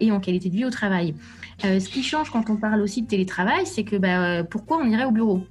et 0.00 0.12
en 0.12 0.20
qualité 0.20 0.48
de 0.48 0.54
vie 0.54 0.64
au 0.64 0.70
travail. 0.70 1.14
ce 1.62 1.88
qui 1.88 2.02
change 2.02 2.30
quand 2.30 2.50
on 2.50 2.56
parle 2.56 2.80
aussi 2.80 3.02
de 3.02 3.06
télétravail, 3.06 3.66
c'est 3.66 3.84
que 3.84 3.96
bah, 3.96 4.44
pourquoi 4.44 4.78
on 4.78 4.88
irait 4.88 5.04
au 5.04 5.10
bureau? 5.10 5.44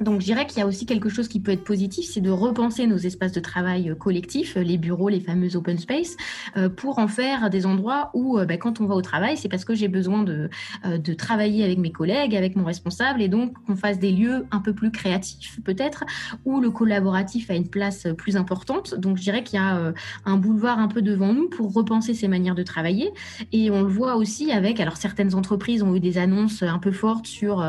Donc, 0.00 0.20
je 0.20 0.26
dirais 0.26 0.46
qu'il 0.46 0.58
y 0.58 0.62
a 0.62 0.66
aussi 0.66 0.84
quelque 0.84 1.08
chose 1.08 1.26
qui 1.26 1.40
peut 1.40 1.52
être 1.52 1.64
positif, 1.64 2.06
c'est 2.10 2.20
de 2.20 2.30
repenser 2.30 2.86
nos 2.86 2.98
espaces 2.98 3.32
de 3.32 3.40
travail 3.40 3.90
euh, 3.90 3.94
collectifs, 3.94 4.56
euh, 4.56 4.62
les 4.62 4.76
bureaux, 4.76 5.08
les 5.08 5.20
fameux 5.20 5.56
open 5.56 5.78
space, 5.78 6.16
euh, 6.56 6.68
pour 6.68 6.98
en 6.98 7.08
faire 7.08 7.48
des 7.48 7.64
endroits 7.64 8.10
où, 8.12 8.38
bah, 8.46 8.58
quand 8.58 8.80
on 8.80 8.86
va 8.86 8.94
au 8.94 9.00
travail, 9.00 9.36
c'est 9.36 9.48
parce 9.48 9.64
que 9.64 9.74
j'ai 9.74 9.88
besoin 9.88 10.22
de, 10.22 10.50
de 10.84 11.14
travailler 11.14 11.64
avec 11.64 11.78
mes 11.78 11.92
collègues, 11.92 12.36
avec 12.36 12.56
mon 12.56 12.64
responsable, 12.64 13.22
et 13.22 13.28
donc 13.28 13.54
qu'on 13.66 13.76
fasse 13.76 13.98
des 13.98 14.12
lieux 14.12 14.46
un 14.50 14.60
peu 14.60 14.74
plus 14.74 14.90
créatifs, 14.90 15.60
peut-être, 15.64 16.04
où 16.44 16.60
le 16.60 16.70
collaboratif 16.70 17.50
a 17.50 17.54
une 17.54 17.68
place 17.68 18.06
plus 18.18 18.36
importante. 18.36 18.94
Donc, 18.94 19.16
je 19.16 19.22
dirais 19.22 19.42
qu'il 19.42 19.58
y 19.58 19.62
a 19.62 19.92
un 20.24 20.36
boulevard 20.36 20.78
un 20.78 20.88
peu 20.88 21.02
devant 21.02 21.32
nous 21.32 21.48
pour 21.48 21.72
repenser 21.72 22.14
ces 22.14 22.28
manières 22.28 22.54
de 22.54 22.62
travailler. 22.62 23.12
Et 23.52 23.70
on 23.70 23.82
le 23.82 23.88
voit 23.88 24.16
aussi 24.16 24.52
avec, 24.52 24.80
alors 24.80 24.96
certaines 24.96 25.34
entreprises 25.34 25.82
ont 25.82 25.94
eu 25.94 26.00
des 26.00 26.18
annonces 26.18 26.62
un 26.62 26.78
peu 26.78 26.92
fortes 26.92 27.26
sur 27.26 27.64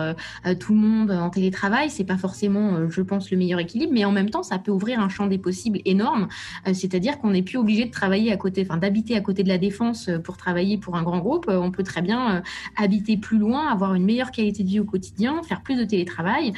tout 0.60 0.74
le 0.74 0.80
monde 0.80 1.12
en 1.12 1.30
télétravail. 1.30 1.90
C'est 1.90 2.04
pas 2.04 2.17
forcément, 2.18 2.76
euh, 2.76 2.90
je 2.90 3.02
pense, 3.02 3.32
le 3.32 3.38
meilleur 3.38 3.60
équilibre, 3.60 3.92
mais 3.94 4.06
en 4.06 4.12
même 4.12 4.30
temps, 4.30 4.44
ça 4.44 4.60
peut 4.60 4.72
ouvrir 4.72 5.00
un 5.00 5.10
champ 5.10 5.28
des 5.28 5.38
possibles 5.38 5.80
énorme. 5.86 6.28
Euh, 6.68 6.74
c'est-à-dire 6.74 7.20
qu'on 7.20 7.32
n'est 7.32 7.42
plus 7.42 7.58
obligé 7.58 7.86
de 7.86 7.92
travailler 7.92 8.32
à 8.32 8.38
côté, 8.38 8.66
enfin 8.68 8.78
d'habiter 8.78 9.16
à 9.16 9.22
côté 9.22 9.44
de 9.44 9.48
la 9.48 9.58
défense 9.58 10.10
euh, 10.10 10.20
pour 10.20 10.38
travailler 10.38 10.78
pour 10.78 10.96
un 10.96 11.04
grand 11.04 11.20
groupe. 11.20 11.46
On 11.50 11.72
peut 11.72 11.84
très 11.84 12.02
bien 12.02 12.42
habiter 12.76 13.18
plus 13.18 13.38
loin, 13.38 13.68
avoir 13.68 13.94
une 13.94 14.04
meilleure 14.04 14.32
qualité 14.32 14.64
de 14.64 14.70
vie 14.70 14.80
au 14.80 14.86
quotidien, 14.86 15.42
faire 15.44 15.62
plus 15.62 15.76
de 15.76 15.84
télétravail 15.84 16.54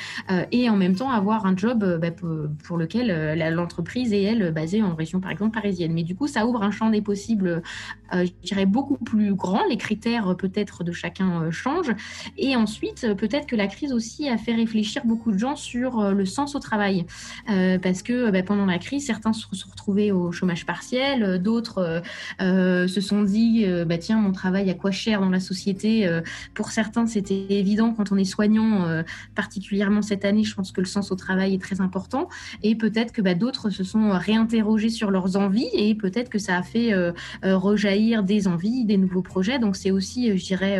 et 0.52 0.70
en 0.70 0.76
même 0.76 0.96
temps 0.96 1.10
avoir 1.10 1.46
un 1.46 1.56
job 1.56 2.00
bah, 2.02 2.12
pour 2.12 2.78
lequel 2.78 3.38
l'entreprise 3.54 4.14
est, 4.14 4.24
elle, 4.24 4.52
basée 4.52 4.82
en 4.82 4.96
région, 4.96 5.20
par 5.20 5.32
exemple, 5.32 5.54
parisienne. 5.54 5.94
Mais 5.94 6.04
du 6.04 6.16
coup, 6.16 6.28
ça 6.28 6.46
ouvre 6.46 6.64
un 6.64 6.72
champ 6.72 6.90
des 6.90 7.02
possibles, 7.02 7.62
je 8.12 8.32
dirais, 8.44 8.66
beaucoup 8.66 8.98
plus 8.98 9.34
grand. 9.34 9.62
Les 9.70 9.78
critères, 9.78 10.36
peut-être, 10.36 10.84
de 10.84 10.92
chacun 10.92 11.52
changent. 11.52 11.96
Et 12.38 12.56
ensuite, 12.56 13.14
peut-être 13.16 13.48
que 13.48 13.56
la 13.56 13.68
crise 13.68 13.94
aussi 13.94 14.30
a 14.30 14.38
fait 14.38 14.54
réfléchir 14.54 15.04
beaucoup 15.06 15.32
de 15.32 15.38
gens 15.38 15.49
sur 15.56 16.00
euh, 16.00 16.14
le 16.14 16.26
sens 16.26 16.56
au 16.56 16.60
travail. 16.60 17.06
Euh, 17.50 17.78
parce 17.80 18.04
que 18.04 18.32
bah, 18.32 18.44
pendant 18.44 18.66
la 18.66 18.78
crise, 18.78 19.06
certains 19.06 19.34
se 19.34 19.48
sont 19.52 19.70
retrouvés 19.70 20.12
au 20.12 20.32
chômage 20.32 20.66
partiel, 20.66 21.24
euh, 21.24 21.38
d'autres 21.38 22.02
se 22.40 23.02
sont 23.02 23.24
dit 23.24 23.66
bah, 23.86 23.98
tiens, 23.98 24.18
mon 24.18 24.32
travail 24.32 24.70
à 24.70 24.74
quoi 24.74 24.92
cher 24.92 25.22
dans 25.22 25.30
la 25.30 25.40
société 25.40 26.10
Pour 26.54 26.72
certains, 26.72 27.06
c'était 27.08 27.46
évident 27.50 27.94
quand 27.94 28.12
on 28.12 28.18
est 28.18 28.26
soignant, 28.26 29.04
particulièrement 29.36 30.02
cette 30.02 30.26
année, 30.26 30.44
je 30.44 30.56
pense 30.56 30.72
que 30.72 30.82
le 30.82 30.88
sens 30.88 31.12
au 31.12 31.16
travail 31.16 31.56
est 31.56 31.62
très 31.62 31.82
important. 31.82 32.30
Et 32.64 32.76
peut-être 32.76 33.12
que 33.12 33.22
bah, 33.22 33.36
d'autres 33.36 33.70
se 33.70 33.84
sont 33.84 34.10
réinterrogés 34.12 34.90
sur 34.90 35.12
leurs 35.12 35.38
envies 35.38 35.70
et 35.74 35.96
peut-être 35.96 36.30
que 36.30 36.40
ça 36.40 36.58
a 36.58 36.64
fait 36.64 36.94
rejaillir 37.44 38.24
des 38.24 38.48
envies, 38.48 38.86
des 38.86 38.98
nouveaux 38.98 39.22
projets. 39.22 39.60
Donc 39.60 39.76
c'est 39.76 39.92
aussi, 39.92 40.38
je 40.38 40.46
dirais, 40.46 40.80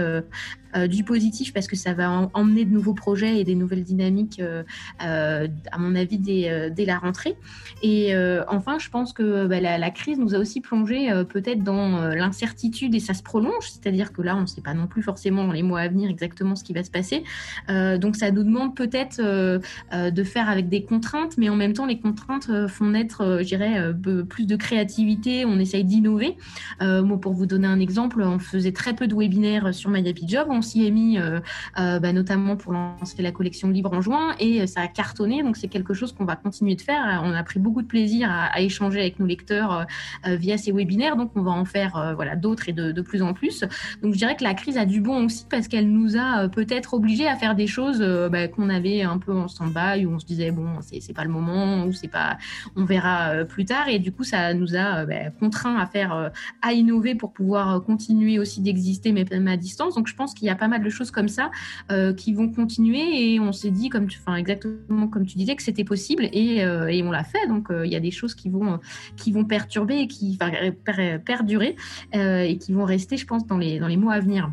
euh, 0.69 0.69
du 0.90 1.04
positif 1.04 1.54
parce 1.54 1.68
que 1.68 1.76
ça 1.76 1.94
va 1.94 2.30
emmener 2.34 2.66
de 2.66 2.72
nouveaux 2.72 2.94
projets 2.94 3.40
et 3.40 3.44
des 3.44 3.56
nouvelles 3.56 3.84
dynamiques, 3.84 4.40
euh, 4.40 4.64
euh, 5.04 5.48
à 5.72 5.78
mon 5.78 5.96
avis, 5.96 6.18
dès, 6.18 6.86
la 6.86 6.98
rentrée. 6.98 7.36
Et 7.84 8.14
enfin, 8.48 8.80
je 8.80 8.90
pense 8.90 9.14
que 9.14 9.48
bah, 9.48 9.60
la, 9.60 9.92
crise 9.92 10.18
nous 10.18 10.36
a 10.36 10.38
aussi 10.38 10.62
plongé 10.62 11.10
peut-être 11.30 11.64
dans 11.64 12.02
l'incertitude 12.10 12.96
et 12.96 13.00
ça 13.00 13.14
se 13.14 13.24
prolonge, 13.24 13.70
c'est-à-dire 13.70 14.14
que 14.14 14.22
là, 14.22 14.36
on 14.36 14.42
ne 14.42 14.46
sait 14.46 14.62
pas 14.62 14.74
non 14.74 14.88
plus 14.88 15.02
forcément 15.02 15.46
dans 15.46 15.54
les 15.54 15.64
mois 15.64 15.82
à 15.82 15.88
venir 15.88 16.10
exactement 16.10 16.56
ce 16.56 16.64
qui 16.64 16.74
va 16.74 16.84
se 16.84 16.92
passer. 16.92 17.24
donc, 17.68 18.16
ça 18.16 18.32
nous 18.32 18.44
demande 18.44 18.76
peut-être 18.76 19.22
de 19.22 20.24
faire 20.24 20.50
avec 20.50 20.70
des 20.70 20.84
contraintes, 20.84 21.38
mais 21.38 21.50
en 21.50 21.56
même 21.56 21.74
temps, 21.74 21.86
les 21.86 22.00
contraintes 22.00 22.68
font 22.68 22.86
naître, 22.86 23.40
je 23.42 23.46
dirais, 23.46 23.94
plus 24.28 24.46
de 24.46 24.56
créativité, 24.56 25.46
on 25.46 25.60
essaye 25.60 25.84
d'innover. 25.84 26.38
moi, 26.82 27.20
pour 27.20 27.34
vous 27.34 27.46
donner 27.46 27.68
un 27.68 27.80
exemple, 27.80 28.22
on 28.22 28.40
faisait 28.40 28.72
très 28.72 28.94
peu 28.94 29.08
de 29.08 29.16
webinaires 29.16 29.74
sur 29.74 29.90
My 29.90 30.04
Job 30.28 30.48
s'y 30.62 30.86
est 30.86 30.92
mis 30.92 31.18
euh, 31.18 31.40
euh, 31.80 32.00
bah, 32.00 32.14
notamment 32.14 32.56
pour 32.56 32.74
lancer 32.74 33.22
la 33.22 33.32
collection 33.32 33.70
libre 33.70 33.94
en 33.94 34.02
juin 34.02 34.36
et 34.40 34.62
euh, 34.62 34.68
ça 34.68 34.82
a 34.82 34.88
cartonné. 34.88 35.44
Donc 35.44 35.58
c'est 35.58 35.68
quelque 35.68 35.94
chose 35.94 36.14
qu'on 36.14 36.26
va 36.26 36.36
continuer 36.36 36.76
de 36.76 36.82
faire. 36.82 37.22
On 37.24 37.34
a 37.34 37.44
pris 37.44 37.60
beaucoup 37.60 37.82
de 37.82 37.88
plaisir 37.88 38.30
à, 38.32 38.60
échanger 38.62 39.00
avec 39.00 39.20
nos 39.20 39.26
lecteurs 39.26 39.86
via 40.26 40.58
ces 40.58 40.72
webinaires. 40.72 41.16
Donc 41.16 41.32
on 41.36 41.42
va 41.42 41.52
en 41.52 41.66
faire 41.66 42.14
voilà 42.16 42.36
d'autres 42.36 42.68
et 42.68 42.74
de, 42.74 43.02
plus 43.02 43.22
en 43.22 43.34
plus. 43.34 43.62
Donc 44.02 44.14
je 44.14 44.18
dirais 44.18 44.36
que 44.36 44.44
la 44.44 44.54
crise 44.54 44.78
a 44.78 44.86
du 44.86 45.02
bon 45.02 45.26
aussi 45.26 45.46
parce 45.50 45.68
qu'elle 45.68 45.90
nous 45.90 46.18
a 46.18 46.50
peut-être 46.50 46.94
obligés 46.94 47.28
à 47.28 47.36
faire 47.36 47.56
des 47.56 47.68
choses 47.68 48.00
bah, 48.30 48.48
qu'on 48.48 48.70
avait 48.70 49.02
un 49.04 49.18
peu 49.18 49.34
en 49.34 49.48
stand-by 49.48 50.06
où 50.06 50.12
on 50.12 50.20
se 50.20 50.26
disait 50.26 50.52
bon 50.52 50.68
c'est 50.82 51.14
pas 51.14 51.24
le 51.24 51.30
moment 51.30 51.86
ou 51.86 51.94
c'est 51.94 52.10
pas 52.10 52.38
on 52.76 52.84
verra 52.84 53.46
plus 53.46 53.66
tard 53.66 53.88
et 53.88 54.00
du 54.00 54.12
coup 54.12 54.24
ça 54.24 54.54
nous 54.54 54.76
a 54.76 55.06
bah, 55.06 55.30
contraints 55.40 55.78
à 55.78 55.86
faire 55.86 56.32
à 56.62 56.74
innover 56.74 57.16
pour 57.16 57.32
pouvoir 57.32 57.82
continuer 57.84 58.40
aussi 58.40 58.62
d'exister 58.62 59.12
mais 59.14 59.26
même 59.32 59.48
à 59.48 59.58
distance. 59.58 59.96
Donc 59.96 60.08
je 60.08 60.16
pense 60.16 60.34
qu'il 60.34 60.48
y 60.48 60.49
a 60.49 60.49
pas 60.56 60.68
mal 60.68 60.84
de 60.84 60.90
choses 60.90 61.12
comme 61.12 61.28
ça 61.28 61.52
euh, 61.92 62.14
qui 62.14 62.34
vont 62.34 62.50
continuer 62.50 63.34
et 63.34 63.40
on 63.40 63.52
s'est 63.52 63.72
dit, 63.72 63.90
comme 63.90 64.08
tu, 64.08 64.20
exactement 64.38 65.08
comme 65.08 65.26
tu 65.26 65.38
disais, 65.38 65.56
que 65.56 65.64
c'était 65.64 65.84
possible 65.84 66.30
et, 66.32 66.64
euh, 66.64 66.88
et, 66.88 67.04
on 67.04 67.12
l'a 67.12 67.24
fait. 67.24 67.48
Donc 67.48 67.72
euh, 67.72 67.86
il 67.86 67.92
y 67.92 67.96
a 67.96 68.00
des 68.00 68.12
choses 68.12 68.36
qui 68.36 68.50
vont, 68.50 68.80
qui 69.18 69.32
vont 69.32 69.46
perturber 69.46 70.00
et 70.00 70.08
qui 70.08 70.38
vont 70.38 71.20
perdurer 71.26 71.76
et 72.14 72.58
qui 72.58 72.74
vont 72.74 72.86
rester, 72.86 73.18
je 73.18 73.26
pense, 73.26 73.46
dans 73.46 73.58
les, 73.58 73.80
dans 73.80 73.88
les 73.88 73.98
mois 73.98 74.14
à 74.14 74.20
venir. 74.20 74.52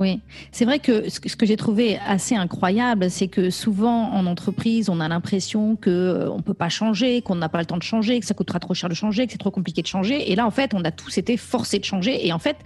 Oui, 0.00 0.22
c'est 0.50 0.64
vrai 0.64 0.78
que 0.78 1.10
ce 1.10 1.20
que 1.20 1.44
j'ai 1.44 1.58
trouvé 1.58 1.98
assez 2.06 2.34
incroyable, 2.34 3.10
c'est 3.10 3.28
que 3.28 3.50
souvent 3.50 4.10
en 4.12 4.24
entreprise, 4.24 4.88
on 4.88 4.98
a 4.98 5.08
l'impression 5.08 5.76
que 5.76 6.26
on 6.30 6.40
peut 6.40 6.54
pas 6.54 6.70
changer, 6.70 7.20
qu'on 7.20 7.34
n'a 7.34 7.50
pas 7.50 7.58
le 7.58 7.66
temps 7.66 7.76
de 7.76 7.82
changer, 7.82 8.18
que 8.18 8.24
ça 8.24 8.32
coûtera 8.32 8.58
trop 8.60 8.72
cher 8.72 8.88
de 8.88 8.94
changer, 8.94 9.26
que 9.26 9.32
c'est 9.32 9.38
trop 9.38 9.50
compliqué 9.50 9.82
de 9.82 9.86
changer. 9.86 10.32
Et 10.32 10.36
là, 10.36 10.46
en 10.46 10.50
fait, 10.50 10.72
on 10.72 10.82
a 10.84 10.90
tous 10.90 11.18
été 11.18 11.36
forcés 11.36 11.78
de 11.78 11.84
changer. 11.84 12.26
Et 12.26 12.32
en 12.32 12.38
fait, 12.38 12.56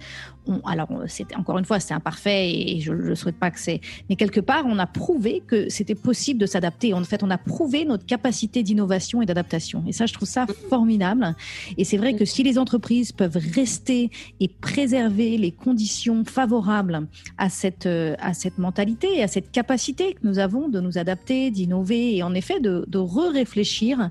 on, 0.47 0.59
alors 0.65 0.87
c'était 1.07 1.35
encore 1.35 1.57
une 1.57 1.65
fois, 1.65 1.79
c'est 1.79 1.93
imparfait 1.93 2.51
et 2.51 2.79
je 2.79 2.93
ne 2.93 3.15
souhaite 3.15 3.37
pas 3.37 3.51
que 3.51 3.59
c'est, 3.59 3.81
mais 4.09 4.15
quelque 4.15 4.39
part, 4.39 4.63
on 4.65 4.77
a 4.79 4.87
prouvé 4.87 5.41
que 5.45 5.69
c'était 5.69 5.95
possible 5.95 6.39
de 6.39 6.45
s'adapter. 6.45 6.93
En 6.93 7.03
fait, 7.03 7.23
on 7.23 7.29
a 7.29 7.37
prouvé 7.37 7.85
notre 7.85 8.05
capacité 8.05 8.63
d'innovation 8.63 9.21
et 9.21 9.25
d'adaptation. 9.25 9.83
Et 9.87 9.91
ça, 9.91 10.05
je 10.05 10.13
trouve 10.13 10.27
ça 10.27 10.45
formidable. 10.69 11.35
Et 11.77 11.83
c'est 11.83 11.97
vrai 11.97 12.15
que 12.15 12.25
si 12.25 12.43
les 12.43 12.57
entreprises 12.57 13.11
peuvent 13.11 13.37
rester 13.53 14.09
et 14.39 14.47
préserver 14.47 15.37
les 15.37 15.51
conditions 15.51 16.23
favorables 16.25 17.07
à 17.37 17.49
cette, 17.49 17.87
à 18.19 18.33
cette 18.33 18.57
mentalité, 18.57 19.21
à 19.23 19.27
cette 19.27 19.51
capacité 19.51 20.13
que 20.13 20.19
nous 20.23 20.39
avons 20.39 20.69
de 20.69 20.79
nous 20.79 20.97
adapter, 20.97 21.51
d'innover 21.51 22.15
et 22.15 22.23
en 22.23 22.33
effet 22.33 22.59
de, 22.59 22.85
de 22.87 22.97
re-réfléchir 22.97 24.09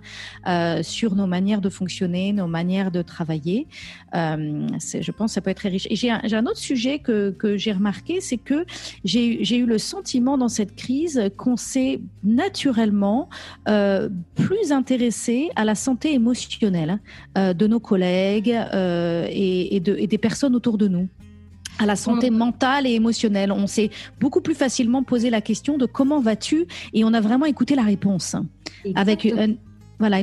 sur 0.83 1.15
nos 1.15 1.27
manières 1.27 1.61
de 1.61 1.69
fonctionner, 1.69 2.33
nos 2.33 2.47
manières 2.47 2.91
de 2.91 3.03
travailler. 3.03 3.67
je 4.13 5.11
pense 5.11 5.31
que 5.31 5.35
ça 5.35 5.41
peut 5.41 5.51
être 5.51 5.59
très 5.59 5.69
riche. 5.69 5.87
Et 5.91 5.97
j'ai 5.97 6.11
un, 6.11 6.21
un, 6.33 6.47
autre 6.47 6.59
sujet 6.59 6.99
que, 6.99 7.31
que 7.31 7.57
j'ai 7.57 7.73
remarqué, 7.73 8.21
c'est 8.21 8.37
que 8.37 8.65
j'ai 9.05 9.57
eu 9.57 9.67
le 9.67 9.79
sentiment 9.79 10.39
dans 10.39 10.49
cette 10.49 10.75
crise 10.75 11.31
qu'on 11.37 11.57
s'est 11.57 12.01
naturellement 12.23 13.29
euh, 13.69 14.09
plus 14.35 14.73
intéressé 14.73 15.51
à 15.57 15.65
la 15.65 15.75
santé 15.75 16.15
émotionnelle 16.15 16.99
euh, 17.37 17.53
de 17.53 17.67
nos 17.67 17.81
collègues 17.81 18.51
euh, 18.53 19.27
et, 19.31 19.81
de, 19.81 19.97
et 19.97 20.07
des 20.07 20.19
personnes 20.19 20.55
autour 20.55 20.79
de 20.79 20.89
nous 20.89 21.09
à 21.81 21.87
la 21.87 21.97
santé 21.97 22.31
mentale 22.31 22.87
et 22.87 22.93
émotionnelle. 22.93 23.51
On 23.51 23.67
s'est 23.67 23.91
beaucoup 24.21 24.41
plus 24.41 24.55
facilement 24.55 25.03
posé 25.03 25.29
la 25.29 25.41
question 25.41 25.77
de 25.77 25.87
comment 25.87 26.21
vas-tu 26.21 26.67
et 26.93 27.05
on 27.05 27.13
a 27.13 27.21
vraiment 27.21 27.47
écouté 27.47 27.75
la 27.75 27.83
réponse 27.83 28.37
avec 28.95 29.25
une, 29.25 29.57
voilà, 29.99 30.19
un, 30.19 30.23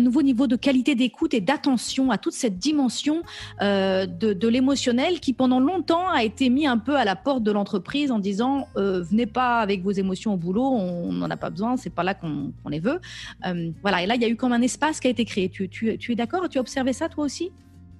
nouveau 0.00 0.22
niveau 0.22 0.46
de 0.46 0.56
qualité 0.56 0.94
d'écoute 0.94 1.34
et 1.34 1.40
d'attention 1.40 2.10
à 2.10 2.18
toute 2.18 2.34
cette 2.34 2.58
dimension 2.58 3.22
euh, 3.62 4.06
de, 4.06 4.48
l'émotionnel 4.48 5.20
qui, 5.20 5.32
pendant 5.32 5.60
longtemps, 5.60 6.08
a 6.08 6.22
été 6.22 6.48
mis 6.48 6.66
un 6.66 6.78
peu 6.78 6.96
à 6.96 7.04
la 7.04 7.16
porte 7.16 7.42
de 7.42 7.50
l'entreprise 7.50 8.10
en 8.10 8.18
disant 8.18 8.68
euh, 8.76 9.02
venez 9.02 9.26
pas 9.26 9.58
avec 9.60 9.82
vos 9.82 9.90
émotions 9.90 10.34
au 10.34 10.36
boulot, 10.36 10.64
on 10.64 11.12
n'en 11.12 11.30
a 11.30 11.36
pas 11.36 11.50
besoin, 11.50 11.76
c'est 11.76 11.90
pas 11.90 12.04
là 12.04 12.14
qu'on 12.14 12.52
les 12.68 12.80
veut. 12.80 13.00
Euh, 13.46 13.70
voilà, 13.82 14.02
et 14.02 14.06
là, 14.06 14.14
il 14.14 14.22
y 14.22 14.24
a 14.24 14.28
eu 14.28 14.36
comme 14.36 14.52
un 14.52 14.62
espace 14.62 15.00
qui 15.00 15.08
a 15.08 15.10
été 15.10 15.24
créé. 15.24 15.48
Tu, 15.48 15.68
tu 15.68 16.12
es 16.12 16.14
d'accord? 16.14 16.48
Tu 16.48 16.58
as 16.58 16.60
observé 16.60 16.92
ça 16.92 17.08
toi 17.08 17.24
aussi? 17.24 17.50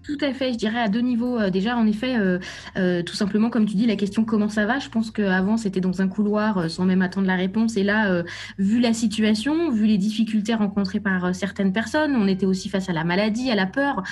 Tout 0.06 0.18
à 0.20 0.32
fait, 0.32 0.52
je 0.52 0.58
dirais 0.58 0.78
à 0.78 0.88
deux 0.88 1.00
niveaux. 1.00 1.38
Euh, 1.38 1.50
déjà, 1.50 1.76
en 1.76 1.84
effet, 1.86 2.16
euh, 2.16 2.38
euh, 2.76 3.02
tout 3.02 3.16
simplement, 3.16 3.50
comme 3.50 3.66
tu 3.66 3.74
dis, 3.74 3.86
la 3.86 3.96
question 3.96 4.24
comment 4.24 4.48
ça 4.48 4.64
va, 4.64 4.78
je 4.78 4.88
pense 4.88 5.10
qu'avant, 5.10 5.56
c'était 5.56 5.80
dans 5.80 6.00
un 6.00 6.06
couloir 6.06 6.70
sans 6.70 6.84
même 6.84 7.02
attendre 7.02 7.26
la 7.26 7.34
réponse. 7.34 7.76
Et 7.76 7.82
là, 7.82 8.22
vu 8.59 8.80
la 8.80 8.92
situation, 8.92 9.70
vu 9.70 9.86
les 9.86 9.98
difficultés 9.98 10.54
rencontrées 10.54 11.00
par 11.00 11.34
certaines 11.34 11.72
personnes, 11.72 12.14
on 12.14 12.28
était 12.28 12.46
aussi 12.46 12.68
face 12.68 12.88
à 12.88 12.92
la 12.92 13.04
maladie, 13.04 13.50
à 13.50 13.54
la 13.54 13.66
peur. 13.66 14.02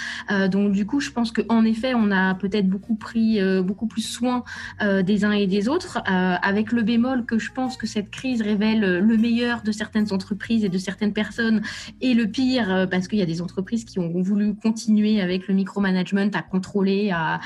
donc, 0.51 0.72
du 0.72 0.86
coup, 0.86 1.01
je 1.01 1.11
pense 1.11 1.30
qu'en 1.30 1.64
effet, 1.64 1.95
on 1.95 2.11
a 2.11 2.34
peut-être 2.34 2.68
beaucoup 2.68 2.95
pris 2.95 3.40
beaucoup 3.62 3.86
plus 3.86 4.03
soin 4.03 4.45
des 4.80 5.24
uns 5.24 5.32
et 5.32 5.47
des 5.47 5.68
autres, 5.68 6.03
avec 6.07 6.72
le 6.72 6.82
bémol 6.82 7.24
que 7.24 7.38
je 7.38 7.53
pense 7.53 7.76
que 7.76 7.86
cette 7.86 8.11
crise 8.11 8.42
révèle 8.42 8.99
le 8.99 9.16
meilleur 9.16 9.62
de 9.62 9.72
certaines 9.72 10.12
entreprises 10.12 10.64
et 10.64 10.68
de 10.68 10.78
certaines 10.78 11.12
personnes 11.12 11.62
et 12.01 12.14
le 12.14 12.26
pire, 12.26 12.88
parce 12.90 13.09
qu'il 13.09 13.18
y 13.18 13.22
a 13.22 13.26
des 13.26 13.42
entreprises 13.42 13.84
qui 13.84 13.99
ont 13.99 14.22
voulu 14.22 14.55
continuer 14.55 15.20
avec 15.20 15.49
le 15.49 15.55
micro 15.55 15.80
management 15.85 16.35
à 16.35 16.43
contrôler, 16.43 17.12
à, 17.12 17.41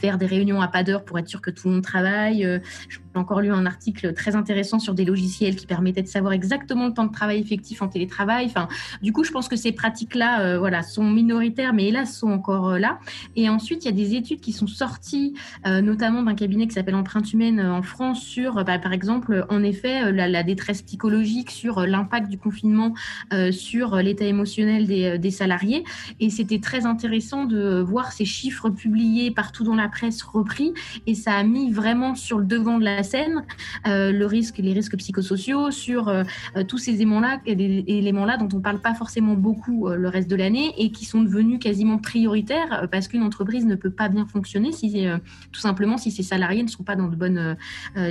faire 0.00 0.18
des 0.18 0.26
réunions 0.26 0.60
à 0.60 0.68
pas 0.68 0.82
d'heure 0.82 1.04
pour 1.04 1.18
être 1.18 1.28
sûr 1.28 1.40
que 1.40 1.50
tout 1.50 1.68
le 1.68 1.74
monde 1.74 1.82
travaille. 1.82 2.44
Euh, 2.44 2.58
j'ai 2.88 2.98
encore 3.14 3.40
lu 3.40 3.50
un 3.50 3.64
article 3.66 4.12
très 4.12 4.36
intéressant 4.36 4.78
sur 4.78 4.94
des 4.94 5.04
logiciels 5.04 5.56
qui 5.56 5.66
permettaient 5.66 6.02
de 6.02 6.08
savoir 6.08 6.32
exactement 6.32 6.86
le 6.86 6.92
temps 6.92 7.04
de 7.04 7.12
travail 7.12 7.38
effectif 7.40 7.82
en 7.82 7.88
télétravail. 7.88 8.46
Enfin, 8.46 8.68
du 9.02 9.12
coup, 9.12 9.24
je 9.24 9.30
pense 9.30 9.48
que 9.48 9.56
ces 9.56 9.72
pratiques-là, 9.72 10.40
euh, 10.40 10.58
voilà, 10.58 10.82
sont 10.82 11.08
minoritaires, 11.10 11.72
mais 11.72 11.88
hélas, 11.88 12.18
sont 12.18 12.30
encore 12.30 12.70
euh, 12.70 12.78
là. 12.78 12.98
Et 13.36 13.48
ensuite, 13.48 13.84
il 13.84 13.86
y 13.86 13.90
a 13.90 13.96
des 14.04 14.14
études 14.14 14.40
qui 14.40 14.52
sont 14.52 14.66
sorties, 14.66 15.34
notamment 15.64 16.22
d'un 16.22 16.34
cabinet 16.34 16.66
qui 16.66 16.74
s'appelle 16.74 16.94
Empreinte 16.94 17.32
Humaine 17.32 17.60
en 17.60 17.82
France, 17.82 18.22
sur, 18.22 18.64
bah, 18.64 18.78
par 18.78 18.92
exemple, 18.92 19.46
en 19.48 19.62
effet, 19.62 20.12
la, 20.12 20.42
détresse 20.42 20.82
psychologique, 20.82 21.50
sur 21.50 21.86
l'impact 21.86 22.28
du 22.28 22.38
confinement 22.38 22.94
sur 23.50 23.96
l'état 23.96 24.24
émotionnel 24.24 24.86
des 24.86 25.30
salariés. 25.30 25.84
Et 26.20 26.30
c'était 26.30 26.60
très 26.60 26.86
intéressant 26.86 27.44
de 27.44 27.65
voir 27.82 28.12
ces 28.12 28.24
chiffres 28.24 28.70
publiés 28.70 29.30
partout 29.30 29.64
dans 29.64 29.74
la 29.74 29.88
presse 29.88 30.22
repris 30.22 30.72
et 31.06 31.14
ça 31.14 31.34
a 31.34 31.42
mis 31.42 31.70
vraiment 31.70 32.14
sur 32.14 32.38
le 32.38 32.44
devant 32.44 32.78
de 32.78 32.84
la 32.84 33.02
scène 33.02 33.44
euh, 33.86 34.12
le 34.12 34.26
risque, 34.26 34.58
les 34.58 34.72
risques 34.72 34.96
psychosociaux, 34.96 35.70
sur 35.70 36.08
euh, 36.08 36.24
tous 36.68 36.78
ces 36.78 36.94
éléments-là, 36.94 37.40
éléments-là 37.46 38.36
dont 38.36 38.48
on 38.56 38.60
parle 38.60 38.80
pas 38.80 38.94
forcément 38.94 39.34
beaucoup 39.34 39.88
euh, 39.88 39.96
le 39.96 40.08
reste 40.08 40.28
de 40.28 40.36
l'année 40.36 40.72
et 40.78 40.90
qui 40.90 41.04
sont 41.04 41.22
devenus 41.22 41.58
quasiment 41.58 41.98
prioritaires 41.98 42.88
parce 42.90 43.08
qu'une 43.08 43.22
entreprise 43.22 43.66
ne 43.66 43.74
peut 43.74 43.90
pas 43.90 44.08
bien 44.08 44.26
fonctionner 44.26 44.72
si 44.72 45.06
tout 45.52 45.60
simplement 45.60 45.98
si 45.98 46.10
ses 46.10 46.22
salariés 46.22 46.62
ne 46.62 46.68
sont 46.68 46.82
pas 46.82 46.96
dans 46.96 47.08
de 47.08 47.16
bonnes 47.16 47.56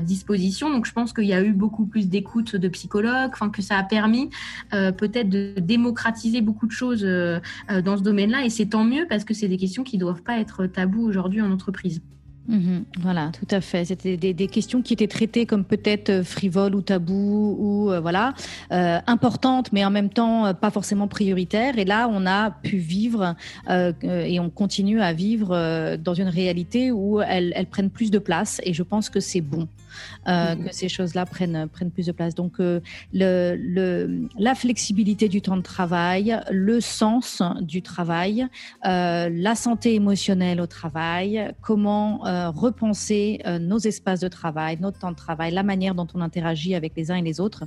dispositions. 0.01 0.69
Donc 0.69 0.85
je 0.85 0.91
pense 0.91 1.13
qu'il 1.13 1.25
y 1.25 1.33
a 1.33 1.43
eu 1.43 1.51
beaucoup 1.51 1.85
plus 1.85 2.07
d'écoute 2.09 2.55
de 2.55 2.67
psychologues, 2.67 3.31
que 3.53 3.61
ça 3.61 3.77
a 3.77 3.83
permis 3.83 4.29
peut-être 4.71 5.29
de 5.29 5.53
démocratiser 5.59 6.41
beaucoup 6.41 6.67
de 6.67 6.71
choses 6.71 7.03
dans 7.03 7.97
ce 7.97 8.01
domaine-là 8.01 8.45
et 8.45 8.49
c'est 8.49 8.67
tant 8.67 8.83
mieux 8.83 9.05
parce 9.07 9.23
que 9.23 9.33
c'est 9.35 9.47
des 9.47 9.57
questions 9.57 9.83
qui 9.83 9.97
ne 9.97 10.01
doivent 10.01 10.23
pas 10.23 10.39
être 10.39 10.65
tabous 10.65 11.03
aujourd'hui 11.03 11.41
en 11.41 11.51
entreprise. 11.51 12.01
Mhm. 12.47 12.85
voilà, 12.99 13.31
tout 13.31 13.47
à 13.49 13.59
fait. 13.59 13.85
C'était 13.85 14.17
des, 14.17 14.47
questions 14.47 14.81
qui 14.81 14.93
étaient 14.93 15.07
traitées 15.07 15.45
comme 15.45 15.63
peut-être 15.63 16.09
euh, 16.09 16.23
frivoles 16.23 16.75
ou 16.75 16.81
tabous 16.81 17.55
ou 17.59 17.91
euh, 17.91 17.99
voilà 17.99 18.33
euh, 18.71 18.99
importantes, 19.07 19.71
mais 19.71 19.83
en 19.83 19.89
même 19.89 20.09
temps 20.09 20.53
pas 20.53 20.69
forcément 20.69 21.07
prioritaires. 21.07 21.77
Et 21.79 21.85
là, 21.85 22.07
on 22.11 22.25
a 22.25 22.51
pu 22.51 22.77
vivre 22.77 23.35
et 23.69 24.39
on 24.39 24.49
continue 24.49 25.01
à 25.01 25.13
vivre 25.13 25.97
dans 25.97 26.13
une 26.13 26.27
réalité 26.27 26.91
où 26.91 27.21
elles 27.21 27.67
prennent 27.69 27.89
plus 27.89 28.11
de 28.11 28.19
place. 28.19 28.61
Et 28.63 28.73
je 28.73 28.83
pense 28.83 29.09
que 29.09 29.19
c'est 29.19 29.41
bon. 29.41 29.67
Euh, 30.27 30.55
que 30.55 30.73
ces 30.73 30.89
choses-là 30.89 31.25
prennent, 31.25 31.67
prennent 31.67 31.91
plus 31.91 32.05
de 32.05 32.11
place. 32.11 32.35
Donc, 32.35 32.59
euh, 32.59 32.79
le, 33.13 33.55
le, 33.57 34.27
la 34.37 34.55
flexibilité 34.55 35.29
du 35.29 35.41
temps 35.41 35.57
de 35.57 35.61
travail, 35.61 36.39
le 36.51 36.81
sens 36.81 37.41
du 37.61 37.81
travail, 37.81 38.47
euh, 38.85 39.29
la 39.31 39.55
santé 39.55 39.93
émotionnelle 39.95 40.61
au 40.61 40.67
travail, 40.67 41.53
comment 41.61 42.19
repenser 42.51 43.41
nos 43.59 43.77
espaces 43.77 44.19
de 44.19 44.27
travail, 44.27 44.77
notre 44.79 44.99
temps 44.99 45.11
de 45.11 45.15
travail, 45.15 45.51
la 45.51 45.63
manière 45.63 45.95
dont 45.95 46.07
on 46.13 46.21
interagit 46.21 46.75
avec 46.75 46.93
les 46.95 47.11
uns 47.11 47.15
et 47.15 47.21
les 47.21 47.39
autres. 47.39 47.65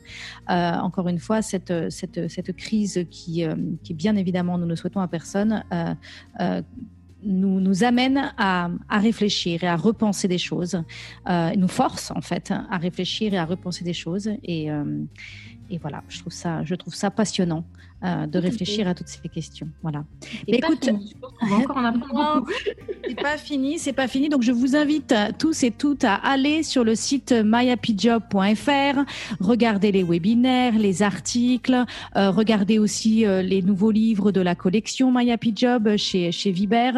encore 0.48 1.08
une 1.08 1.18
fois, 1.18 1.42
cette, 1.42 1.72
cette, 1.90 2.28
cette 2.28 2.56
crise 2.56 3.06
qui, 3.10 3.44
qui, 3.82 3.94
bien 3.94 4.16
évidemment, 4.16 4.58
nous 4.58 4.66
ne 4.66 4.74
souhaitons 4.74 5.00
à 5.00 5.08
personne, 5.08 5.64
nous, 7.22 7.60
nous 7.60 7.84
amène 7.84 8.32
à, 8.36 8.70
à, 8.88 8.98
réfléchir 8.98 9.64
et 9.64 9.66
à 9.68 9.76
repenser 9.76 10.28
des 10.28 10.38
choses, 10.38 10.82
euh, 11.28 11.50
nous 11.56 11.68
force 11.68 12.10
en 12.12 12.20
fait 12.20 12.52
à 12.52 12.76
réfléchir 12.78 13.34
et 13.34 13.38
à 13.38 13.44
repenser 13.44 13.84
des 13.84 13.92
choses. 13.92 14.30
Et, 14.42 14.70
euh, 14.70 15.02
et 15.70 15.78
voilà, 15.78 16.02
je 16.08 16.20
trouve 16.20 16.32
ça, 16.32 16.64
je 16.64 16.74
trouve 16.74 16.94
ça 16.94 17.10
passionnant 17.10 17.64
euh, 18.04 18.26
de 18.26 18.38
réfléchir 18.38 18.86
à 18.86 18.94
toutes 18.94 19.08
ces 19.08 19.28
questions. 19.28 19.68
Voilà. 19.82 20.04
Mais 20.46 20.58
écoute, 20.58 20.88
on 21.42 21.46
va 21.46 21.56
encore 21.56 21.76
en 21.78 21.84
apprendre 21.84 22.34
beaucoup. 22.36 22.52
c'est 23.08 23.20
pas 23.20 23.36
fini, 23.36 23.78
c'est 23.80 23.92
pas 23.92 24.06
fini. 24.06 24.28
Donc 24.28 24.42
je 24.42 24.52
vous 24.52 24.76
invite 24.76 25.12
tous 25.36 25.64
et 25.64 25.72
toutes 25.72 26.04
à 26.04 26.14
aller 26.14 26.62
sur 26.62 26.84
le 26.84 26.94
site 26.94 27.32
myhappyjob.fr, 27.32 29.00
regarder 29.40 29.90
les 29.90 30.04
webinaires, 30.04 30.78
les 30.78 31.02
articles, 31.02 31.84
euh, 32.14 32.30
regarder 32.30 32.78
aussi 32.78 33.26
euh, 33.26 33.42
les 33.42 33.62
nouveaux 33.62 33.90
livres 33.90 34.30
de 34.30 34.40
la 34.40 34.54
collection 34.54 35.10
My 35.12 35.32
Happy 35.32 35.52
Job 35.56 35.96
chez 35.96 36.30
chez 36.30 36.52
Viber, 36.52 36.92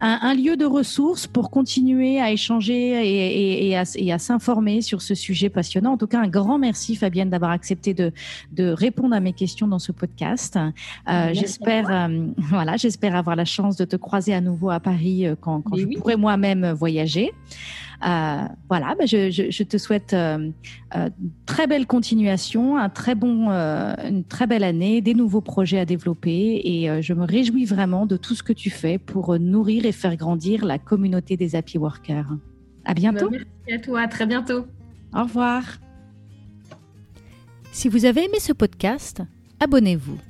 un, 0.00 0.18
un 0.20 0.34
lieu 0.34 0.56
de 0.56 0.64
ressources 0.64 1.28
pour 1.28 1.50
continuer 1.50 2.20
à 2.20 2.32
échanger 2.32 2.72
et, 2.74 3.68
et, 3.68 3.68
et 3.68 3.76
à, 3.76 3.82
à 3.82 4.18
s'informer 4.18 4.82
sur 4.82 5.00
ce 5.00 5.14
sujet 5.14 5.48
passionnant. 5.48 5.92
En 5.92 5.96
tout 5.96 6.08
cas, 6.08 6.18
un 6.18 6.28
grand 6.28 6.58
merci 6.58 6.96
Fabienne 6.96 7.30
d'avoir 7.30 7.52
accepté 7.52 7.94
de 7.94 8.12
de 8.52 8.70
répondre 8.70 9.14
à 9.14 9.20
mes 9.20 9.32
questions 9.32 9.68
dans 9.68 9.78
ce 9.78 9.92
podcast. 9.92 10.39
Euh, 11.08 11.30
j'espère, 11.32 11.90
euh, 11.90 12.26
voilà, 12.38 12.76
j'espère 12.76 13.16
avoir 13.16 13.36
la 13.36 13.44
chance 13.44 13.76
de 13.76 13.84
te 13.84 13.96
croiser 13.96 14.34
à 14.34 14.40
nouveau 14.40 14.70
à 14.70 14.80
Paris 14.80 15.26
euh, 15.26 15.34
quand, 15.40 15.62
je 15.76 15.84
pourrai 15.98 16.16
moi-même 16.16 16.72
voyager. 16.72 17.32
voilà, 18.00 18.94
bah, 18.98 19.06
je, 19.06 19.62
te 19.62 19.78
souhaite 19.78 20.16
très 21.46 21.66
belle 21.66 21.86
continuation, 21.86 22.76
un 22.76 22.88
très 22.88 23.14
bon, 23.14 23.48
une 23.50 24.24
très 24.24 24.46
belle 24.46 24.64
année, 24.64 25.00
des 25.00 25.14
nouveaux 25.14 25.42
projets 25.42 25.78
à 25.78 25.84
développer 25.84 26.60
et 26.64 27.02
je 27.02 27.12
me 27.12 27.24
réjouis 27.24 27.64
vraiment 27.64 28.06
de 28.06 28.16
tout 28.16 28.34
ce 28.34 28.42
que 28.42 28.52
tu 28.52 28.70
fais 28.70 28.98
pour 28.98 29.38
nourrir 29.38 29.84
et 29.84 29.92
faire 29.92 30.16
grandir 30.16 30.64
la 30.64 30.78
communauté 30.78 31.36
des 31.36 31.54
happy 31.56 31.78
workers. 31.78 32.36
À 32.84 32.94
bientôt. 32.94 33.28
Bah, 33.30 33.36
merci 33.66 33.72
à 33.72 33.84
toi, 33.84 34.00
à 34.00 34.08
très 34.08 34.26
bientôt. 34.26 34.66
Au 35.14 35.22
revoir. 35.22 35.62
Si 37.72 37.88
vous 37.88 38.04
avez 38.04 38.24
aimé 38.24 38.40
ce 38.40 38.52
podcast, 38.52 39.22
abonnez-vous 39.60 40.29